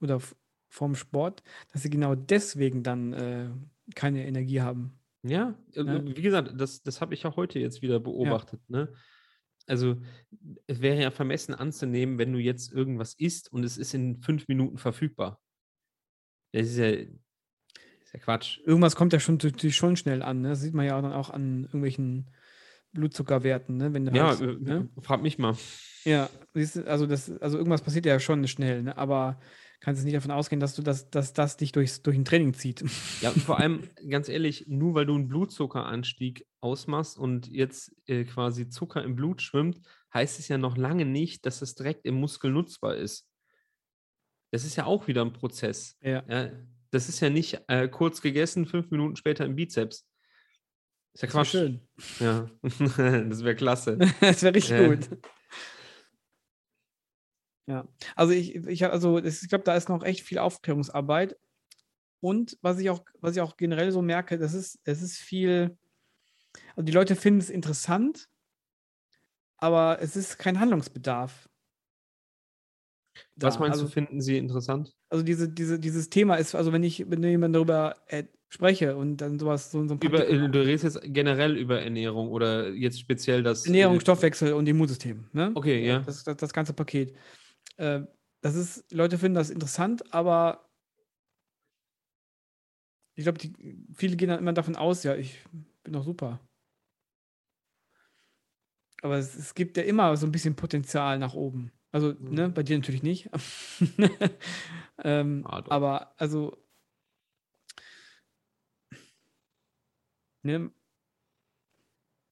oder 0.00 0.20
vorm 0.68 0.94
Sport, 0.94 1.42
dass 1.72 1.82
sie 1.82 1.90
genau 1.90 2.14
deswegen 2.14 2.82
dann 2.82 3.12
äh, 3.12 3.48
keine 3.94 4.26
Energie 4.26 4.60
haben. 4.60 4.98
Ja, 5.22 5.54
äh, 5.74 5.82
Ne? 5.82 6.16
wie 6.16 6.22
gesagt, 6.22 6.52
das, 6.60 6.82
das 6.82 7.00
habe 7.00 7.14
ich 7.14 7.22
ja 7.22 7.34
heute 7.36 7.58
jetzt 7.58 7.80
wieder 7.80 8.00
beobachtet. 8.00 8.60
Ne? 8.68 8.92
Also 9.66 9.96
es 10.66 10.82
wäre 10.82 11.00
ja 11.00 11.10
vermessen 11.10 11.54
anzunehmen, 11.54 12.18
wenn 12.18 12.32
du 12.32 12.38
jetzt 12.38 12.72
irgendwas 12.72 13.14
isst 13.14 13.50
und 13.52 13.64
es 13.64 13.78
ist 13.78 13.94
in 13.94 14.20
fünf 14.20 14.48
Minuten 14.48 14.76
verfügbar. 14.76 15.40
Das 16.52 16.66
ist 16.66 16.76
ja, 16.76 17.06
ja 18.14 18.20
Quatsch. 18.20 18.60
Irgendwas 18.64 18.96
kommt 18.96 19.12
ja 19.12 19.20
schon, 19.20 19.38
schon 19.40 19.96
schnell 19.96 20.22
an. 20.22 20.40
Ne? 20.40 20.50
Das 20.50 20.60
sieht 20.60 20.74
man 20.74 20.86
ja 20.86 21.00
dann 21.00 21.12
auch 21.12 21.30
an 21.30 21.64
irgendwelchen 21.64 22.30
Blutzuckerwerten, 22.92 23.76
ne? 23.76 23.92
Wenn 23.92 24.06
Ja, 24.14 24.28
halt, 24.28 24.40
äh, 24.40 24.54
ne? 24.54 24.88
frag 25.00 25.20
mich 25.22 25.38
mal. 25.38 25.56
Ja, 26.04 26.30
du, 26.52 26.60
also 26.86 27.06
das, 27.06 27.30
also 27.40 27.58
irgendwas 27.58 27.82
passiert 27.82 28.06
ja 28.06 28.20
schon 28.20 28.46
schnell, 28.46 28.82
ne? 28.82 28.96
Aber 28.96 29.40
kannst 29.80 30.00
jetzt 30.00 30.04
nicht 30.06 30.16
davon 30.16 30.30
ausgehen, 30.30 30.60
dass 30.60 30.74
du 30.74 30.82
das, 30.82 31.10
dass 31.10 31.32
das 31.34 31.56
dich 31.56 31.72
durchs, 31.72 32.02
durch 32.02 32.16
ein 32.16 32.24
Training 32.24 32.54
zieht. 32.54 32.84
Ja, 33.20 33.30
und 33.30 33.42
vor 33.42 33.58
allem, 33.60 33.82
ganz 34.08 34.28
ehrlich, 34.28 34.66
nur 34.68 34.94
weil 34.94 35.06
du 35.06 35.14
einen 35.14 35.28
Blutzuckeranstieg 35.28 36.46
ausmachst 36.60 37.18
und 37.18 37.48
jetzt 37.48 37.94
äh, 38.06 38.24
quasi 38.24 38.68
Zucker 38.68 39.02
im 39.02 39.16
Blut 39.16 39.42
schwimmt, 39.42 39.80
heißt 40.14 40.38
es 40.38 40.48
ja 40.48 40.56
noch 40.56 40.76
lange 40.76 41.04
nicht, 41.04 41.44
dass 41.44 41.60
es 41.60 41.74
direkt 41.74 42.06
im 42.06 42.14
Muskel 42.14 42.52
nutzbar 42.52 42.96
ist. 42.96 43.28
Das 44.52 44.64
ist 44.64 44.76
ja 44.76 44.86
auch 44.86 45.08
wieder 45.08 45.22
ein 45.22 45.32
Prozess. 45.32 45.98
Ja. 46.00 46.22
Ja, 46.28 46.50
das 46.94 47.08
ist 47.08 47.20
ja 47.20 47.28
nicht 47.30 47.60
äh, 47.68 47.88
kurz 47.88 48.20
gegessen, 48.22 48.66
fünf 48.66 48.90
Minuten 48.90 49.16
später 49.16 49.44
im 49.44 49.56
Bizeps. 49.56 50.06
Ist 51.12 51.22
ja 51.22 51.28
Quatsch. 51.28 51.48
schön. 51.50 51.80
Ja, 52.20 52.50
das 52.62 53.44
wäre 53.44 53.54
klasse. 53.56 53.98
das 54.20 54.42
wäre 54.42 54.54
richtig 54.54 54.72
Äh. 54.72 54.88
gut. 54.88 55.08
Ja, 57.66 57.88
also 58.14 58.32
ich, 58.32 58.54
ich, 58.56 58.84
also 58.84 59.18
ich 59.18 59.48
glaube, 59.48 59.64
da 59.64 59.74
ist 59.74 59.88
noch 59.88 60.02
echt 60.02 60.20
viel 60.20 60.38
Aufklärungsarbeit. 60.38 61.36
Und 62.20 62.58
was 62.62 62.78
ich 62.78 62.90
auch, 62.90 63.04
was 63.20 63.36
ich 63.36 63.42
auch 63.42 63.56
generell 63.56 63.90
so 63.90 64.02
merke, 64.02 64.38
das 64.38 64.54
ist, 64.54 64.80
es 64.84 65.02
ist 65.02 65.18
viel, 65.18 65.76
also 66.70 66.82
die 66.82 66.92
Leute 66.92 67.16
finden 67.16 67.40
es 67.40 67.50
interessant, 67.50 68.28
aber 69.56 69.98
es 70.00 70.16
ist 70.16 70.38
kein 70.38 70.60
Handlungsbedarf. 70.60 71.48
Was 73.36 73.54
da. 73.54 73.60
meinst 73.60 73.74
also, 73.74 73.86
du, 73.86 73.90
finden 73.90 74.20
Sie 74.20 74.38
interessant? 74.38 74.94
Also 75.08 75.24
diese, 75.24 75.48
diese, 75.48 75.78
dieses 75.78 76.08
Thema 76.10 76.36
ist, 76.36 76.54
also 76.54 76.72
wenn 76.72 76.82
ich 76.82 77.04
mit 77.06 77.22
jemandem 77.24 77.52
darüber 77.52 77.96
äh, 78.06 78.24
spreche 78.48 78.96
und 78.96 79.16
dann 79.16 79.38
sowas, 79.38 79.72
so, 79.72 79.86
so 79.86 79.94
ein 79.94 80.00
Über, 80.00 80.28
äh, 80.28 80.48
du 80.48 80.60
redest 80.60 80.84
jetzt 80.84 81.00
generell 81.02 81.56
über 81.56 81.82
Ernährung 81.82 82.30
oder 82.30 82.70
jetzt 82.70 83.00
speziell 83.00 83.42
das. 83.42 83.66
Ernährung, 83.66 83.96
äh, 83.96 84.00
Stoffwechsel 84.00 84.52
und 84.52 84.68
Immunsystem. 84.68 85.24
Ne? 85.32 85.50
Okay, 85.54 85.84
ja. 85.84 86.00
Das, 86.00 86.22
das, 86.22 86.36
das 86.36 86.52
ganze 86.52 86.72
Paket. 86.72 87.14
Äh, 87.76 88.02
das 88.40 88.54
ist, 88.54 88.92
Leute 88.92 89.18
finden 89.18 89.34
das 89.34 89.50
interessant, 89.50 90.14
aber 90.14 90.68
ich 93.16 93.24
glaube, 93.24 93.40
viele 93.94 94.16
gehen 94.16 94.28
dann 94.28 94.38
immer 94.38 94.52
davon 94.52 94.76
aus, 94.76 95.02
ja, 95.02 95.14
ich 95.16 95.42
bin 95.82 95.92
doch 95.92 96.04
super. 96.04 96.40
Aber 99.02 99.18
es, 99.18 99.34
es 99.34 99.54
gibt 99.54 99.76
ja 99.76 99.82
immer 99.82 100.16
so 100.16 100.26
ein 100.26 100.32
bisschen 100.32 100.56
Potenzial 100.56 101.18
nach 101.18 101.34
oben. 101.34 101.72
Also, 101.94 102.12
Mhm. 102.18 102.34
ne, 102.34 102.48
bei 102.48 102.62
dir 102.64 102.76
natürlich 102.76 103.04
nicht. 103.04 103.30
ähm, 105.04 105.44
Ah, 105.46 105.62
aber 105.68 106.12
also, 106.18 106.56
ne, 110.44 110.58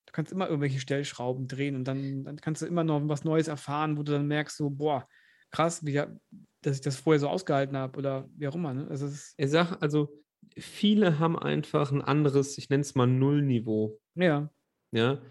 du 0.07 0.13
kannst 0.13 0.33
immer 0.33 0.47
irgendwelche 0.49 0.81
Stellschrauben 0.81 1.49
drehen 1.49 1.77
und 1.77 1.85
dann, 1.85 2.25
dann 2.25 2.37
kannst 2.37 2.63
du 2.63 2.67
immer 2.67 2.85
noch 2.85 3.01
was 3.09 3.25
Neues 3.25 3.49
erfahren, 3.49 3.97
wo 3.97 4.03
du 4.03 4.13
dann 4.13 4.27
merkst, 4.27 4.57
so, 4.57 4.71
boah, 4.71 5.09
krass, 5.51 5.85
wie, 5.85 5.95
dass 6.63 6.77
ich 6.77 6.81
das 6.81 6.97
vorher 6.97 7.21
so 7.21 7.29
ausgehalten 7.29 7.77
habe 7.77 7.99
oder 7.99 8.29
wie 8.37 8.49
auch 8.49 8.55
immer. 8.55 8.75
Ne? 8.75 8.89
Also 8.89 9.07
es 9.07 9.13
ist, 9.15 9.39
Ich 9.39 9.51
sag, 9.51 9.81
also 9.83 10.09
viele 10.59 11.19
haben 11.19 11.39
einfach 11.39 11.93
ein 11.93 12.03
anderes, 12.03 12.59
ich 12.59 12.69
nenne 12.69 12.83
es 12.83 12.95
mal 12.95 13.07
Nullniveau. 13.07 14.01
ja, 14.15 14.51
Ja, 14.93 15.23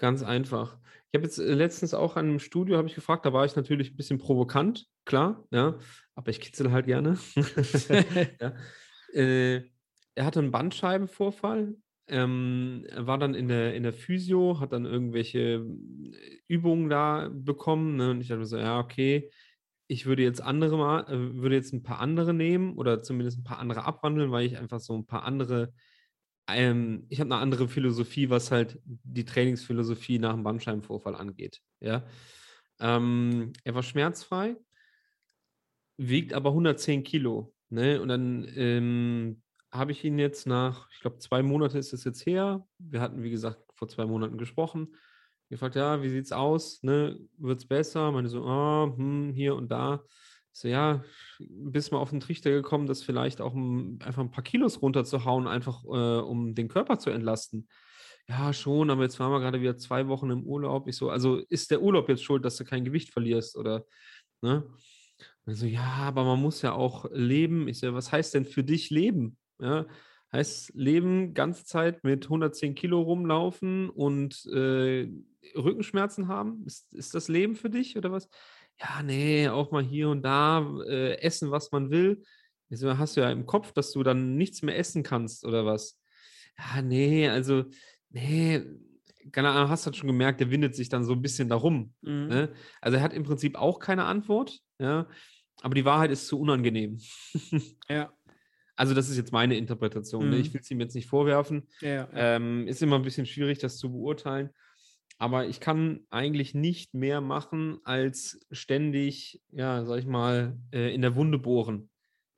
ganz 0.00 0.22
einfach. 0.22 0.78
Ich 1.12 1.18
habe 1.18 1.26
jetzt 1.26 1.38
äh, 1.38 1.54
letztens 1.54 1.94
auch 1.94 2.16
an 2.16 2.28
einem 2.28 2.38
Studio, 2.38 2.76
habe 2.76 2.88
ich 2.88 2.94
gefragt, 2.94 3.26
da 3.26 3.32
war 3.32 3.44
ich 3.44 3.54
natürlich 3.54 3.92
ein 3.92 3.96
bisschen 3.96 4.18
provokant, 4.18 4.86
klar, 5.04 5.44
ja, 5.52 5.78
aber 6.14 6.30
ich 6.30 6.40
kitzel 6.40 6.72
halt 6.72 6.86
gerne. 6.86 7.18
ja. 8.40 8.54
äh, 9.12 9.62
er 10.14 10.24
hatte 10.24 10.40
einen 10.40 10.50
Bandscheibenvorfall, 10.50 11.76
ähm, 12.08 12.86
war 12.96 13.18
dann 13.18 13.34
in 13.34 13.48
der, 13.48 13.74
in 13.74 13.82
der 13.82 13.92
Physio, 13.92 14.58
hat 14.58 14.72
dann 14.72 14.86
irgendwelche 14.86 15.38
äh, 15.38 16.38
Übungen 16.48 16.88
da 16.88 17.30
bekommen 17.32 17.96
ne, 17.96 18.10
und 18.10 18.20
ich 18.22 18.28
dachte 18.28 18.46
so, 18.46 18.56
ja, 18.56 18.80
okay, 18.80 19.30
ich 19.86 20.06
würde 20.06 20.22
jetzt 20.22 20.40
andere 20.40 20.78
mal, 20.78 21.00
äh, 21.08 21.34
würde 21.42 21.56
jetzt 21.56 21.74
ein 21.74 21.82
paar 21.82 22.00
andere 22.00 22.32
nehmen 22.32 22.76
oder 22.78 23.02
zumindest 23.02 23.40
ein 23.40 23.44
paar 23.44 23.58
andere 23.58 23.84
abwandeln, 23.84 24.30
weil 24.30 24.46
ich 24.46 24.56
einfach 24.56 24.80
so 24.80 24.96
ein 24.96 25.06
paar 25.06 25.24
andere 25.24 25.74
ähm, 26.48 27.06
ich 27.08 27.20
habe 27.20 27.32
eine 27.32 27.42
andere 27.42 27.68
Philosophie, 27.68 28.30
was 28.30 28.50
halt 28.50 28.80
die 28.84 29.24
Trainingsphilosophie 29.24 30.18
nach 30.18 30.34
dem 30.34 30.42
Bandscheibenvorfall 30.42 31.14
angeht. 31.14 31.60
Ja? 31.80 32.06
Ähm, 32.80 33.52
er 33.64 33.74
war 33.74 33.82
schmerzfrei, 33.82 34.56
wiegt 35.96 36.32
aber 36.32 36.50
110 36.50 37.04
Kilo. 37.04 37.54
Ne? 37.68 38.00
Und 38.00 38.08
dann 38.08 38.48
ähm, 38.56 39.42
habe 39.70 39.92
ich 39.92 40.04
ihn 40.04 40.18
jetzt 40.18 40.46
nach, 40.46 40.88
ich 40.92 41.00
glaube, 41.00 41.18
zwei 41.18 41.42
Monate 41.42 41.78
ist 41.78 41.92
es 41.92 42.04
jetzt 42.04 42.26
her. 42.26 42.66
Wir 42.78 43.00
hatten, 43.00 43.22
wie 43.22 43.30
gesagt, 43.30 43.62
vor 43.74 43.88
zwei 43.88 44.06
Monaten 44.06 44.38
gesprochen. 44.38 44.94
Gefragt, 45.48 45.76
ja, 45.76 46.02
wie 46.02 46.08
sieht's 46.08 46.32
aus? 46.32 46.82
Ne? 46.82 47.18
Wird's 47.36 47.66
besser? 47.66 48.10
Meine 48.12 48.28
so, 48.28 48.44
ah, 48.44 48.92
hm, 48.96 49.32
hier 49.32 49.54
und 49.54 49.70
da. 49.70 50.02
So, 50.52 50.68
ja, 50.68 51.04
bist 51.38 51.92
mal 51.92 51.98
auf 51.98 52.10
den 52.10 52.20
Trichter 52.20 52.50
gekommen, 52.50 52.86
das 52.86 53.02
vielleicht 53.02 53.40
auch 53.40 53.54
um, 53.54 53.98
einfach 54.02 54.22
ein 54.22 54.30
paar 54.30 54.44
Kilos 54.44 54.82
runterzuhauen, 54.82 55.46
einfach 55.46 55.84
äh, 55.84 56.20
um 56.20 56.54
den 56.54 56.68
Körper 56.68 56.98
zu 56.98 57.10
entlasten. 57.10 57.68
Ja, 58.28 58.52
schon, 58.52 58.90
aber 58.90 59.02
jetzt 59.02 59.18
waren 59.18 59.32
wir 59.32 59.40
gerade 59.40 59.60
wieder 59.60 59.76
zwei 59.76 60.08
Wochen 60.08 60.30
im 60.30 60.44
Urlaub. 60.44 60.86
Ich 60.88 60.96
so, 60.96 61.10
also 61.10 61.38
ist 61.48 61.70
der 61.70 61.82
Urlaub 61.82 62.08
jetzt 62.08 62.22
schuld, 62.22 62.44
dass 62.44 62.56
du 62.56 62.64
kein 62.64 62.84
Gewicht 62.84 63.12
verlierst? 63.12 63.56
Oder, 63.56 63.84
ne? 64.40 64.64
Also, 65.46 65.66
ja, 65.66 65.82
aber 65.82 66.24
man 66.24 66.40
muss 66.40 66.62
ja 66.62 66.72
auch 66.72 67.06
leben. 67.12 67.66
Ich 67.68 67.80
so, 67.80 67.92
was 67.94 68.12
heißt 68.12 68.34
denn 68.34 68.44
für 68.44 68.62
dich 68.62 68.90
leben? 68.90 69.36
Ja, 69.60 69.86
heißt 70.32 70.72
Leben 70.74 71.34
ganze 71.34 71.64
Zeit 71.64 72.04
mit 72.04 72.24
110 72.26 72.74
Kilo 72.74 73.00
rumlaufen 73.00 73.90
und 73.90 74.46
äh, 74.46 75.08
Rückenschmerzen 75.56 76.28
haben? 76.28 76.64
Ist, 76.66 76.94
ist 76.94 77.14
das 77.14 77.28
Leben 77.28 77.56
für 77.56 77.70
dich 77.70 77.96
oder 77.96 78.12
was? 78.12 78.28
Ja, 78.80 79.02
nee, 79.02 79.48
auch 79.48 79.70
mal 79.70 79.82
hier 79.84 80.08
und 80.08 80.22
da 80.22 80.60
äh, 80.88 81.18
essen, 81.20 81.50
was 81.50 81.70
man 81.72 81.90
will. 81.90 82.22
Also 82.70 82.96
hast 82.98 83.16
du 83.16 83.20
ja 83.20 83.30
im 83.30 83.46
Kopf, 83.46 83.72
dass 83.72 83.92
du 83.92 84.02
dann 84.02 84.36
nichts 84.36 84.62
mehr 84.62 84.78
essen 84.78 85.02
kannst 85.02 85.44
oder 85.44 85.66
was? 85.66 85.98
Ja, 86.58 86.82
nee, 86.82 87.28
also, 87.28 87.64
nee, 88.10 88.62
keine 89.32 89.50
Ahnung, 89.50 89.68
hast 89.70 89.86
du 89.86 89.92
schon 89.92 90.06
gemerkt, 90.06 90.40
der 90.40 90.50
windet 90.50 90.74
sich 90.74 90.88
dann 90.88 91.04
so 91.04 91.12
ein 91.12 91.22
bisschen 91.22 91.48
darum. 91.48 91.94
Mhm. 92.02 92.28
Ne? 92.28 92.52
Also 92.80 92.96
er 92.98 93.02
hat 93.02 93.12
im 93.12 93.24
Prinzip 93.24 93.56
auch 93.56 93.78
keine 93.80 94.04
Antwort, 94.04 94.60
ja, 94.78 95.08
aber 95.62 95.74
die 95.74 95.84
Wahrheit 95.84 96.10
ist 96.10 96.26
zu 96.26 96.40
unangenehm. 96.40 96.98
ja, 97.88 98.12
Also 98.76 98.94
das 98.94 99.10
ist 99.10 99.18
jetzt 99.18 99.32
meine 99.32 99.56
Interpretation. 99.56 100.30
Ne? 100.30 100.36
Mhm. 100.36 100.40
Ich 100.40 100.54
will 100.54 100.60
es 100.62 100.70
ihm 100.70 100.80
jetzt 100.80 100.94
nicht 100.94 101.08
vorwerfen. 101.08 101.68
ja, 101.80 101.90
ja. 101.90 102.08
Ähm, 102.14 102.66
ist 102.66 102.82
immer 102.82 102.96
ein 102.96 103.02
bisschen 103.02 103.26
schwierig, 103.26 103.58
das 103.58 103.78
zu 103.78 103.90
beurteilen. 103.92 104.50
Aber 105.20 105.46
ich 105.46 105.60
kann 105.60 106.06
eigentlich 106.08 106.54
nicht 106.54 106.94
mehr 106.94 107.20
machen, 107.20 107.78
als 107.84 108.40
ständig, 108.50 109.42
ja, 109.50 109.84
sag 109.84 109.98
ich 109.98 110.06
mal, 110.06 110.58
äh, 110.72 110.94
in 110.94 111.02
der 111.02 111.14
Wunde 111.14 111.38
bohren. 111.38 111.90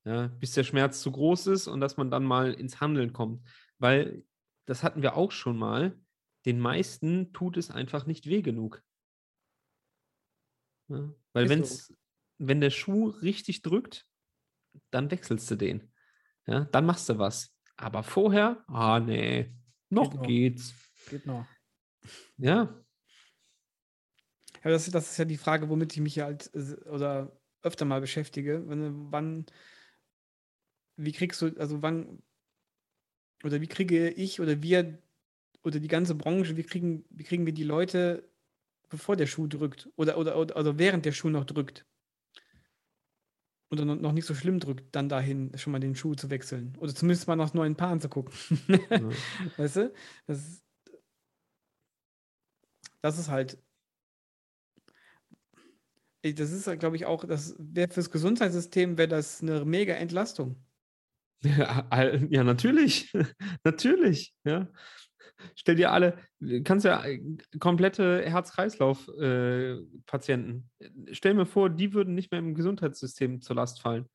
Ja, 0.05 0.27
bis 0.27 0.55
der 0.55 0.65
Schmerz 0.65 1.01
zu 1.01 1.13
groß 1.13 1.47
ist 1.47 1.69
und 1.69 1.81
dass 1.81 1.97
man 1.97 2.11
dann 2.11 2.25
mal 2.25 2.53
ins 2.53 2.81
Handeln 2.81 3.13
kommt. 3.13 3.47
Weil, 3.79 4.25
das 4.67 4.83
hatten 4.83 5.01
wir 5.01 5.17
auch 5.17 5.31
schon 5.31 5.57
mal, 5.57 5.97
den 6.45 6.59
meisten 6.59 7.33
tut 7.33 7.57
es 7.57 7.71
einfach 7.71 8.05
nicht 8.07 8.27
weh 8.27 8.43
genug. 8.43 8.83
Ja, 10.89 11.15
weil 11.35 11.45
Ist 11.45 11.51
wenn 11.51 11.65
so. 11.65 11.95
wenn 12.39 12.61
der 12.61 12.71
Schuh 12.71 13.11
richtig 13.11 13.63
drückt, 13.63 14.09
dann 14.91 15.09
wechselst 15.09 15.49
du 15.53 15.55
den. 15.55 15.93
Ja, 16.49 16.65
dann 16.65 16.85
machst 16.85 17.09
du 17.09 17.17
was. 17.19 17.55
Aber 17.77 18.03
vorher, 18.03 18.65
ah 18.67 18.99
nee, 18.99 19.55
noch 19.89 20.13
noch. 20.15 20.27
geht's. 20.27 20.75
Geht 21.09 21.27
noch. 21.27 21.47
Ja, 22.43 22.75
Ja, 24.65 24.71
das, 24.71 24.91
das 24.91 25.11
ist 25.11 25.19
ja 25.19 25.25
die 25.25 25.37
Frage, 25.37 25.69
womit 25.69 25.93
ich 25.93 26.01
mich 26.01 26.21
halt 26.21 26.51
oder 26.87 27.33
öfter 27.63 27.85
mal 27.85 28.01
beschäftige. 28.01 28.63
Wenn, 28.69 29.11
wann, 29.13 29.47
wie 30.97 31.13
kriegst 31.13 31.43
du, 31.43 31.55
also 31.59 31.83
wann, 31.83 32.23
oder 33.45 33.61
wie 33.61 33.67
kriege 33.67 34.09
ich 34.11 34.41
oder 34.41 34.63
wir 34.63 34.99
oder 35.65 35.81
die 35.81 35.89
ganze 35.89 36.15
Branche, 36.15 36.57
wie 36.57 36.65
kriegen, 36.65 37.05
wie 37.11 37.25
kriegen 37.25 37.47
wir 37.47 37.55
die 37.55 37.65
Leute, 37.65 38.29
bevor 38.91 39.17
der 39.17 39.27
Schuh 39.27 39.49
drückt 39.49 39.91
oder, 39.97 40.19
oder, 40.19 40.39
oder 40.39 40.57
also 40.57 40.79
während 40.79 41.05
der 41.07 41.13
Schuh 41.13 41.31
noch 41.31 41.45
drückt 41.45 41.87
oder 43.71 43.85
noch 43.85 43.97
noch 43.97 44.13
nicht 44.13 44.27
so 44.27 44.35
schlimm 44.35 44.61
drückt, 44.61 44.95
dann 44.95 45.09
dahin 45.09 45.51
schon 45.57 45.73
mal 45.73 45.79
den 45.81 45.95
Schuh 45.95 46.15
zu 46.15 46.31
wechseln 46.31 46.77
oder 46.79 46.95
zumindest 46.95 47.27
mal 47.27 47.37
nach 47.37 47.55
neuen 47.55 47.77
Paaren 47.77 48.01
zu 48.01 48.09
gucken. 48.09 48.35
Ja. 48.69 49.01
Weißt 49.57 49.77
du? 49.77 49.93
Das 50.27 50.39
ist, 50.39 50.62
das 53.03 53.19
ist 53.19 53.29
halt. 53.29 53.59
Das 56.23 56.53
ist, 56.53 56.79
glaube 56.79 56.95
ich, 56.95 57.05
auch, 57.05 57.25
das 57.25 57.57
wäre 57.59 57.93
fürs 57.93 58.11
Gesundheitssystem 58.11 58.97
wäre 58.97 59.09
das 59.09 59.43
eine 59.43 59.65
mega 59.65 59.95
Entlastung. 59.95 60.57
Ja, 61.45 61.85
ja 62.31 62.45
natürlich. 62.45 63.13
natürlich, 63.65 64.33
ja. 64.45 64.69
Stell 65.57 65.75
dir 65.75 65.91
alle, 65.91 66.17
kannst 66.63 66.85
ja 66.85 67.05
äh, 67.05 67.21
komplette 67.59 68.23
Herz-Kreislauf-Patienten. 68.23 70.71
stell 71.11 71.35
mir 71.35 71.47
vor, 71.47 71.69
die 71.69 71.95
würden 71.95 72.15
nicht 72.15 72.31
mehr 72.31 72.39
im 72.39 72.55
Gesundheitssystem 72.55 73.41
zur 73.41 73.57
Last 73.57 73.83
fallen. 73.83 74.09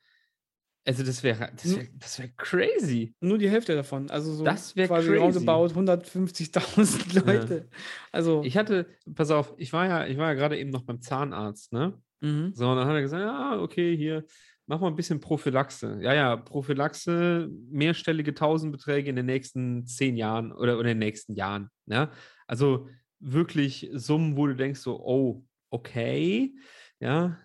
Also 0.88 1.03
das 1.03 1.21
wäre 1.21 1.51
das 1.53 1.75
wär, 1.75 1.85
das 1.99 2.17
wär 2.17 2.29
crazy. 2.38 3.13
Nur 3.19 3.38
die 3.38 3.49
Hälfte 3.49 3.75
davon. 3.75 4.09
Also 4.09 4.33
so 4.33 4.45
Das 4.45 4.73
quasi 4.73 5.09
crazy. 5.09 5.17
roundabout 5.17 5.73
150.000 5.77 7.25
Leute. 7.25 7.67
Also, 8.13 8.41
Ich 8.45 8.55
hatte, 8.55 8.88
pass 9.13 9.29
auf, 9.31 9.53
ich 9.57 9.73
war 9.73 9.85
ja, 9.85 10.07
ich 10.07 10.17
war 10.17 10.29
ja 10.29 10.33
gerade 10.33 10.57
eben 10.57 10.69
noch 10.69 10.83
beim 10.83 11.01
Zahnarzt, 11.01 11.73
ne? 11.73 12.01
mhm. 12.21 12.53
So, 12.55 12.69
und 12.69 12.77
dann 12.77 12.88
hat 12.88 12.95
er 12.95 13.01
gesagt, 13.01 13.21
ja, 13.21 13.59
okay, 13.59 13.97
hier, 13.97 14.23
mach 14.65 14.79
mal 14.79 14.88
ein 14.88 14.95
bisschen 14.95 15.19
Prophylaxe. 15.19 15.99
Ja, 16.01 16.13
ja, 16.13 16.38
Prophylaxe, 16.38 17.49
mehrstellige 17.69 18.33
Tausendbeträge 18.33 19.09
in 19.09 19.17
den 19.17 19.25
nächsten 19.25 19.85
zehn 19.85 20.15
Jahren 20.15 20.53
oder, 20.53 20.79
oder 20.79 20.89
in 20.91 20.99
den 20.99 21.05
nächsten 21.07 21.33
Jahren. 21.33 21.69
Ja? 21.88 22.11
Also 22.47 22.88
wirklich 23.19 23.89
Summen, 23.93 24.38
wo 24.38 24.47
du 24.47 24.55
denkst 24.55 24.79
so, 24.79 25.01
oh, 25.03 25.43
okay, 25.69 26.55
ja, 27.01 27.38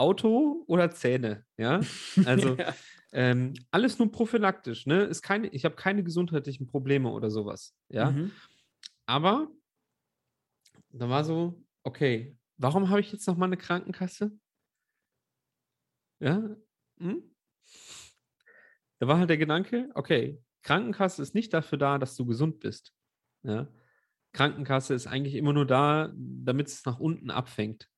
Auto 0.00 0.64
oder 0.66 0.90
Zähne, 0.90 1.44
ja? 1.58 1.80
Also 2.24 2.56
ja. 2.56 2.74
ähm, 3.12 3.54
alles 3.70 3.98
nur 3.98 4.10
prophylaktisch, 4.10 4.86
ne? 4.86 5.02
Ist 5.02 5.22
keine, 5.22 5.48
ich 5.48 5.64
habe 5.64 5.76
keine 5.76 6.02
gesundheitlichen 6.02 6.66
Probleme 6.66 7.10
oder 7.10 7.30
sowas, 7.30 7.74
ja? 7.88 8.10
Mhm. 8.10 8.32
Aber 9.06 9.48
da 10.92 11.08
war 11.08 11.24
so, 11.24 11.62
okay, 11.82 12.36
warum 12.56 12.88
habe 12.88 13.00
ich 13.00 13.12
jetzt 13.12 13.26
noch 13.26 13.36
mal 13.36 13.46
eine 13.46 13.56
Krankenkasse? 13.56 14.32
Ja? 16.20 16.56
Hm? 16.98 17.22
Da 18.98 19.08
war 19.08 19.18
halt 19.18 19.30
der 19.30 19.38
Gedanke, 19.38 19.90
okay, 19.94 20.42
Krankenkasse 20.62 21.22
ist 21.22 21.34
nicht 21.34 21.54
dafür 21.54 21.78
da, 21.78 21.98
dass 21.98 22.16
du 22.16 22.26
gesund 22.26 22.60
bist. 22.60 22.94
Ja? 23.42 23.68
Krankenkasse 24.32 24.94
ist 24.94 25.06
eigentlich 25.06 25.34
immer 25.34 25.52
nur 25.52 25.66
da, 25.66 26.12
damit 26.14 26.68
es 26.68 26.84
nach 26.84 27.00
unten 27.00 27.30
abfängt. 27.30 27.89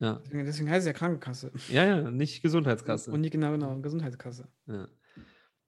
Ja, 0.00 0.14
Deswegen, 0.24 0.44
deswegen 0.44 0.70
heißt 0.70 0.80
es 0.80 0.86
ja 0.86 0.92
Krankenkasse. 0.92 1.50
ja, 1.70 1.84
ja 1.84 2.10
nicht 2.10 2.40
Gesundheitskasse. 2.42 3.10
Und 3.10 3.20
nicht 3.20 3.32
genau, 3.32 3.50
genau, 3.52 3.80
Gesundheitskasse. 3.80 4.48
Ja. 4.66 4.88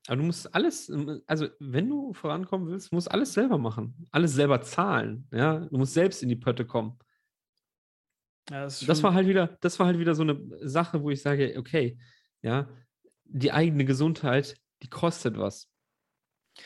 Aber 0.06 0.16
du 0.16 0.22
musst 0.22 0.54
alles, 0.54 0.90
also 1.26 1.48
wenn 1.58 1.88
du 1.88 2.12
vorankommen 2.14 2.68
willst, 2.68 2.92
musst 2.92 3.08
du 3.08 3.10
alles 3.12 3.32
selber 3.34 3.58
machen. 3.58 4.06
Alles 4.12 4.34
selber 4.34 4.62
zahlen. 4.62 5.26
Ja, 5.32 5.60
du 5.60 5.76
musst 5.76 5.94
selbst 5.94 6.22
in 6.22 6.28
die 6.28 6.36
Pötte 6.36 6.64
kommen. 6.64 6.98
Ja, 8.50 8.62
das, 8.62 8.80
Das 8.80 9.02
war 9.02 9.14
halt 9.14 9.26
wieder, 9.28 9.58
das 9.60 9.78
war 9.78 9.86
halt 9.86 9.98
wieder 9.98 10.14
so 10.14 10.22
eine 10.22 10.40
Sache, 10.68 11.02
wo 11.02 11.10
ich 11.10 11.20
sage, 11.22 11.54
okay, 11.58 11.98
ja, 12.42 12.68
die 13.24 13.52
eigene 13.52 13.84
Gesundheit, 13.84 14.56
die 14.82 14.88
kostet 14.88 15.36
was. 15.38 15.68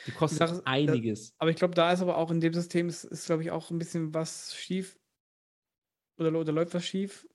Die 0.06 0.12
kostet 0.12 0.38
Sache 0.38 0.52
ist, 0.56 0.62
da- 0.66 0.70
einiges. 0.70 1.34
Aber 1.38 1.50
ich 1.50 1.56
glaube, 1.56 1.74
da 1.74 1.92
ist 1.92 2.00
aber 2.00 2.16
auch 2.16 2.30
in 2.30 2.40
dem 2.40 2.54
System 2.54 2.88
ist, 2.88 3.04
ist 3.04 3.26
glaube 3.26 3.42
ich, 3.42 3.50
auch 3.50 3.70
ein 3.70 3.78
bisschen 3.78 4.14
was 4.14 4.54
schief 4.54 4.98
oder, 6.18 6.32
oder 6.38 6.52
läuft 6.52 6.72
was 6.74 6.84
schief. 6.84 7.26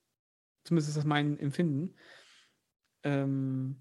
Zumindest 0.64 0.90
ist 0.90 0.96
das 0.96 1.04
mein 1.04 1.38
Empfinden. 1.38 1.94
Ähm, 3.02 3.76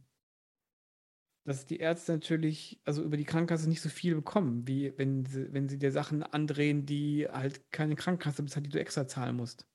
dass 1.46 1.66
die 1.66 1.78
Ärzte 1.78 2.12
natürlich, 2.12 2.80
also 2.86 3.04
über 3.04 3.18
die 3.18 3.26
Krankenkasse 3.26 3.68
nicht 3.68 3.82
so 3.82 3.90
viel 3.90 4.14
bekommen, 4.16 4.68
wie 4.68 4.94
wenn 4.98 5.26
sie, 5.26 5.52
wenn 5.52 5.68
sie 5.68 5.80
dir 5.80 5.92
Sachen 5.92 6.22
andrehen, 6.22 6.86
die 6.86 7.28
halt 7.28 7.72
keine 7.72 7.96
Krankenkasse 7.96 8.44
bezahlt, 8.44 8.68
die 8.68 8.70
du 8.70 8.80
extra 8.80 9.08
zahlen 9.08 9.36
musst. 9.36 9.68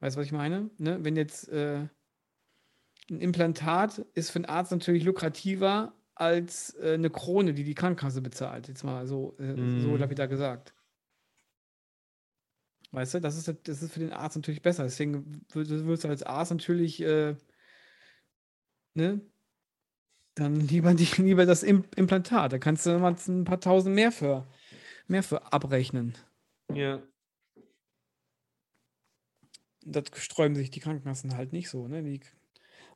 Weißt 0.00 0.16
du, 0.16 0.20
was 0.20 0.26
ich 0.26 0.32
meine? 0.32 0.70
Ne? 0.78 0.98
Wenn 1.04 1.14
jetzt 1.14 1.48
äh, 1.50 1.86
ein 3.08 3.20
Implantat 3.20 3.98
ist 4.14 4.30
für 4.30 4.36
einen 4.36 4.46
Arzt 4.46 4.72
natürlich 4.72 5.04
lukrativer 5.04 5.94
als 6.14 6.74
äh, 6.80 6.94
eine 6.94 7.10
Krone, 7.10 7.54
die 7.54 7.64
die 7.64 7.74
Krankenkasse 7.74 8.22
bezahlt. 8.22 8.68
Jetzt 8.68 8.82
mal 8.84 9.06
so, 9.06 9.36
äh, 9.38 9.54
so 9.78 9.94
Mhm. 9.94 9.98
lapidar 9.98 10.26
gesagt. 10.26 10.74
Weißt 12.92 13.14
du, 13.14 13.20
das 13.20 13.36
ist, 13.36 13.52
das 13.64 13.82
ist 13.82 13.92
für 13.92 14.00
den 14.00 14.12
Arzt 14.12 14.36
natürlich 14.36 14.62
besser. 14.62 14.84
Deswegen 14.84 15.44
wür- 15.52 15.86
wirst 15.86 16.04
du 16.04 16.08
als 16.08 16.22
Arzt 16.22 16.50
natürlich, 16.50 17.00
äh, 17.02 17.36
ne, 18.94 19.20
dann 20.34 20.56
lieber, 20.56 20.94
die, 20.94 21.04
lieber 21.22 21.46
das 21.46 21.62
Im 21.62 21.84
Implantat. 21.96 22.52
Da 22.52 22.58
kannst 22.58 22.86
du 22.86 22.98
mal 22.98 23.16
ein 23.28 23.44
paar 23.44 23.60
tausend 23.60 23.94
mehr 23.94 24.12
für, 24.12 24.46
mehr 25.08 25.22
für 25.22 25.52
abrechnen. 25.52 26.14
Ja. 26.72 27.02
Das 29.84 30.04
sträuben 30.14 30.54
sich 30.54 30.70
die 30.70 30.80
Krankenkassen 30.80 31.36
halt 31.36 31.52
nicht 31.52 31.68
so. 31.68 31.88
Ne? 31.88 32.02
Die, 32.02 32.20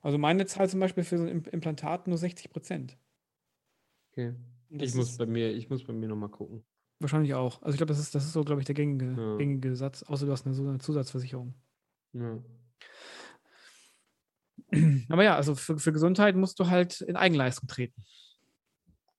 also 0.02 0.18
meine 0.18 0.46
zahlt 0.46 0.70
zum 0.70 0.80
Beispiel 0.80 1.04
für 1.04 1.18
so 1.18 1.24
ein 1.24 1.30
Im- 1.30 1.44
Implantat 1.44 2.06
nur 2.06 2.18
60 2.18 2.50
Prozent. 2.50 2.96
Okay. 4.12 4.34
Ich 4.70 4.94
muss 4.94 5.16
bei 5.16 5.26
mir, 5.26 5.52
ich 5.52 5.68
muss 5.68 5.84
bei 5.84 5.92
mir 5.92 6.08
nochmal 6.08 6.28
gucken. 6.28 6.64
Wahrscheinlich 7.00 7.34
auch. 7.34 7.62
Also 7.62 7.74
ich 7.74 7.78
glaube, 7.78 7.92
das 7.92 7.98
ist, 7.98 8.14
das 8.14 8.24
ist 8.24 8.32
so, 8.32 8.44
glaube 8.44 8.60
ich, 8.60 8.66
der 8.66 8.74
gängige, 8.74 9.14
Ja. 9.16 9.36
gängige 9.36 9.76
Satz, 9.76 10.02
außer 10.02 10.26
du 10.26 10.32
hast 10.32 10.46
eine, 10.46 10.54
so 10.54 10.66
eine 10.66 10.78
Zusatzversicherung. 10.78 11.54
Ja. 12.12 12.38
Aber 15.08 15.24
ja, 15.24 15.36
also 15.36 15.54
für, 15.54 15.78
für 15.78 15.92
Gesundheit 15.92 16.36
musst 16.36 16.58
du 16.58 16.68
halt 16.68 17.00
in 17.00 17.16
Eigenleistung 17.16 17.68
treten. 17.68 18.04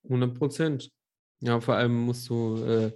100 0.04 0.38
Prozent. 0.38 0.92
Ja, 1.40 1.60
vor 1.62 1.76
allem 1.76 1.96
musst 1.96 2.30
du 2.30 2.58
äh, 2.64 2.92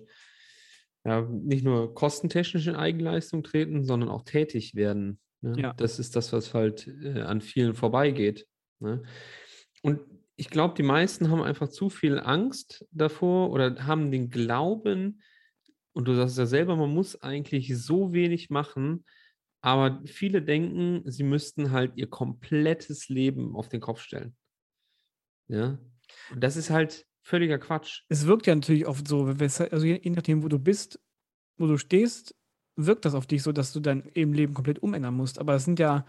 ja, 1.05 1.21
nicht 1.21 1.63
nur 1.63 1.93
kostentechnisch 1.93 2.67
in 2.67 2.75
Eigenleistung 2.75 3.43
treten, 3.43 3.83
sondern 3.83 4.09
auch 4.09 4.23
tätig 4.23 4.75
werden. 4.75 5.19
Ne? 5.41 5.55
Ja. 5.59 5.73
Das 5.73 5.99
ist 5.99 6.15
das, 6.15 6.33
was 6.33 6.53
halt 6.53 6.87
äh, 6.87 7.21
an 7.21 7.41
vielen 7.41 7.73
vorbeigeht. 7.75 8.47
Ne? 8.79 9.03
Und 9.81 9.99
ich 10.41 10.49
glaube, 10.49 10.73
die 10.73 10.81
meisten 10.81 11.29
haben 11.29 11.43
einfach 11.43 11.67
zu 11.67 11.91
viel 11.91 12.17
Angst 12.17 12.83
davor 12.89 13.51
oder 13.51 13.85
haben 13.85 14.09
den 14.09 14.31
Glauben, 14.31 15.21
und 15.93 16.07
du 16.07 16.15
sagst 16.15 16.35
ja 16.39 16.47
selber, 16.47 16.75
man 16.75 16.91
muss 16.91 17.21
eigentlich 17.21 17.77
so 17.77 18.11
wenig 18.11 18.49
machen, 18.49 19.05
aber 19.61 20.01
viele 20.05 20.41
denken, 20.41 21.03
sie 21.05 21.21
müssten 21.21 21.69
halt 21.69 21.91
ihr 21.95 22.09
komplettes 22.09 23.07
Leben 23.07 23.55
auf 23.55 23.69
den 23.69 23.81
Kopf 23.81 24.01
stellen. 24.01 24.35
Ja. 25.47 25.77
Und 26.31 26.43
das 26.43 26.55
ist 26.55 26.71
halt 26.71 27.05
völliger 27.21 27.59
Quatsch. 27.59 28.01
Es 28.09 28.25
wirkt 28.25 28.47
ja 28.47 28.55
natürlich 28.55 28.87
oft 28.87 29.07
so, 29.07 29.25
also 29.25 29.85
je, 29.85 30.09
nachdem, 30.09 30.41
wo 30.41 30.47
du 30.47 30.57
bist, 30.57 30.99
wo 31.59 31.67
du 31.67 31.77
stehst, 31.77 32.35
wirkt 32.75 33.05
das 33.05 33.13
auf 33.13 33.27
dich 33.27 33.43
so, 33.43 33.51
dass 33.51 33.73
du 33.73 33.79
dein 33.79 34.09
eben 34.15 34.33
Leben 34.33 34.55
komplett 34.55 34.79
umändern 34.79 35.13
musst. 35.13 35.37
Aber 35.37 35.53
es 35.53 35.65
sind 35.65 35.77
ja, 35.77 36.03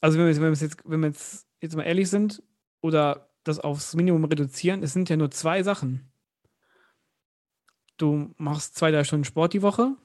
also 0.00 0.16
wenn 0.16 0.24
wir, 0.24 0.30
jetzt- 0.32 0.40
wenn 0.40 0.54
wir 0.54 0.58
jetzt, 0.58 0.84
wenn 0.86 1.00
wir 1.00 1.08
jetzt, 1.08 1.46
jetzt 1.60 1.76
mal 1.76 1.82
ehrlich 1.82 2.08
sind 2.08 2.42
oder 2.82 3.30
das 3.44 3.58
aufs 3.58 3.94
Minimum 3.94 4.24
reduzieren, 4.24 4.82
es 4.82 4.92
sind 4.92 5.08
ja 5.08 5.16
nur 5.16 5.30
zwei 5.30 5.62
Sachen. 5.62 6.12
Du 7.96 8.34
machst 8.36 8.76
zwei, 8.76 8.90
drei 8.90 9.04
Stunden 9.04 9.24
Sport 9.24 9.54
die 9.54 9.62
Woche 9.62 9.96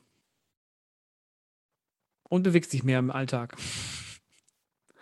und 2.29 2.43
bewegst 2.43 2.71
dich 2.73 2.83
mehr 2.83 2.99
im 2.99 3.11
Alltag. 3.11 3.57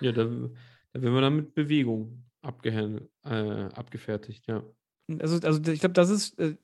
Ja, 0.02 0.12
da, 0.12 0.26
da 0.26 1.02
werden 1.02 1.14
wir 1.14 1.22
dann 1.22 1.38
mit 1.38 1.56
Bewegung 1.56 2.26
äh, 2.44 3.00
abgefertigt, 3.24 4.46
ja. 4.46 4.62
Also, 5.22 5.40
also 5.40 5.72
ich 5.72 5.80
glaube, 5.80 5.94
das 5.94 6.10
ist, 6.10 6.38
äh, 6.38 6.58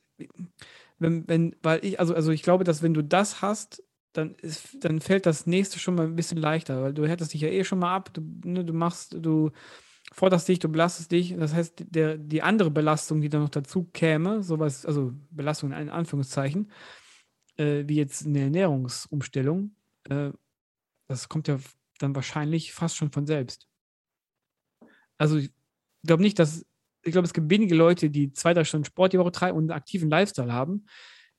wenn, 0.99 1.27
wenn, 1.29 1.55
weil 1.63 1.83
ich, 1.85 1.97
also, 1.97 2.13
also 2.13 2.31
ich 2.31 2.43
glaube, 2.43 2.65
dass 2.65 2.83
wenn 2.83 2.93
du 2.93 3.01
das 3.03 3.41
hast, 3.41 3.83
dann 4.11 4.35
ist, 4.35 4.83
dann 4.83 4.99
fällt 4.99 5.25
das 5.25 5.45
nächste 5.47 5.79
schon 5.79 5.95
mal 5.95 6.05
ein 6.05 6.17
bisschen 6.17 6.37
leichter, 6.37 6.83
weil 6.83 6.93
du 6.93 7.07
härtest 7.07 7.33
dich 7.33 7.39
ja 7.39 7.47
eh 7.47 7.63
schon 7.63 7.79
mal 7.79 7.95
ab, 7.95 8.13
du, 8.13 8.21
ne, 8.43 8.65
du 8.65 8.73
machst, 8.73 9.15
du 9.17 9.51
forderst 10.11 10.47
dich, 10.47 10.59
du 10.59 10.69
belastest 10.69 11.11
dich. 11.11 11.35
Das 11.37 11.53
heißt, 11.53 11.85
der, 11.89 12.17
die 12.17 12.41
andere 12.41 12.69
Belastung, 12.69 13.21
die 13.21 13.29
dann 13.29 13.41
noch 13.41 13.49
dazu 13.49 13.85
käme, 13.93 14.43
sowas, 14.43 14.85
also 14.85 15.13
Belastung 15.31 15.71
in 15.71 15.89
Anführungszeichen, 15.89 16.71
äh, 17.57 17.83
wie 17.87 17.95
jetzt 17.95 18.25
eine 18.25 18.41
Ernährungsumstellung, 18.41 19.75
äh, 20.09 20.31
das 21.07 21.29
kommt 21.29 21.47
ja 21.47 21.59
dann 21.99 22.15
wahrscheinlich 22.15 22.73
fast 22.73 22.97
schon 22.97 23.11
von 23.11 23.25
selbst. 23.25 23.67
Also 25.17 25.37
ich 25.37 25.51
glaube 26.03 26.23
nicht, 26.23 26.39
dass 26.39 26.65
ich 27.03 27.11
glaube, 27.11 27.25
es 27.25 27.33
gibt 27.33 27.49
wenige 27.49 27.75
Leute, 27.75 28.09
die 28.09 28.31
zwei, 28.33 28.53
drei 28.53 28.63
Stunden 28.63 28.85
Sport 28.85 29.13
die 29.13 29.19
Woche 29.19 29.31
treiben 29.31 29.57
und 29.57 29.63
einen 29.63 29.77
aktiven 29.77 30.09
Lifestyle 30.09 30.53
haben, 30.53 30.85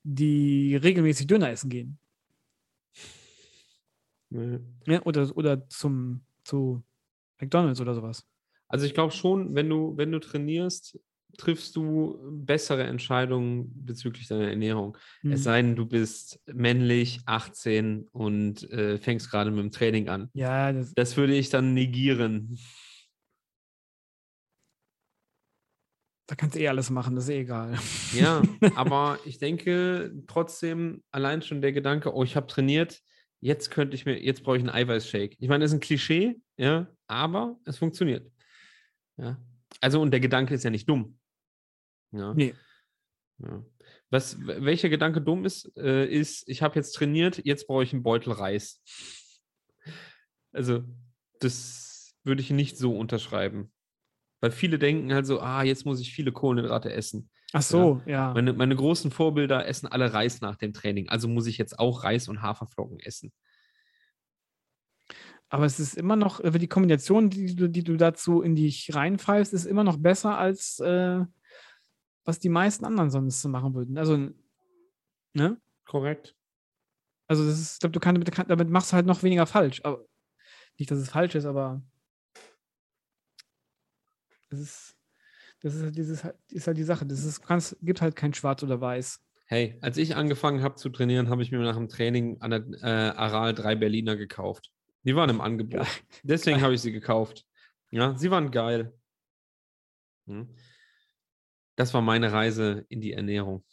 die 0.03 0.77
regelmäßig 0.77 1.27
Döner 1.27 1.51
essen 1.51 1.71
gehen. 1.71 1.99
Nee. 4.31 4.59
Ja, 4.87 5.03
oder, 5.03 5.37
oder 5.37 5.69
zum, 5.69 6.25
zu 6.43 6.83
McDonalds 7.41 7.81
oder 7.81 7.95
sowas. 7.95 8.27
Also 8.73 8.87
ich 8.87 8.95
glaube 8.95 9.13
schon, 9.13 9.55
wenn 9.55 9.69
du, 9.69 9.97
wenn 9.99 10.11
du 10.11 10.19
trainierst, 10.19 10.99
triffst 11.37 11.77
du 11.77 12.19
bessere 12.31 12.85
Entscheidungen 12.85 13.71
bezüglich 13.85 14.29
deiner 14.29 14.49
Ernährung. 14.49 14.97
Mhm. 15.23 15.33
Es 15.33 15.45
sei 15.45 15.61
denn, 15.61 15.77
du 15.77 15.85
bist 15.85 16.41
männlich, 16.47 17.21
18 17.27 18.09
und 18.13 18.71
äh, 18.71 18.97
fängst 18.97 19.31
gerade 19.31 19.51
mit 19.51 19.61
dem 19.61 19.71
Training 19.73 20.09
an. 20.09 20.31
Ja, 20.33 20.73
das, 20.73 20.95
Das 20.95 21.17
würde 21.19 21.35
ich 21.35 21.51
dann 21.51 21.75
negieren. 21.75 22.59
da 26.29 26.35
kannst 26.35 26.57
du 26.57 26.61
eh 26.61 26.69
alles 26.69 26.89
machen, 26.89 27.15
das 27.15 27.25
ist 27.25 27.31
eh 27.31 27.41
egal. 27.41 27.75
Ja, 28.15 28.41
aber 28.75 29.19
ich 29.27 29.39
denke 29.39 30.15
trotzdem 30.27 31.03
allein 31.11 31.43
schon 31.43 31.61
der 31.61 31.73
Gedanke, 31.73 32.15
oh, 32.15 32.25
ich 32.25 32.37
habe 32.37 32.47
trainiert, 32.47 33.03
jetzt 33.41 33.71
könnte 33.71 33.97
ich 33.97 34.07
mir, 34.07 34.19
jetzt 34.19 34.43
brauche 34.43 34.57
ich 34.57 34.63
einen 34.63 34.71
Eiweißshake. 34.71 35.37
Ich 35.39 35.49
meine, 35.51 35.63
das 35.63 35.73
ist 35.73 35.77
ein 35.77 35.81
Klischee, 35.81 36.41
ja, 36.57 36.87
aber 37.07 37.59
es 37.67 37.77
funktioniert. 37.77 38.32
Ja. 39.23 39.39
Also, 39.81 40.01
und 40.01 40.11
der 40.11 40.21
Gedanke 40.21 40.55
ist 40.55 40.65
ja 40.65 40.71
nicht 40.71 40.89
dumm. 40.89 41.19
Ja. 42.11 42.35
Nee. 42.35 42.55
Ja. 43.39 43.65
Was, 44.11 44.37
welcher 44.45 44.89
Gedanke 44.89 45.21
dumm 45.21 45.45
ist, 45.45 45.75
äh, 45.77 46.07
ist, 46.07 46.49
ich 46.49 46.63
habe 46.63 46.75
jetzt 46.75 46.93
trainiert, 46.93 47.41
jetzt 47.45 47.67
brauche 47.67 47.83
ich 47.83 47.93
einen 47.93 48.03
Beutel 48.03 48.33
Reis. 48.33 48.83
Also, 50.53 50.85
das 51.41 52.15
würde 52.25 52.43
ich 52.43 52.51
nicht 52.51 52.77
so 52.77 52.97
unterschreiben. 52.97 53.73
Weil 54.41 54.51
viele 54.51 54.79
denken 54.79 55.15
halt 55.15 55.25
so, 55.25 55.41
ah, 55.41 55.63
jetzt 55.63 55.87
muss 55.87 56.01
ich 56.01 56.13
viele 56.13 56.33
Kohlenhydrate 56.33 56.93
essen. 56.93 57.31
Ach 57.53 57.63
so, 57.63 58.03
ja. 58.07 58.33
Meine, 58.35 58.53
meine 58.53 58.75
großen 58.75 59.11
Vorbilder 59.11 59.67
essen 59.67 59.87
alle 59.87 60.13
Reis 60.13 60.41
nach 60.41 60.57
dem 60.57 60.73
Training. 60.73 61.09
Also 61.09 61.29
muss 61.29 61.47
ich 61.47 61.59
jetzt 61.59 61.79
auch 61.79 62.03
Reis 62.03 62.29
und 62.29 62.43
Haferflocken 62.43 62.99
essen. 63.01 63.33
Aber 65.53 65.67
es 65.67 65.79
ist 65.79 65.99
immer 65.99 66.17
noch, 66.17 66.41
die 66.41 66.67
Kombination, 66.67 67.29
die 67.29 67.55
du, 67.55 67.69
die 67.69 67.85
du 67.85 67.99
dazu 67.99 68.41
in 68.41 68.57
dich 68.57 68.95
reinpfeifst, 68.95 69.53
ist 69.53 69.67
immer 69.67 69.85
noch 69.85 69.99
besser 69.99 70.39
als 70.39 70.81
äh, 70.81 71.27
was 72.25 72.39
die 72.39 72.49
meisten 72.49 72.87
anderen 72.87 73.11
sonst 73.11 73.43
so 73.43 73.51
machen 73.51 73.75
würden. 73.75 73.99
Also, 73.99 74.31
ne? 75.35 75.61
Korrekt. 75.85 76.35
Also, 77.27 77.45
das 77.45 77.61
ist, 77.61 77.75
ich 77.75 77.81
glaube, 77.81 77.93
du 77.93 78.01
kannst 78.01 78.19
damit, 78.19 78.51
damit 78.51 78.71
machst 78.71 78.93
du 78.93 78.97
halt 78.97 79.05
noch 79.05 79.23
weniger 79.23 79.45
falsch. 79.45 79.83
Aber 79.85 80.07
nicht, 80.79 80.91
dass 80.91 80.99
es 80.99 81.11
falsch 81.11 81.35
ist, 81.35 81.45
aber 81.45 81.83
das 84.49 84.59
ist, 84.59 84.97
das 85.61 85.75
ist 85.75 85.83
halt 85.83 85.99
dieses, 85.99 86.25
ist 86.49 86.67
halt 86.67 86.79
die 86.79 86.83
Sache. 86.83 87.05
Das 87.05 87.27
ist, 87.27 87.43
kannst, 87.43 87.77
gibt 87.83 88.01
halt 88.01 88.17
kein 88.17 88.33
Schwarz 88.33 88.63
oder 88.63 88.81
Weiß. 88.81 89.21
Hey, 89.45 89.77
als 89.83 89.99
ich 89.99 90.17
angefangen 90.17 90.63
habe 90.63 90.77
zu 90.77 90.89
trainieren, 90.89 91.29
habe 91.29 91.43
ich 91.43 91.53
mir 91.53 91.59
nach 91.59 91.77
dem 91.77 91.91
Training 91.91 92.41
an 92.41 92.51
der 92.53 92.65
äh, 92.81 93.17
Aral 93.19 93.53
drei 93.53 93.75
Berliner 93.75 94.17
gekauft. 94.17 94.73
Die 95.05 95.17
waren 95.17 95.31
im 95.31 95.41
Angebot. 95.41 95.81
Geil. 95.81 95.87
Deswegen 96.23 96.61
habe 96.61 96.75
ich 96.75 96.81
sie 96.81 96.93
gekauft. 96.93 97.45
Ja, 97.91 98.17
sie 98.17 98.31
waren 98.31 98.51
geil. 98.51 98.93
Hm. 100.27 100.49
Das 101.77 101.93
war 101.95 102.03
meine 102.03 102.33
Reise 102.33 102.85
in 102.89 103.01
die 103.01 103.13
Ernährung. 103.13 103.65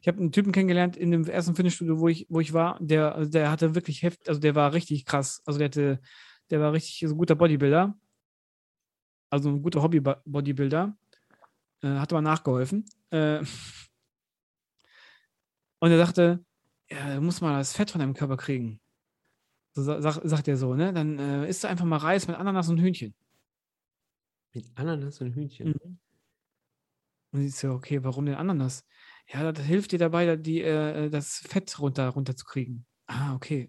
Ich 0.00 0.08
habe 0.08 0.18
einen 0.18 0.32
Typen 0.32 0.52
kennengelernt 0.52 0.96
in 0.96 1.10
dem 1.10 1.24
ersten 1.26 1.54
Fitnessstudio, 1.54 2.00
wo 2.00 2.08
ich, 2.08 2.26
wo 2.30 2.40
ich 2.40 2.54
war, 2.54 2.78
der, 2.80 3.14
also 3.14 3.30
der 3.30 3.50
hatte 3.50 3.74
wirklich 3.74 4.02
heft, 4.02 4.28
also 4.28 4.40
der 4.40 4.54
war 4.54 4.72
richtig 4.72 5.04
krass. 5.04 5.42
Also 5.44 5.58
der 5.58 5.66
hatte, 5.66 6.00
der 6.50 6.60
war 6.60 6.72
richtig 6.72 7.00
so 7.06 7.14
ein 7.14 7.18
guter 7.18 7.34
Bodybuilder. 7.36 7.94
Also 9.30 9.50
ein 9.50 9.62
guter 9.62 9.82
Hobby-Bodybuilder. 9.82 10.96
Äh, 11.82 11.88
hat 11.88 12.12
aber 12.12 12.22
nachgeholfen. 12.22 12.86
Äh, 13.10 13.40
und 15.80 15.90
er 15.90 15.98
sagte, 15.98 16.44
ja, 16.90 17.14
du 17.14 17.20
musst 17.20 17.42
mal 17.42 17.58
das 17.58 17.74
Fett 17.74 17.90
von 17.90 18.00
deinem 18.00 18.14
Körper 18.14 18.36
kriegen. 18.36 18.79
So 19.72 19.82
sa- 19.82 20.00
sag, 20.02 20.20
sagt 20.24 20.48
er 20.48 20.56
so, 20.56 20.74
ne? 20.74 20.92
Dann 20.92 21.18
äh, 21.18 21.48
isst 21.48 21.62
du 21.64 21.68
einfach 21.68 21.84
mal 21.84 21.98
Reis 21.98 22.26
mit 22.26 22.36
Ananas 22.36 22.68
und 22.68 22.78
Hühnchen. 22.78 23.14
Mit 24.52 24.66
Ananas 24.74 25.20
und 25.20 25.32
Hühnchen. 25.34 25.68
Mhm. 25.68 25.98
Und 27.32 27.42
ich 27.44 27.54
so, 27.54 27.70
okay, 27.72 28.02
warum 28.02 28.26
denn 28.26 28.34
Ananas? 28.34 28.84
Ja, 29.32 29.52
das 29.52 29.64
hilft 29.64 29.92
dir 29.92 29.98
dabei, 30.00 30.26
da 30.26 30.34
die, 30.36 30.60
äh, 30.62 31.08
das 31.10 31.36
Fett 31.48 31.78
runter, 31.78 32.08
runterzukriegen. 32.08 32.84
Ah, 33.06 33.34
okay. 33.34 33.68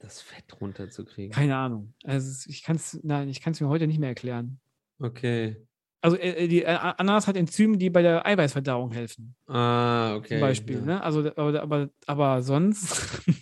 Das 0.00 0.22
Fett 0.22 0.58
runterzukriegen. 0.60 1.32
Keine 1.32 1.56
Ahnung. 1.56 1.94
Also 2.04 2.48
ich 2.48 2.62
kann 2.62 2.76
es, 2.76 2.98
nein, 3.02 3.28
ich 3.28 3.40
kann 3.42 3.52
es 3.52 3.60
mir 3.60 3.68
heute 3.68 3.86
nicht 3.86 3.98
mehr 3.98 4.08
erklären. 4.10 4.60
Okay. 4.98 5.66
Also 6.00 6.16
äh, 6.16 6.48
die 6.48 6.62
äh, 6.62 6.66
Ananas 6.74 7.26
hat 7.26 7.36
Enzyme, 7.36 7.76
die 7.76 7.90
bei 7.90 8.02
der 8.02 8.24
Eiweißverdauung 8.26 8.90
helfen, 8.92 9.36
Ah, 9.46 10.16
okay. 10.16 10.28
zum 10.28 10.40
Beispiel. 10.40 10.76
ja. 10.78 10.84
Ne? 10.84 11.02
Also, 11.02 11.20
aber, 11.36 11.62
aber, 11.62 11.90
aber 12.06 12.42
sonst, 12.42 13.22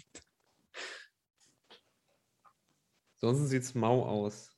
Sonst 3.21 3.51
sieht 3.51 3.63
es 3.63 3.75
mau 3.75 4.05
aus. 4.05 4.51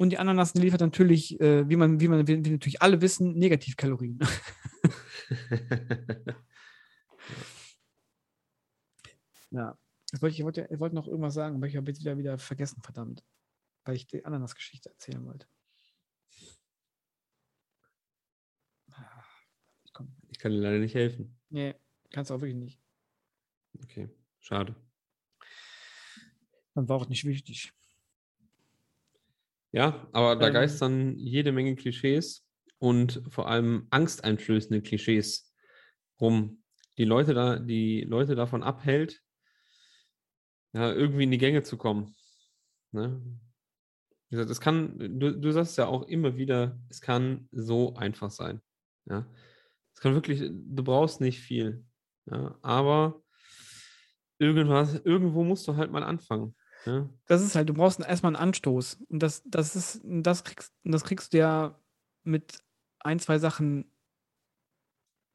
und 0.00 0.10
die 0.10 0.18
Ananas 0.18 0.54
liefert 0.54 0.80
natürlich, 0.80 1.38
äh, 1.40 1.68
wie 1.68 1.76
man, 1.76 2.00
wie 2.00 2.08
man, 2.08 2.26
wie 2.26 2.42
wir 2.42 2.52
natürlich 2.52 2.82
alle 2.82 3.00
wissen, 3.02 3.34
Negativkalorien. 3.34 4.18
ja. 9.50 9.78
Jetzt 10.10 10.22
wollte 10.22 10.34
ich, 10.34 10.42
wollte, 10.42 10.66
ich 10.70 10.80
wollte 10.80 10.96
noch 10.96 11.06
irgendwas 11.06 11.34
sagen, 11.34 11.56
aber 11.56 11.66
ich 11.66 11.76
habe 11.76 11.90
jetzt 11.90 12.00
wieder, 12.00 12.16
wieder 12.18 12.38
vergessen, 12.38 12.82
verdammt. 12.82 13.22
Weil 13.84 13.94
ich 13.94 14.06
die 14.06 14.24
Ananas-Geschichte 14.24 14.90
erzählen 14.90 15.24
wollte. 15.24 15.46
Ah, 18.90 19.22
ich 20.28 20.38
kann 20.38 20.50
dir 20.50 20.58
leider 20.58 20.78
nicht 20.78 20.94
helfen. 20.94 21.38
Nee, 21.50 21.74
kannst 22.10 22.30
du 22.30 22.34
auch 22.34 22.40
wirklich 22.40 22.56
nicht. 22.56 22.80
Okay, 23.82 24.08
schade. 24.40 24.74
Dann 26.74 26.88
war 26.88 26.96
auch 26.96 27.08
nicht 27.08 27.24
wichtig. 27.24 27.72
Ja, 29.72 30.08
aber 30.12 30.36
da 30.36 30.48
Ähm. 30.48 30.52
geistern 30.52 31.16
jede 31.16 31.52
Menge 31.52 31.76
Klischees 31.76 32.46
und 32.78 33.22
vor 33.28 33.48
allem 33.48 33.86
angsteinflößende 33.90 34.82
Klischees 34.82 35.52
rum, 36.20 36.62
die 36.98 37.04
Leute 37.04 37.34
da, 37.34 37.58
die 37.58 38.02
Leute 38.02 38.34
davon 38.34 38.62
abhält, 38.62 39.22
ja, 40.72 40.92
irgendwie 40.92 41.24
in 41.24 41.30
die 41.30 41.38
Gänge 41.38 41.62
zu 41.62 41.76
kommen. 41.76 42.14
Ne? 42.92 43.20
Wie 44.28 44.36
gesagt, 44.36 44.50
es 44.50 44.60
kann, 44.60 44.98
du, 44.98 45.38
du 45.38 45.50
sagst 45.52 45.76
ja 45.78 45.86
auch 45.86 46.02
immer 46.04 46.36
wieder, 46.36 46.78
es 46.88 47.00
kann 47.00 47.48
so 47.50 47.94
einfach 47.94 48.30
sein. 48.30 48.60
Ja. 49.06 49.26
Es 49.94 50.00
kann 50.00 50.14
wirklich, 50.14 50.40
du 50.40 50.84
brauchst 50.84 51.20
nicht 51.20 51.40
viel. 51.40 51.84
Ja, 52.26 52.56
aber 52.62 53.22
irgendwas, 54.38 55.00
irgendwo 55.04 55.42
musst 55.42 55.66
du 55.66 55.76
halt 55.76 55.90
mal 55.90 56.04
anfangen. 56.04 56.54
Ja. 56.86 57.08
Das 57.26 57.42
ist 57.42 57.54
halt, 57.54 57.68
du 57.68 57.74
brauchst 57.74 58.00
erstmal 58.00 58.34
einen 58.34 58.42
Anstoß. 58.42 58.98
Und 59.08 59.22
das, 59.22 59.42
das 59.44 59.76
ist, 59.76 60.00
das 60.04 60.44
kriegst, 60.44 60.72
das 60.84 61.04
kriegst 61.04 61.32
du 61.32 61.38
ja 61.38 61.78
mit 62.24 62.58
ein, 63.00 63.18
zwei 63.18 63.38
Sachen 63.38 63.90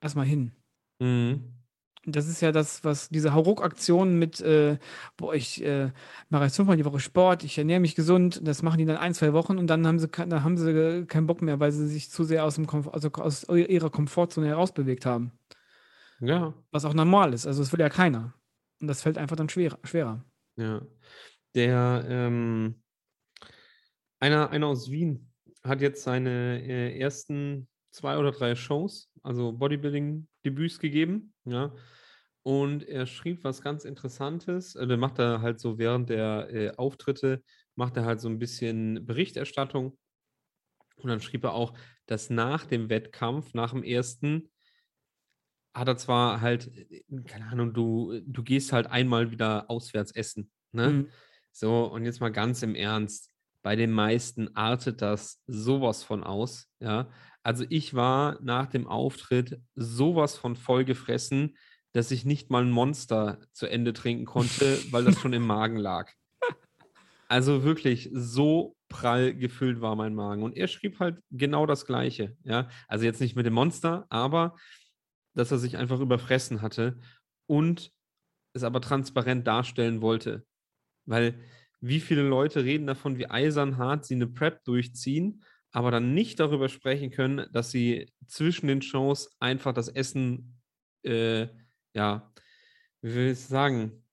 erstmal 0.02 0.26
hin. 0.26 0.52
Mhm. 1.00 1.52
Das 2.08 2.28
ist 2.28 2.42
ja 2.42 2.52
das, 2.52 2.84
was 2.84 3.10
diese 3.10 3.34
Hauruck-Aktion 3.34 4.20
mit, 4.20 4.40
äh, 4.40 4.78
boah, 5.18 5.34
ich 5.34 5.64
äh, 5.64 5.92
mache 6.30 6.44
jetzt 6.44 6.56
fünfmal 6.56 6.78
die 6.78 6.86
Woche 6.86 7.00
Sport, 7.00 7.44
ich 7.44 7.58
ernähre 7.58 7.80
mich 7.80 7.96
gesund, 7.96 8.42
das 8.44 8.62
machen 8.62 8.78
die 8.78 8.86
dann 8.86 8.98
ein, 8.98 9.16
zwei 9.16 9.34
Wochen 9.34 9.58
und 9.58 9.66
dann 9.66 9.88
haben 9.88 9.98
sie, 9.98 10.08
dann 10.08 10.44
haben 10.44 10.56
sie 10.56 11.06
keinen 11.08 11.26
Bock 11.26 11.42
mehr, 11.42 11.60
weil 11.60 11.72
sie 11.72 11.88
sich 11.88 12.12
zu 12.12 12.24
sehr 12.24 12.46
aus, 12.46 12.56
dem 12.56 12.68
Komf 12.68 12.88
also 12.90 13.10
aus 13.14 13.48
ihrer 13.50 13.90
Komfortzone 13.90 14.48
herausbewegt 14.48 15.08
haben. 15.08 15.32
Ja, 16.20 16.54
Was 16.72 16.86
auch 16.86 16.94
normal 16.94 17.34
ist. 17.34 17.48
Also 17.48 17.64
das 17.64 17.74
will 17.74 17.80
ja 17.80 17.90
keiner. 17.90 18.34
Und 18.80 18.88
das 18.88 19.02
fällt 19.02 19.18
einfach 19.18 19.36
dann 19.36 19.50
schwerer. 19.50 19.80
schwerer. 19.84 20.24
Ja. 20.58 20.82
Der, 21.56 22.06
ähm, 22.08 22.82
einer, 24.20 24.50
einer 24.50 24.68
aus 24.68 24.92
Wien 24.92 25.32
hat 25.64 25.82
jetzt 25.82 26.04
seine 26.04 26.62
äh, 26.62 27.00
ersten 27.00 27.68
zwei 27.92 28.18
oder 28.18 28.32
drei 28.32 28.56
Shows, 28.56 29.10
also 29.24 29.54
Bodybuilding-Debüts 29.54 30.80
gegeben, 30.80 31.34
ja. 31.46 31.74
Und 32.44 32.84
er 32.88 33.08
schrieb 33.08 33.44
was 33.44 33.64
ganz 33.64 33.86
Interessantes. 33.86 34.74
Der 34.74 34.98
macht 34.98 35.18
er 35.18 35.42
halt 35.42 35.60
so 35.60 35.80
während 35.80 36.12
der 36.12 36.48
äh, 36.54 36.72
Auftritte, 36.78 37.44
macht 37.74 37.98
er 37.98 38.06
halt 38.06 38.22
so 38.22 38.30
ein 38.30 38.38
bisschen 38.38 39.04
Berichterstattung. 39.04 39.98
Und 40.98 41.10
dann 41.10 41.22
schrieb 41.22 41.44
er 41.44 41.54
auch, 41.54 41.74
dass 42.06 42.30
nach 42.30 42.66
dem 42.66 42.90
Wettkampf, 42.90 43.56
nach 43.56 43.72
dem 43.72 43.82
ersten, 43.82 44.52
hat 45.74 45.88
er 45.88 45.98
zwar 45.98 46.42
halt, 46.42 46.68
äh, 46.92 47.04
keine 47.26 47.48
Ahnung, 47.48 47.74
du, 47.74 48.22
du 48.28 48.44
gehst 48.44 48.72
halt 48.74 48.88
einmal 48.88 49.32
wieder 49.32 49.70
auswärts 49.70 50.12
essen. 50.12 50.52
Ne? 50.72 50.90
Mhm. 50.90 51.10
So, 51.58 51.86
und 51.86 52.04
jetzt 52.04 52.20
mal 52.20 52.34
ganz 52.34 52.64
im 52.64 52.76
Ernst. 52.76 53.32
Bei 53.64 53.78
den 53.78 53.92
meisten 53.92 54.54
artet 54.58 55.02
das 55.02 55.42
sowas 55.48 56.04
von 56.04 56.22
aus. 56.22 56.68
Ja, 56.82 57.10
also 57.44 57.64
ich 57.70 57.94
war 57.94 58.38
nach 58.42 58.68
dem 58.68 58.88
Auftritt 58.88 59.62
sowas 59.74 60.38
von 60.38 60.58
vollgefressen, 60.58 61.56
dass 61.94 62.12
ich 62.12 62.26
nicht 62.26 62.50
mal 62.50 62.64
ein 62.64 62.72
Monster 62.72 63.40
zu 63.54 63.68
Ende 63.68 63.94
trinken 63.94 64.26
konnte, 64.26 64.78
weil 64.92 65.06
das 65.06 65.18
schon 65.18 65.32
im 65.32 65.48
Magen 65.48 65.78
lag. 65.78 66.12
Also 67.30 67.64
wirklich 67.64 68.10
so 68.12 68.76
prall 68.90 69.34
gefüllt 69.34 69.80
war 69.80 69.96
mein 69.96 70.14
Magen. 70.14 70.44
Und 70.44 70.58
er 70.58 70.68
schrieb 70.68 71.00
halt 71.00 71.22
genau 71.32 71.66
das 71.66 71.86
Gleiche. 71.86 72.36
Ja, 72.44 72.68
also 72.90 73.06
jetzt 73.06 73.22
nicht 73.22 73.38
mit 73.38 73.46
dem 73.46 73.54
Monster, 73.54 74.06
aber 74.10 74.58
dass 75.36 75.52
er 75.52 75.58
sich 75.58 75.78
einfach 75.78 76.02
überfressen 76.02 76.62
hatte 76.62 77.00
und 77.48 77.94
es 78.52 78.64
aber 78.64 78.82
transparent 78.82 79.48
darstellen 79.48 80.02
wollte. 80.02 80.46
Weil 81.06 81.40
wie 81.82 82.00
viele 82.00 82.24
Leute 82.24 82.64
reden 82.64 82.88
davon, 82.88 83.18
wie 83.18 83.30
eisern 83.30 83.78
hart 83.78 84.06
sie 84.06 84.16
eine 84.16 84.28
Prep 84.28 84.64
durchziehen, 84.64 85.44
aber 85.72 85.92
dann 85.92 86.14
nicht 86.14 86.40
darüber 86.40 86.70
sprechen 86.70 87.12
können, 87.12 87.48
dass 87.52 87.72
sie 87.72 88.12
zwischen 88.28 88.68
den 88.68 88.82
Shows 88.82 89.36
einfach 89.40 89.74
das 89.74 89.90
Essen, 89.90 90.62
äh, 91.04 91.48
ja, 91.94 92.32
wie 93.02 93.14
will 93.14 93.32
ich 93.32 93.40
sagen, 93.40 94.04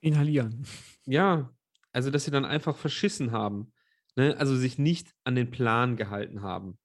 Inhalieren. 0.00 0.66
ja, 1.06 1.54
also 1.92 2.10
dass 2.10 2.24
sie 2.24 2.30
dann 2.30 2.44
einfach 2.44 2.76
verschissen 2.76 3.32
haben. 3.32 3.72
Ne? 4.16 4.36
Also 4.36 4.56
sich 4.56 4.78
nicht 4.78 5.14
an 5.24 5.36
den 5.36 5.50
Plan 5.50 5.96
gehalten 5.96 6.42
haben. 6.42 6.78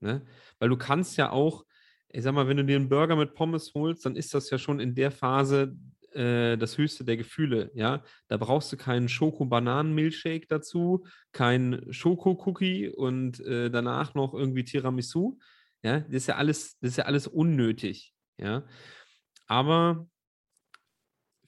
Ne? 0.00 0.26
Weil 0.58 0.68
du 0.68 0.76
kannst 0.76 1.16
ja 1.16 1.30
auch, 1.30 1.64
ich 2.08 2.22
sag 2.22 2.34
mal, 2.34 2.48
wenn 2.48 2.56
du 2.56 2.64
dir 2.64 2.76
einen 2.76 2.88
Burger 2.88 3.16
mit 3.16 3.34
Pommes 3.34 3.72
holst, 3.74 4.04
dann 4.04 4.16
ist 4.16 4.34
das 4.34 4.50
ja 4.50 4.58
schon 4.58 4.80
in 4.80 4.94
der 4.94 5.10
Phase, 5.10 5.76
äh, 6.14 6.56
das 6.56 6.78
höchste 6.78 7.04
der 7.04 7.16
Gefühle, 7.16 7.70
ja. 7.74 8.02
Da 8.28 8.36
brauchst 8.36 8.72
du 8.72 8.76
keinen 8.76 9.08
Schoko-Bananen-Milchshake 9.08 10.46
dazu, 10.48 11.06
keinen 11.32 11.92
Schoko-Cookie 11.92 12.88
und 12.90 13.40
äh, 13.40 13.70
danach 13.70 14.14
noch 14.14 14.34
irgendwie 14.34 14.64
Tiramisu. 14.64 15.38
Ja, 15.82 16.00
das 16.00 16.12
ist 16.12 16.26
ja 16.28 16.36
alles, 16.36 16.78
das 16.80 16.90
ist 16.92 16.96
ja 16.98 17.04
alles 17.04 17.26
unnötig, 17.26 18.14
ja. 18.38 18.64
Aber 19.46 20.08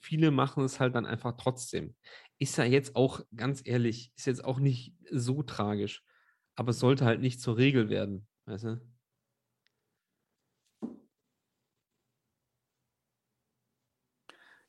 viele 0.01 0.31
machen 0.31 0.65
es 0.65 0.81
halt 0.81 0.95
dann 0.95 1.07
einfach 1.07 1.37
trotzdem. 1.37 1.95
Ist 2.39 2.59
ja 2.59 2.65
jetzt 2.65 2.97
auch, 2.97 3.21
ganz 3.37 3.63
ehrlich, 3.65 4.13
ist 4.17 4.27
jetzt 4.27 4.45
auch 4.45 4.59
nicht 4.59 4.95
so 5.11 5.43
tragisch. 5.43 6.03
Aber 6.57 6.71
es 6.71 6.81
sollte 6.81 7.05
halt 7.05 7.21
nicht 7.21 7.41
zur 7.41 7.57
Regel 7.57 7.89
werden, 7.89 8.27
weißt 8.47 8.65
du? 8.65 8.92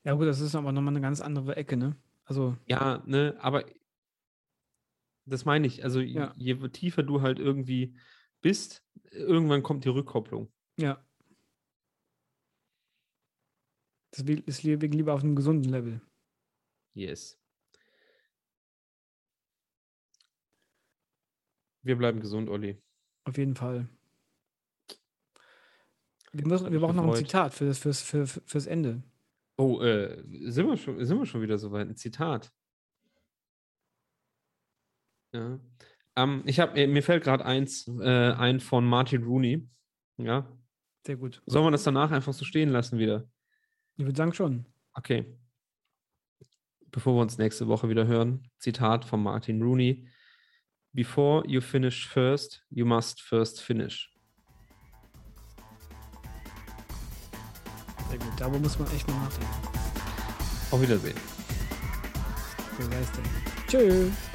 Ja, 0.04 0.12
gut, 0.14 0.26
das 0.26 0.40
ist 0.40 0.54
aber 0.54 0.70
nochmal 0.72 0.92
eine 0.92 1.00
ganz 1.00 1.20
andere 1.20 1.56
Ecke, 1.56 1.76
ne? 1.76 1.96
Also, 2.24 2.56
Ja, 2.66 3.02
ne, 3.06 3.36
aber 3.40 3.64
das 5.26 5.44
meine 5.44 5.66
ich. 5.66 5.82
Also 5.82 6.00
Ja. 6.00 6.32
je 6.36 6.54
tiefer 6.68 7.02
du 7.02 7.22
halt 7.22 7.38
irgendwie 7.38 7.96
bist, 8.42 8.84
irgendwann 9.10 9.62
kommt 9.62 9.84
die 9.84 9.88
Rückkopplung. 9.90 10.52
ja. 10.76 11.02
Deswegen 14.16 14.44
ist 14.44 14.62
li- 14.62 14.76
lieber 14.76 15.12
auf 15.12 15.24
einem 15.24 15.34
gesunden 15.34 15.68
Level. 15.72 16.00
Yes. 16.92 17.36
Wir 21.82 21.96
bleiben 21.98 22.20
gesund, 22.20 22.48
Olli. 22.48 22.80
Auf 23.24 23.36
jeden 23.38 23.56
Fall. 23.56 23.88
Wir, 26.32 26.46
müssen, 26.46 26.70
wir 26.70 26.78
brauchen 26.78 26.94
noch 26.94 27.08
ein. 27.08 27.16
Zitat 27.16 27.54
für 27.54 27.66
das, 27.66 27.78
fürs, 27.80 28.02
für, 28.02 28.26
fürs 28.28 28.66
Ende. 28.66 29.02
Oh, 29.56 29.80
äh, 29.82 30.22
sind 30.50 30.66
wir 30.66 30.76
schon, 30.76 31.04
sind 31.04 31.18
wir 31.18 31.26
schon 31.26 31.42
wieder 31.42 31.58
soweit? 31.58 31.88
Ein 31.88 31.96
Zitat. 31.96 32.52
Ja. 35.32 35.58
Ähm, 36.16 36.42
ich 36.46 36.60
habe, 36.60 36.86
mir 36.86 37.02
fällt 37.02 37.24
gerade 37.24 37.44
eins 37.44 37.88
äh, 38.00 38.32
ein 38.32 38.60
von 38.60 38.84
Martin 38.84 39.24
Rooney. 39.24 39.68
Ja. 40.16 40.48
Sehr 41.06 41.16
gut. 41.16 41.42
Sollen 41.46 41.66
wir 41.66 41.70
das 41.70 41.84
danach 41.84 42.10
einfach 42.10 42.32
so 42.32 42.44
stehen 42.44 42.70
lassen 42.70 42.98
wieder? 42.98 43.28
Ich 43.96 44.04
würde 44.04 44.16
sagen 44.16 44.32
schon. 44.32 44.66
Okay. 44.94 45.38
Bevor 46.90 47.16
wir 47.16 47.22
uns 47.22 47.38
nächste 47.38 47.66
Woche 47.66 47.88
wieder 47.88 48.06
hören, 48.06 48.48
Zitat 48.58 49.04
von 49.04 49.22
Martin 49.22 49.60
Rooney. 49.60 50.08
Before 50.92 51.44
you 51.46 51.60
finish 51.60 52.08
first, 52.08 52.64
you 52.70 52.86
must 52.86 53.20
first 53.20 53.60
finish. 53.60 54.13
Darüber 58.36 58.58
muss 58.58 58.78
man 58.78 58.90
echt 58.92 59.06
mal 59.08 59.16
nachdenken. 59.16 59.54
Auf 60.70 60.80
Wiedersehen. 60.80 61.16
So 62.78 62.86
sei 62.86 63.00
es 63.00 63.10
denn. 63.12 63.24
Tschüss. 63.68 64.33